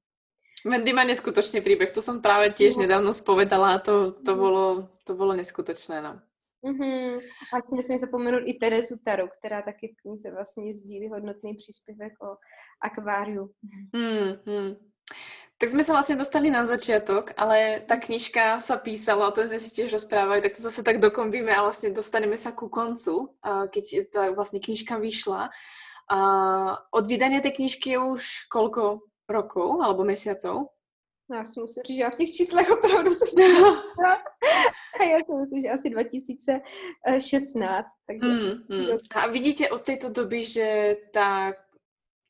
Wendy 0.65 0.93
má 0.93 1.05
neskutočný 1.05 1.61
příběh, 1.61 1.91
to 1.91 2.03
jsem 2.03 2.23
právě 2.23 2.51
těž 2.51 2.77
no. 2.77 2.83
nedávno 2.83 3.13
spovedala 3.13 3.75
a 3.75 3.79
to, 3.79 4.13
to, 4.13 4.33
mm. 4.33 4.39
bylo, 4.39 4.89
to 5.05 5.15
bylo 5.15 5.37
neskutečné. 5.37 6.03
No. 6.03 6.21
Mm-hmm. 6.65 7.21
A 7.55 7.61
tím 7.61 7.77
nesmím 7.77 7.99
zapomenout 7.99 8.43
i 8.47 8.55
Terezu 8.55 8.97
Taru, 9.05 9.29
která 9.39 9.63
taky 9.63 9.89
v 9.89 10.03
knize 10.03 10.31
vlastně 10.31 10.75
sdílí 10.75 11.09
hodnotný 11.09 11.55
příspěvek 11.55 12.13
o 12.23 12.37
akváriu. 12.83 13.51
Mm-hmm. 13.95 14.77
Tak 15.59 15.75
sme 15.75 15.83
sa 15.83 15.91
vlastne 15.91 16.15
dostali 16.15 16.55
na 16.55 16.63
začiatok, 16.71 17.35
ale 17.35 17.83
tá 17.83 17.99
knižka 17.99 18.63
sa 18.63 18.79
písala, 18.79 19.27
o 19.27 19.35
tom 19.35 19.51
sme 19.51 19.59
si 19.59 19.75
tiež 19.75 19.91
rozprávali, 19.91 20.39
tak 20.39 20.55
to 20.55 20.63
zase 20.63 20.87
tak 20.87 21.03
dokombíme 21.03 21.51
a 21.51 21.67
vlastne 21.67 21.91
dostaneme 21.91 22.39
sa 22.39 22.55
ku 22.55 22.71
koncu, 22.71 23.35
keď 23.43 23.85
tá 24.07 24.23
vlastne 24.31 24.63
knižka 24.63 25.03
vyšla. 25.03 25.51
A 26.09 26.19
od 26.95 27.05
vydania 27.11 27.43
tej 27.43 27.59
knižky 27.59 27.91
je 27.91 27.99
už 27.99 28.23
koľko 28.47 29.03
rokov 29.27 29.83
alebo 29.83 30.07
mesiacov? 30.07 30.71
Já 31.35 31.45
si 31.45 31.61
musím 31.61 31.83
říct, 31.87 31.97
že 31.97 32.03
já 32.03 32.11
v 32.11 32.15
těch 32.15 32.31
číslech 32.31 32.71
opravdu 32.71 33.15
jsem 33.15 33.29
se 33.29 33.43
Já 35.11 35.19
si 35.27 35.33
myslím, 35.41 35.61
že 35.61 35.69
asi 35.69 35.91
2016. 35.91 37.87
Takže 38.07 38.27
mm, 38.29 38.65
mm. 38.69 38.99
A 39.15 39.27
vidíte 39.27 39.69
od 39.69 39.83
této 39.83 40.09
doby, 40.09 40.45
že 40.45 40.97
ta 41.13 41.53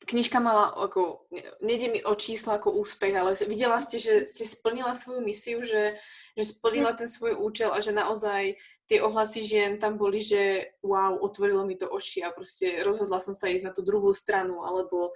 knižka 0.07 0.39
mala 0.39 0.71
ako, 0.71 1.27
nejde 1.59 1.87
mi 1.91 1.99
o 1.99 2.15
čísla 2.15 2.55
ako 2.55 2.71
úspech, 2.79 3.13
ale 3.15 3.35
videla 3.47 3.83
ste, 3.83 3.99
že 3.99 4.23
ste 4.23 4.47
splnila 4.47 4.95
svoju 4.95 5.19
misiu, 5.19 5.59
že, 5.63 5.99
že 6.39 6.43
splnila 6.55 6.95
ten 6.95 7.07
svoj 7.07 7.35
účel 7.35 7.75
a 7.75 7.83
že 7.83 7.91
naozaj 7.91 8.55
tie 8.87 9.03
ohlasy 9.03 9.43
žien 9.43 9.77
tam 9.77 9.99
boli, 9.99 10.23
že 10.23 10.71
wow, 10.81 11.19
otvorilo 11.19 11.67
mi 11.67 11.75
to 11.75 11.85
oči 11.91 12.23
a 12.23 12.31
prostě 12.31 12.81
rozhodla 12.83 13.19
som 13.19 13.35
sa 13.35 13.51
ísť 13.51 13.63
na 13.63 13.71
tú 13.75 13.85
druhú 13.85 14.13
stranu, 14.15 14.65
alebo 14.65 15.11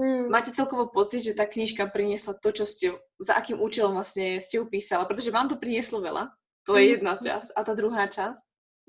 hmm. 0.00 0.32
máte 0.32 0.50
celkovo 0.50 0.88
pocit, 0.88 1.22
že 1.22 1.38
tá 1.38 1.46
knižka 1.46 1.86
priniesla 1.92 2.34
to, 2.34 2.50
čo 2.50 2.64
ste, 2.66 2.86
za 3.20 3.38
akým 3.38 3.60
účelom 3.60 3.94
vlastne 3.94 4.40
ste 4.40 4.58
ju 4.58 4.64
písala, 4.66 5.06
pretože 5.06 5.30
vám 5.30 5.46
to 5.46 5.60
prinieslo 5.60 6.00
veľa, 6.00 6.32
to 6.66 6.74
je 6.74 6.82
hmm. 6.82 6.92
jedna 6.98 7.12
časť 7.20 7.48
a 7.54 7.60
ta 7.62 7.72
druhá 7.76 8.08
časť. 8.08 8.42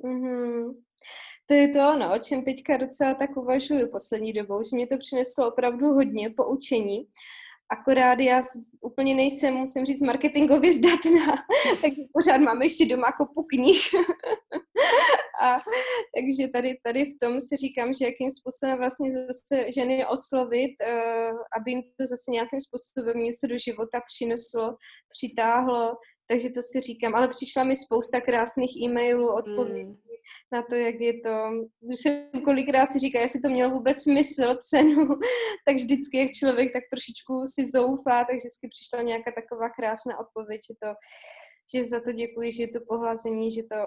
Mm-hmm. 0.03 0.73
To 1.45 1.53
je 1.53 1.67
to, 1.67 1.97
no, 1.97 2.15
o 2.15 2.19
čem 2.19 2.43
teďka 2.43 2.77
docela 2.77 3.13
tak 3.13 3.37
uvažuju 3.37 3.91
poslední 3.91 4.33
dobou, 4.33 4.63
že 4.63 4.75
mě 4.75 4.87
to 4.87 4.97
přineslo 4.97 5.47
opravdu 5.47 5.87
hodně 5.87 6.29
poučení. 6.29 7.07
Akorát 7.69 8.19
já 8.19 8.41
úplně 8.81 9.15
nejsem, 9.15 9.53
musím 9.53 9.85
říct, 9.85 10.01
marketingově 10.01 10.73
zdatná, 10.73 11.25
takže 11.81 12.01
pořád 12.13 12.37
mám 12.37 12.61
ještě 12.61 12.85
doma 12.85 13.11
kopu 13.11 13.43
knih. 13.43 13.81
a, 15.41 15.53
takže 16.15 16.47
tady, 16.53 16.77
tady 16.83 17.05
v 17.05 17.19
tom 17.21 17.39
si 17.39 17.57
říkám, 17.57 17.93
že 17.93 18.05
jakým 18.05 18.29
způsobem 18.29 18.77
vlastně 18.77 19.11
zase 19.11 19.71
ženy 19.71 20.05
oslovit, 20.05 20.71
uh, 20.81 21.39
aby 21.57 21.71
jim 21.71 21.81
to 21.81 22.03
zase 22.07 22.31
nějakým 22.31 22.61
způsobem 22.61 23.23
něco 23.23 23.47
do 23.47 23.57
života 23.57 23.99
přineslo, 24.05 24.75
přitáhlo, 25.09 25.95
takže 26.27 26.49
to 26.49 26.61
si 26.61 26.79
říkám. 26.79 27.15
Ale 27.15 27.27
přišla 27.27 27.63
mi 27.63 27.75
spousta 27.75 28.21
krásných 28.21 28.71
e-mailů, 28.83 29.35
odpovědí, 29.35 29.89
mm 29.89 30.02
na 30.51 30.63
to, 30.69 30.75
jak 30.75 30.95
je 30.99 31.13
to, 31.13 31.49
když 31.81 31.99
se 31.99 32.29
kolikrát 32.43 32.91
si 32.91 32.99
říká, 32.99 33.19
jestli 33.19 33.41
to 33.41 33.49
mělo 33.49 33.71
vůbec 33.71 34.03
smysl, 34.03 34.57
cenu, 34.69 35.07
tak 35.65 35.75
vždycky, 35.75 36.17
jak 36.17 36.31
člověk 36.31 36.73
tak 36.73 36.83
trošičku 36.91 37.33
si 37.55 37.65
zoufá, 37.65 38.23
tak 38.23 38.35
vždycky 38.35 38.67
přišla 38.67 39.01
nějaká 39.01 39.31
taková 39.31 39.69
krásná 39.69 40.19
odpověď, 40.19 40.61
že 40.67 40.73
to, 40.83 40.89
že 41.73 41.85
za 41.85 41.99
to 41.99 42.11
děkuji, 42.11 42.51
že 42.51 42.63
je 42.63 42.67
to 42.67 42.79
pohlazení, 42.87 43.51
že 43.51 43.61
to 43.63 43.77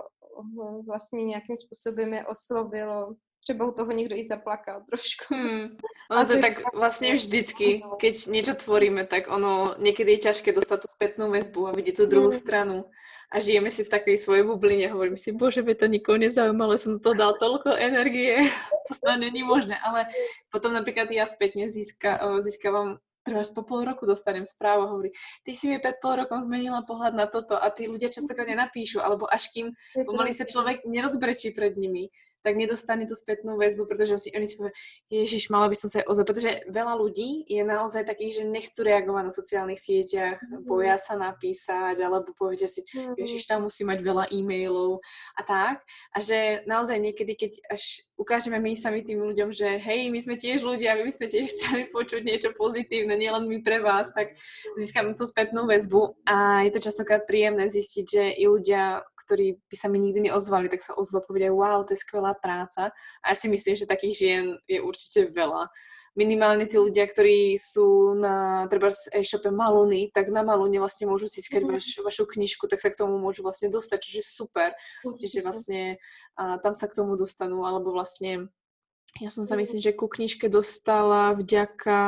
hm, 0.43 0.87
vlastně 0.87 1.25
nějakým 1.25 1.57
způsobem 1.57 2.13
je 2.13 2.27
oslovilo, 2.27 3.15
třeba 3.47 3.67
u 3.67 3.73
toho 3.73 3.93
někdo 3.93 4.17
i 4.17 4.25
zaplakal 4.25 4.83
trošku. 4.91 5.35
Hmm. 5.35 5.77
Ono 6.11 6.27
to 6.27 6.33
je 6.33 6.39
tak 6.39 6.75
vlastně 6.75 7.15
vždycky, 7.15 7.83
keď 8.01 8.27
něco 8.27 8.55
tvoríme, 8.55 9.07
tak 9.07 9.31
ono 9.31 9.75
někdy 9.79 10.13
je 10.13 10.19
těžké 10.19 10.53
dostat 10.53 10.77
tu 10.77 10.89
zpětnou 10.89 11.31
väzbu 11.31 11.69
a 11.69 11.73
vidět 11.73 11.97
tu 11.97 12.07
druhou 12.07 12.29
hmm. 12.29 12.39
stranu 12.39 12.85
a 13.33 13.43
žijeme 13.43 13.71
si 13.75 13.83
v 13.83 13.93
takové 13.93 14.15
svojej 14.15 14.47
bubline. 14.47 14.87
Hovorím 14.91 15.19
si, 15.19 15.35
bože, 15.35 15.63
by 15.67 15.75
to 15.75 15.87
nikoho 15.91 16.19
nezaujímalo, 16.19 16.79
som 16.79 17.03
to 17.03 17.13
dal 17.13 17.35
toľko 17.35 17.75
energie, 17.75 18.39
to 18.87 18.93
snad 18.95 19.19
není 19.19 19.43
možné. 19.43 19.75
Ale 19.83 20.07
potom 20.51 20.71
napríklad 20.71 21.11
ja 21.11 21.27
spätne 21.27 21.67
získa, 21.67 22.23
získavam 22.41 23.03
treba 23.27 23.43
po 23.43 23.63
pol 23.67 23.83
roku 23.83 24.07
dostanem 24.07 24.47
správu 24.47 24.87
a 24.87 24.91
hovorí, 24.95 25.11
ty 25.43 25.51
si 25.51 25.67
mi 25.67 25.83
pred 25.83 25.99
pol 25.99 26.15
rokom 26.23 26.39
zmenila 26.39 26.87
pohľad 26.87 27.19
na 27.19 27.27
toto 27.27 27.59
a 27.59 27.67
tí 27.75 27.91
ľudia 27.91 28.07
častokrát 28.07 28.47
nenapíšu, 28.47 29.03
alebo 29.03 29.27
až 29.27 29.51
kým 29.51 29.75
pomaly 30.07 30.31
sa 30.31 30.47
človek 30.47 30.87
nerozbrečí 30.87 31.51
pred 31.51 31.75
nimi, 31.75 32.15
tak 32.47 32.55
nedostane 32.55 33.11
tú 33.11 33.19
spätnú 33.19 33.59
väzbu, 33.59 33.91
pretože 33.91 34.23
si, 34.23 34.29
oni 34.31 34.47
si 34.47 34.55
povedia, 34.55 34.79
ježiš, 35.11 35.51
mala 35.51 35.67
by 35.67 35.75
som 35.75 35.91
sa 35.91 36.07
ozvať, 36.07 36.27
pretože 36.31 36.51
veľa 36.71 36.95
ľudí 36.95 37.43
je 37.51 37.67
naozaj 37.67 38.07
takých, 38.07 38.39
že 38.39 38.43
nechcú 38.47 38.87
reagovať 38.87 39.23
na 39.27 39.35
sociálnych 39.35 39.83
sieťach, 39.83 40.39
mm. 40.39 40.63
boja 40.63 40.95
sa 40.95 41.19
napísať, 41.19 41.99
alebo 41.99 42.31
povedia 42.39 42.71
si, 42.71 42.87
mm. 42.87 43.19
ježiš, 43.19 43.51
tam 43.51 43.67
musí 43.67 43.83
mať 43.83 43.99
veľa 43.99 44.31
e-mailov 44.31 45.03
a 45.35 45.43
tak. 45.43 45.83
A 46.15 46.23
že 46.23 46.63
naozaj 46.71 47.03
niekedy, 47.03 47.35
keď 47.35 47.59
až 47.67 48.07
ukážeme 48.15 48.63
my 48.63 48.79
sami 48.79 49.03
tým 49.03 49.27
ľuďom, 49.27 49.51
že 49.51 49.77
hej, 49.83 50.09
my 50.15 50.23
sme 50.23 50.39
tiež 50.39 50.63
ľudia, 50.63 50.95
my 50.95 51.03
by 51.03 51.13
sme 51.13 51.27
tiež 51.27 51.51
chceli 51.51 51.83
počuť 51.91 52.23
niečo 52.23 52.55
pozitívne, 52.55 53.19
nielen 53.19 53.51
my 53.51 53.59
pre 53.61 53.83
vás, 53.83 54.15
tak 54.15 54.39
získame 54.79 55.19
tú 55.19 55.27
spätnú 55.27 55.67
väzbu 55.67 56.23
a 56.31 56.63
je 56.63 56.71
to 56.71 56.81
častokrát 56.87 57.27
príjemné 57.27 57.67
zistiť, 57.67 58.05
že 58.07 58.23
i 58.39 58.47
ľudia, 58.47 59.03
ktorí 59.27 59.59
by 59.67 59.77
sa 59.77 59.91
mi 59.91 59.99
nikdy 59.99 60.31
neozvali, 60.31 60.71
tak 60.71 60.79
sa 60.79 60.95
ozvú 60.95 61.19
a 61.19 61.27
povedia, 61.27 61.51
wow, 61.51 61.83
to 61.83 61.97
je 61.97 62.03
skvelá 62.05 62.36
práca. 62.39 62.93
A 63.25 63.33
ja 63.33 63.37
si 63.37 63.49
myslím, 63.49 63.75
že 63.75 63.89
takých 63.89 64.15
žien 64.15 64.45
je 64.69 64.79
určite 64.85 65.33
veľa. 65.33 65.69
Minimálne 66.17 66.65
tí 66.65 66.81
ľudia, 66.81 67.05
ktorí 67.05 67.61
sú 67.61 68.17
na 68.17 68.65
treba 68.73 68.89
e-shope 69.13 69.53
Maluny, 69.53 70.09
tak 70.17 70.33
na 70.33 70.41
Malune 70.41 70.81
vlastne 70.81 71.05
môžu 71.05 71.29
získať 71.29 71.61
mm. 71.61 71.69
vaš, 71.77 71.87
vašu 72.01 72.25
knižku, 72.25 72.65
tak 72.73 72.81
sa 72.81 72.89
k 72.89 72.97
tomu 72.97 73.21
môžu 73.21 73.45
vlastne 73.45 73.69
dostať, 73.69 73.99
čiže 74.01 74.23
super, 74.25 74.73
Určite. 75.05 75.29
že 75.29 75.39
vlastne 75.45 75.81
a 76.41 76.57
tam 76.57 76.73
sa 76.73 76.89
k 76.89 76.97
tomu 76.97 77.21
dostanú, 77.21 77.69
alebo 77.69 77.93
vlastne 77.93 78.49
ja 79.21 79.33
som 79.33 79.49
sa 79.49 79.57
myslím, 79.57 79.81
že 79.81 79.97
ku 79.97 80.09
knižke 80.09 80.49
dostala 80.49 81.33
vďaka 81.37 82.01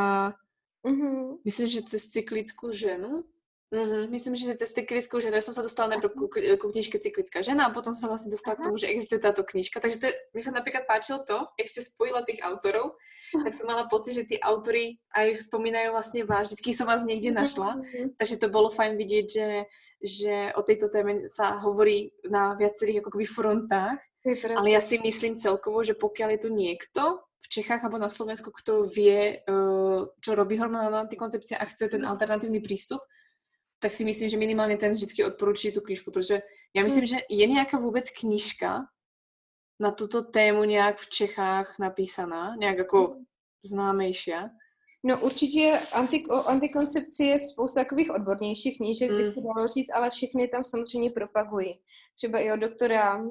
mm-hmm. 0.85 1.45
myslím, 1.45 1.67
že 1.69 1.89
cez 1.89 2.09
cyklickú 2.13 2.73
ženu, 2.73 3.25
Mm-hmm. 3.69 4.09
Myslím, 4.09 4.33
že 4.33 4.57
cez 4.57 4.73
cyklickou 4.73 5.21
ženu, 5.21 5.37
ja 5.37 5.45
som 5.45 5.53
sa 5.53 5.61
dostala 5.61 5.93
najprv 5.93 6.13
ku, 6.17 6.25
ku 6.33 6.67
knižke 6.73 6.97
Cyklická 6.97 7.45
žena 7.45 7.69
a 7.69 7.75
potom 7.75 7.93
som 7.93 8.09
sa 8.09 8.11
vlastne 8.17 8.33
dostala 8.33 8.57
Aha. 8.57 8.65
k 8.65 8.67
tomu, 8.67 8.81
že 8.81 8.89
existuje 8.89 9.21
táto 9.21 9.45
knižka. 9.45 9.77
Takže 9.77 10.01
to 10.01 10.09
je, 10.09 10.15
mi 10.33 10.41
sa 10.41 10.57
napríklad 10.57 10.89
páčilo 10.89 11.21
to, 11.21 11.45
jak 11.61 11.69
si 11.69 11.85
spojila 11.85 12.25
tých 12.25 12.41
autorov, 12.41 12.97
tak 13.29 13.53
som 13.53 13.69
mala 13.69 13.85
pocit, 13.85 14.17
že 14.17 14.25
tí 14.25 14.37
autory 14.41 14.97
aj 15.13 15.53
spomínajú 15.53 15.93
vlastne 15.93 16.25
vás. 16.25 16.49
Vždycky 16.49 16.73
som 16.73 16.89
vás 16.89 17.05
niekde 17.05 17.29
našla, 17.29 17.77
mm-hmm. 17.77 18.17
takže 18.17 18.41
to 18.41 18.49
bolo 18.49 18.73
fajn 18.73 18.97
vidieť, 18.97 19.27
že, 19.29 19.49
že 20.01 20.35
o 20.57 20.65
tejto 20.65 20.89
téme 20.89 21.29
sa 21.29 21.61
hovorí 21.61 22.17
na 22.25 22.57
viacerých 22.57 23.05
ako 23.05 23.21
keby 23.21 23.27
frontách. 23.29 24.01
Ale 24.29 24.73
ja 24.73 24.81
si 24.81 24.97
myslím 24.97 25.37
celkovo, 25.37 25.85
že 25.85 25.93
pokiaľ 25.93 26.29
je 26.37 26.41
tu 26.41 26.51
niekto 26.53 27.03
v 27.39 27.47
Čechách 27.49 27.85
alebo 27.85 28.01
na 28.01 28.09
Slovensku, 28.09 28.49
kto 28.49 28.89
vie, 28.89 29.45
eh, 29.45 30.01
čo 30.09 30.31
robí 30.33 30.57
hormonálna 30.57 31.05
antikoncepcia 31.05 31.61
a 31.61 31.69
chce 31.69 31.93
ten 31.93 32.01
mhm. 32.01 32.11
alternatívny 32.17 32.65
prístup, 32.65 33.05
tak 33.79 33.93
si 33.93 34.05
myslím, 34.05 34.29
že 34.29 34.37
minimálně 34.37 34.77
ten 34.77 34.93
vždycky 34.93 35.25
odporučí 35.25 35.73
tu 35.73 35.81
knižku, 35.81 36.11
protože 36.11 36.43
já 36.75 36.83
myslím, 36.83 37.05
hmm. 37.05 37.07
že 37.07 37.17
je 37.31 37.47
nějaká 37.47 37.79
vůbec 37.79 38.11
knižka 38.11 38.85
na 39.81 39.91
tuto 39.91 40.23
tému 40.23 40.65
nějak 40.65 40.99
v 40.99 41.09
Čechách 41.09 41.79
napísaná, 41.79 42.57
nějak 42.57 42.79
jako 42.79 43.07
hmm. 43.07 43.25
známější. 43.65 44.33
No 45.05 45.21
určitě 45.21 45.81
antik, 45.93 46.33
o 46.33 46.49
antikoncepci 46.49 47.25
je 47.25 47.39
spousta 47.39 47.81
takových 47.81 48.11
odbornějších 48.11 48.77
knížek, 48.77 49.11
mm. 49.11 49.17
by 49.17 49.23
hmm. 49.23 49.33
se 49.33 49.41
dalo 49.41 49.69
říct, 49.69 49.91
ale 49.95 50.11
všechny 50.11 50.49
tam 50.49 50.65
samozřejmě 50.65 51.11
propagují. 51.11 51.81
Třeba 52.17 52.39
i 52.39 52.53
od 52.53 52.57
doktora 52.57 53.17
uh, 53.17 53.29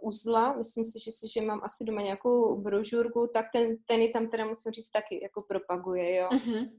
Uzla, 0.00 0.52
myslím 0.52 0.84
si, 0.84 0.98
že 1.04 1.12
si, 1.12 1.28
že 1.34 1.42
mám 1.42 1.60
asi 1.64 1.84
doma 1.84 2.02
nějakou 2.02 2.60
brožurku, 2.60 3.30
tak 3.34 3.46
ten, 3.52 3.76
ten 3.86 4.00
je 4.00 4.10
tam 4.10 4.28
teda 4.28 4.46
musím 4.46 4.72
říct 4.72 4.90
taky 4.90 5.22
jako 5.22 5.42
propaguje, 5.42 6.16
jo. 6.16 6.28
Mm-hmm. 6.28 6.70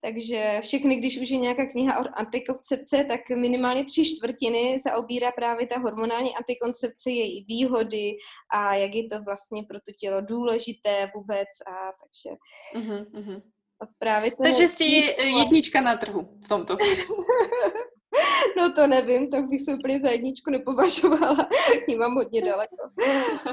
Takže 0.00 0.58
všechny, 0.62 0.96
když 0.96 1.18
už 1.18 1.30
je 1.30 1.36
nějaká 1.36 1.66
kniha 1.66 2.00
o 2.00 2.04
antikoncepce, 2.14 3.04
tak 3.04 3.20
minimálně 3.30 3.84
tři 3.84 4.04
čtvrtiny 4.04 4.78
se 4.80 4.92
obírá 4.92 5.32
právě 5.32 5.66
ta 5.66 5.78
hormonální 5.78 6.36
antikoncepce, 6.36 7.10
její 7.10 7.44
výhody 7.44 8.16
a 8.52 8.74
jak 8.74 8.94
je 8.94 9.08
to 9.08 9.22
vlastně 9.22 9.62
pro 9.62 9.78
to 9.80 9.92
tělo 9.98 10.20
důležité 10.20 11.10
vůbec 11.14 11.48
a 11.66 11.92
takže... 12.02 12.36
Uh-huh, 12.74 13.42
A 13.80 13.86
právě 13.98 14.30
to 14.30 14.42
takže 14.42 14.68
jste 14.68 14.84
jednička 15.24 15.80
na 15.80 15.96
trhu 15.96 16.38
v 16.44 16.48
tomto. 16.48 16.76
No 18.56 18.72
to 18.72 18.86
nevím, 18.86 19.30
tak 19.30 19.48
bych 19.48 19.60
se 19.60 19.74
úplně 19.74 20.00
za 20.00 20.10
jedničku 20.10 20.50
nepovažovala, 20.50 21.48
k 21.84 21.88
ní 21.88 21.96
mám 21.96 22.14
hodně 22.14 22.42
daleko. 22.42 22.76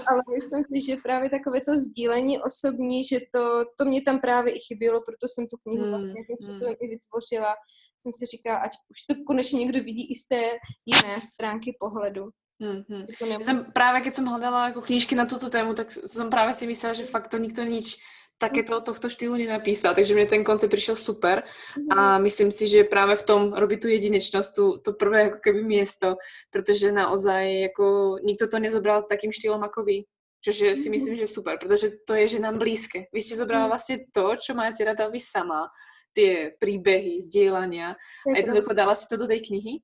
Ale 0.08 0.22
myslím 0.40 0.64
si, 0.64 0.86
že 0.86 1.02
právě 1.04 1.30
takové 1.30 1.62
to 1.62 1.78
sdílení 1.78 2.42
osobní, 2.42 3.04
že 3.04 3.20
to, 3.34 3.66
to 3.78 3.86
mě 3.86 4.02
tam 4.02 4.20
právě 4.20 4.54
i 4.54 4.60
chybělo, 4.60 5.02
proto 5.02 5.28
jsem 5.28 5.48
tu 5.48 5.58
knihu 5.64 5.84
hmm. 5.84 6.14
nějakým 6.14 6.36
hmm. 6.42 6.52
způsobem 6.52 6.76
hmm. 6.82 6.90
i 6.90 6.96
vytvořila. 6.96 7.56
Jsem 7.98 8.12
si 8.12 8.26
říkala, 8.26 8.58
ať 8.58 8.72
už 8.90 9.02
to 9.10 9.24
konečně 9.28 9.60
někdo 9.60 9.84
vidí 9.84 10.12
i 10.12 10.16
z 10.16 10.28
té 10.28 10.42
jiné 10.86 11.22
stránky 11.34 11.78
pohledu. 11.80 12.30
Hmm, 12.62 12.84
hmm. 12.90 13.42
Jsem 13.42 13.66
právě, 13.74 14.02
když 14.02 14.14
jsem 14.14 14.26
hledala 14.26 14.68
jako 14.68 14.82
knížky 14.82 15.16
na 15.16 15.26
tuto 15.26 15.50
tému, 15.50 15.74
tak 15.74 15.92
jsem 15.92 16.30
právě 16.30 16.54
si 16.54 16.68
myslela, 16.68 16.94
že 16.94 17.06
fakt 17.06 17.28
to 17.28 17.38
nikto 17.38 17.64
nič 17.64 17.98
takéto 18.36 18.84
tohto 18.84 19.08
štýlu 19.08 19.40
nenapísal, 19.40 19.96
takže 19.96 20.12
mne 20.12 20.28
ten 20.28 20.44
koncept 20.44 20.72
prišiel 20.72 21.00
super 21.00 21.48
a 21.88 22.20
mhm. 22.20 22.28
myslím 22.28 22.50
si, 22.52 22.68
že 22.68 22.84
práve 22.84 23.16
v 23.16 23.24
tom 23.24 23.42
robí 23.56 23.80
tu 23.80 23.88
jedinečnosť, 23.88 24.50
tu, 24.52 24.66
to 24.84 24.92
prvé 24.92 25.32
ako 25.32 25.40
keby 25.40 25.64
miesto, 25.64 26.20
pretože 26.52 26.92
naozaj 26.92 27.72
ako 27.72 28.20
nikto 28.24 28.52
to 28.52 28.58
nezobral 28.60 29.08
takým 29.08 29.32
štýlom 29.32 29.64
ako 29.64 29.88
vy. 29.88 29.98
Čože 30.44 30.78
si 30.78 30.92
mhm. 30.92 30.94
myslím, 31.00 31.16
že 31.16 31.32
super, 31.32 31.56
pretože 31.58 32.04
to 32.04 32.14
je, 32.14 32.38
že 32.38 32.44
nám 32.44 32.60
blízke. 32.60 33.08
Vy 33.10 33.20
ste 33.24 33.40
zobrala 33.40 33.66
mhm. 33.66 33.72
vlastne 33.72 33.96
to, 34.12 34.36
čo 34.36 34.52
máte 34.52 34.84
rada 34.84 35.08
vy 35.08 35.18
sama, 35.18 35.72
tie 36.16 36.56
príbehy, 36.56 37.20
zdieľania 37.20 38.00
a 38.00 38.36
jednoducho 38.40 38.72
dala 38.72 38.96
si 38.96 39.04
to 39.12 39.20
do 39.20 39.28
tej 39.28 39.52
knihy 39.52 39.84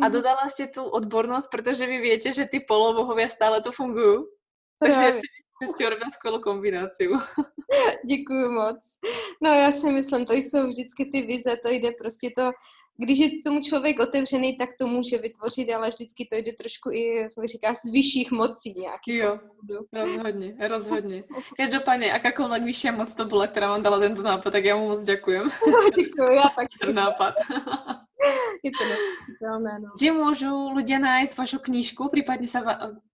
a 0.00 0.08
dodala 0.08 0.48
ste 0.48 0.68
tú 0.68 0.84
odbornosť, 0.84 1.48
pretože 1.52 1.84
vy 1.84 2.00
viete, 2.00 2.32
že 2.32 2.48
ty 2.48 2.64
polobohovia 2.64 3.28
stále 3.28 3.60
to 3.60 3.72
fungujú. 3.72 4.28
Takže 4.80 5.20
si 5.20 5.26
že 5.62 5.66
jste 5.72 5.86
urobila 5.86 6.10
skvělou 6.10 6.40
kombinaci. 6.40 7.08
Děkuji 8.06 8.48
moc. 8.48 8.98
No 9.42 9.50
já 9.50 9.70
si 9.72 9.90
myslím, 9.90 10.26
to 10.26 10.32
jsou 10.32 10.68
vždycky 10.68 11.04
ty 11.04 11.22
vize, 11.22 11.56
to 11.56 11.68
jde 11.68 11.90
prostě 11.92 12.30
to, 12.36 12.50
když 12.96 13.18
je 13.18 13.30
tomu 13.46 13.60
člověk 13.60 14.00
otevřený, 14.00 14.56
tak 14.56 14.68
to 14.78 14.86
může 14.86 15.18
vytvořit, 15.18 15.70
ale 15.70 15.88
vždycky 15.88 16.28
to 16.30 16.36
jde 16.36 16.52
trošku 16.52 16.90
i, 16.90 17.16
jak 17.16 17.32
říká, 17.44 17.74
z 17.74 17.90
vyšších 17.90 18.30
mocí 18.30 18.74
nějaký. 18.76 19.16
Jo, 19.16 19.38
rozhodně, 19.92 20.56
rozhodně. 20.68 21.24
Každopádně, 21.56 22.06
jakákoliv 22.06 22.62
vyšší 22.62 22.90
moc 22.90 23.14
to 23.14 23.24
byla, 23.24 23.46
která 23.46 23.68
vám 23.68 23.82
dala 23.82 23.98
tento 23.98 24.22
nápad, 24.22 24.50
tak 24.50 24.64
já 24.64 24.76
mu 24.76 24.88
moc 24.88 25.02
děkujem. 25.02 25.46
Děkuji, 25.96 26.36
já 26.36 26.42
taky. 26.56 26.92
nápad. 26.92 27.34
je 28.62 28.70
to 28.78 28.84
neuvěřitelné. 28.84 29.78
No. 29.80 29.88
Kde 29.98 30.12
můžu 30.12 30.70
lidé 30.70 30.98
najít 30.98 31.36
vašu 31.36 31.58
knížku, 31.58 32.08
případně 32.12 32.46
se 32.46 32.58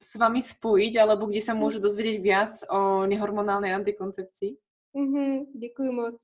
s 0.03 0.15
vami 0.15 0.43
spojit, 0.43 0.99
alebo 0.99 1.27
kde 1.27 1.41
se 1.41 1.55
můžu 1.55 1.79
dozvědět 1.79 2.19
víc 2.19 2.65
o 2.71 3.07
nehormonální 3.07 3.73
antikoncepci? 3.73 4.57
Mm-hmm, 4.97 5.47
děkuji 5.59 5.93
moc. 5.93 6.15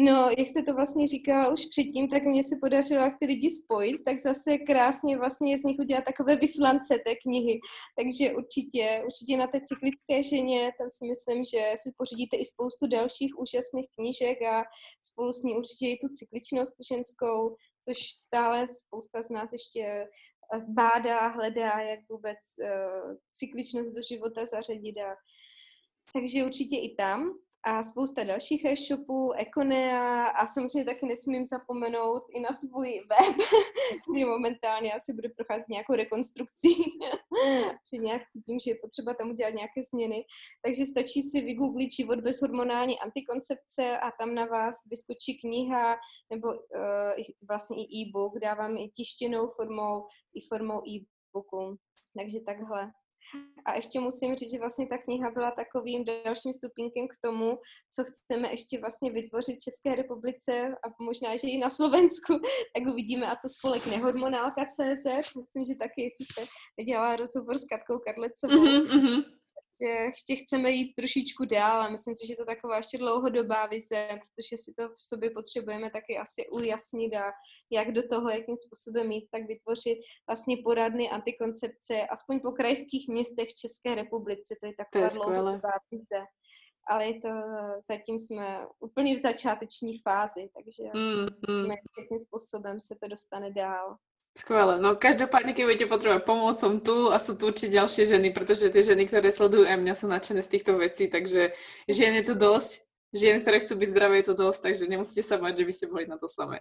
No, 0.00 0.30
jak 0.38 0.48
jste 0.48 0.62
to 0.62 0.74
vlastně 0.74 1.06
říkala 1.06 1.52
už 1.52 1.66
předtím, 1.66 2.08
tak 2.08 2.22
mně 2.22 2.42
se 2.42 2.56
podařilo 2.60 3.10
ty 3.20 3.26
lidi 3.26 3.50
spojit, 3.50 3.98
tak 4.04 4.18
zase 4.18 4.58
krásně 4.58 5.18
vlastně 5.18 5.58
z 5.58 5.62
nich 5.62 5.78
udělat 5.78 6.04
takové 6.04 6.36
vyslance 6.36 6.98
té 7.04 7.14
knihy. 7.14 7.60
Takže 7.96 8.32
určitě, 8.36 9.02
určitě 9.04 9.36
na 9.36 9.46
té 9.46 9.60
cyklické 9.60 10.22
ženě, 10.22 10.72
tam 10.78 10.90
si 10.90 11.04
myslím, 11.08 11.44
že 11.44 11.72
si 11.76 11.90
pořídíte 11.96 12.36
i 12.36 12.44
spoustu 12.44 12.86
dalších 12.86 13.38
úžasných 13.38 13.86
knížek 13.94 14.42
a 14.42 14.64
spolu 15.02 15.32
s 15.32 15.42
ní 15.42 15.56
určitě 15.56 15.86
i 15.86 15.98
tu 15.98 16.08
cykličnost 16.08 16.74
ženskou, 16.92 17.56
což 17.84 17.98
stále 18.12 18.66
spousta 18.68 19.22
z 19.22 19.30
nás 19.30 19.52
ještě 19.52 19.80
eh, 19.80 20.60
bádá, 20.68 21.28
hledá, 21.28 21.80
jak 21.80 22.00
vůbec 22.08 22.38
uh, 22.62 23.16
cykličnost 23.32 23.94
do 23.94 24.02
života 24.02 24.46
zařadit 24.46 24.98
a 24.98 25.16
takže 26.12 26.44
určitě 26.44 26.76
i 26.76 26.94
tam 26.94 27.38
a 27.68 27.82
spousta 27.82 28.24
dalších 28.24 28.64
e-shopů, 28.64 29.32
Econea 29.32 30.26
a 30.26 30.46
samozřejmě 30.46 30.84
taky 30.84 31.06
nesmím 31.06 31.46
zapomenout 31.46 32.22
i 32.30 32.40
na 32.40 32.48
svůj 32.52 32.88
web, 33.10 33.36
který 34.02 34.24
momentálně 34.24 34.92
asi 34.92 35.12
bude 35.12 35.28
procházet 35.28 35.68
nějakou 35.68 35.94
rekonstrukcí, 35.94 36.74
že 37.92 37.96
nějak 37.96 38.22
cítím, 38.32 38.58
že 38.60 38.70
je 38.70 38.78
potřeba 38.82 39.14
tam 39.14 39.30
udělat 39.30 39.54
nějaké 39.54 39.80
změny. 39.92 40.24
Takže 40.64 40.86
stačí 40.86 41.22
si 41.22 41.40
vygooglit 41.40 41.92
život 41.92 42.20
bez 42.20 42.40
hormonální 42.40 43.00
antikoncepce 43.00 43.98
a 43.98 44.10
tam 44.18 44.34
na 44.34 44.44
vás 44.44 44.74
vyskočí 44.90 45.40
kniha 45.40 45.96
nebo 46.30 46.48
uh, 46.48 47.22
vlastně 47.48 47.76
i 47.84 47.96
e-book, 47.96 48.38
dávám 48.42 48.76
i 48.76 48.88
tištěnou 48.88 49.48
formou, 49.56 50.06
i 50.34 50.40
formou 50.48 50.82
e-booku. 50.88 51.76
Takže 52.18 52.40
takhle. 52.46 52.92
A 53.64 53.74
ještě 53.74 54.00
musím 54.00 54.36
říct, 54.36 54.50
že 54.50 54.58
vlastně 54.58 54.86
ta 54.86 54.98
kniha 54.98 55.30
byla 55.30 55.50
takovým 55.50 56.04
dalším 56.04 56.54
stupínkem 56.54 57.08
k 57.08 57.16
tomu, 57.24 57.58
co 57.94 58.04
chceme 58.04 58.50
ještě 58.50 58.80
vlastně 58.80 59.10
vytvořit 59.10 59.56
v 59.56 59.64
České 59.64 59.94
republice 59.94 60.52
a 60.68 60.86
možná, 61.04 61.36
že 61.36 61.48
i 61.48 61.58
na 61.58 61.70
Slovensku, 61.70 62.32
tak 62.74 62.86
uvidíme 62.86 63.26
a 63.26 63.36
to 63.36 63.48
spolek 63.48 63.86
Nehormonálka 63.86 64.64
CZ, 64.64 65.34
myslím, 65.36 65.64
že 65.64 65.74
taky, 65.74 66.02
jestli 66.02 66.24
jste 66.24 66.42
dělala 66.84 67.16
rozhovor 67.16 67.58
s 67.58 67.64
Katkou 67.64 67.98
Karlecovou, 67.98 68.64
mm-hmm, 68.64 69.37
že 69.82 69.88
ještě 69.88 70.36
chceme 70.36 70.70
jít 70.70 70.94
trošičku 70.94 71.44
dál 71.44 71.80
a 71.82 71.90
myslím 71.90 72.14
si, 72.14 72.26
že 72.26 72.36
to 72.36 72.42
je 72.42 72.46
taková 72.46 72.76
ještě 72.76 72.98
dlouhodobá 72.98 73.66
vize, 73.66 74.08
protože 74.08 74.56
si 74.56 74.74
to 74.78 74.88
v 74.88 74.98
sobě 74.98 75.30
potřebujeme 75.30 75.90
taky 75.90 76.18
asi 76.18 76.48
ujasnit 76.48 77.14
a 77.14 77.32
jak 77.70 77.92
do 77.92 78.08
toho, 78.08 78.30
jakým 78.30 78.56
způsobem 78.56 79.08
mít, 79.08 79.28
tak 79.30 79.42
vytvořit 79.46 79.98
vlastně 80.26 80.56
poradny 80.64 81.10
antikoncepce, 81.10 82.06
aspoň 82.10 82.40
po 82.40 82.52
krajských 82.52 83.08
městech 83.08 83.48
v 83.48 83.54
České 83.54 83.94
republice, 83.94 84.56
to 84.60 84.66
je 84.66 84.72
taková 84.76 85.08
to 85.08 85.14
je 85.14 85.18
dlouhodobá 85.18 85.72
vize 85.90 86.24
ale 86.90 87.06
je 87.06 87.20
to, 87.20 87.28
zatím 87.88 88.20
jsme 88.20 88.66
úplně 88.80 89.16
v 89.16 89.22
začáteční 89.22 89.98
fázi, 89.98 90.50
takže 90.54 90.90
mm, 90.94 91.26
mm. 91.48 91.70
jakým 91.98 92.18
způsobem 92.18 92.80
se 92.80 92.96
to 93.02 93.08
dostane 93.08 93.52
dál. 93.52 93.96
Skvěle. 94.38 94.80
No 94.80 94.96
každopádně, 94.96 95.52
když 95.52 95.64
budete 95.64 95.86
potřebovat 95.86 96.24
pomoc, 96.24 96.60
som 96.60 96.80
tu 96.80 97.12
a 97.12 97.18
jsou 97.18 97.34
tu 97.34 97.46
určitě 97.46 97.74
další 97.74 98.06
ženy, 98.06 98.30
protože 98.30 98.70
ty 98.70 98.84
ženy, 98.84 99.06
které 99.06 99.32
sledují 99.32 99.76
mě, 99.76 99.94
jsou 99.94 100.06
nadšené 100.06 100.42
z 100.42 100.48
těchto 100.48 100.78
věcí, 100.78 101.08
takže 101.08 101.52
žen 101.88 102.14
je 102.14 102.22
to 102.22 102.34
dost 102.34 102.88
žien, 103.14 103.40
které 103.40 103.60
chcú 103.64 103.74
byť 103.80 103.88
zdravé, 103.88 104.20
je 104.20 104.26
to 104.32 104.34
dosť, 104.34 104.60
takže 104.62 104.84
nemusíte 104.84 105.24
sa 105.24 105.40
bať, 105.40 105.64
že 105.64 105.64
by 105.64 105.72
ste 105.72 105.86
boli 105.88 106.04
na 106.04 106.20
to 106.20 106.28
samé. 106.28 106.60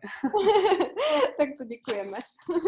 tak 1.37 1.49
to 1.59 1.63
děkujeme. 1.67 2.17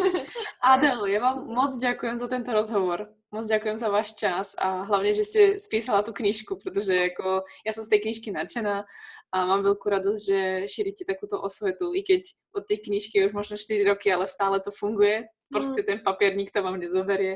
Adel, 0.73 1.05
ja 1.07 1.19
vám 1.23 1.47
moc 1.47 1.71
ďakujem 1.79 2.19
za 2.19 2.27
tento 2.27 2.51
rozhovor. 2.51 3.07
Moc 3.31 3.45
ďakujem 3.45 3.77
za 3.77 3.89
váš 3.89 4.13
čas 4.13 4.55
a 4.57 4.83
hlavně, 4.83 5.13
že 5.13 5.23
ste 5.23 5.41
spísala 5.59 6.01
tu 6.01 6.13
knižku, 6.13 6.55
protože 6.55 6.95
jako 6.95 7.43
ja 7.65 7.71
som 7.73 7.83
z 7.83 7.89
tej 7.89 7.99
knižky 7.99 8.31
nadšená 8.31 8.85
a 9.29 9.45
mám 9.45 9.61
veľkú 9.61 9.85
radosť, 9.89 10.21
že 10.25 10.39
šíríte 10.65 11.05
takúto 11.05 11.37
osvetu, 11.37 11.93
i 11.93 12.01
keď 12.01 12.33
od 12.57 12.65
tej 12.65 12.81
knižky 12.81 13.25
už 13.29 13.33
možno 13.33 13.57
4 13.57 13.85
roky, 13.85 14.09
ale 14.09 14.27
stále 14.27 14.59
to 14.59 14.71
funguje. 14.71 15.29
Prostě 15.53 15.83
ten 15.83 15.99
papierník 16.05 16.51
to 16.51 16.63
vám 16.63 16.79
nezoberie 16.79 17.35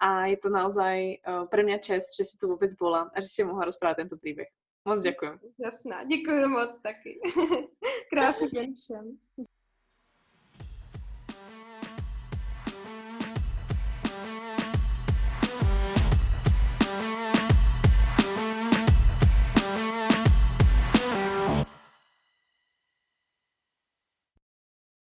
a 0.00 0.26
je 0.26 0.36
to 0.36 0.48
naozaj 0.48 1.16
uh, 1.24 1.48
pre 1.48 1.64
mňa 1.64 1.78
čest, 1.78 2.12
že 2.12 2.24
si 2.24 2.36
tu 2.36 2.52
vôbec 2.52 2.68
bola 2.76 3.08
a 3.08 3.20
že 3.20 3.32
si 3.32 3.44
mohla 3.44 3.64
rozprávať 3.64 3.96
tento 3.96 4.20
príbeh. 4.20 4.52
Moc 4.84 5.00
děkuji. 5.00 5.40
Jasná, 5.64 6.04
děkuji 6.04 6.48
moc 6.48 6.78
taky. 6.82 7.20
Krásný 8.12 8.48
den 8.52 8.72
všem. 8.76 9.18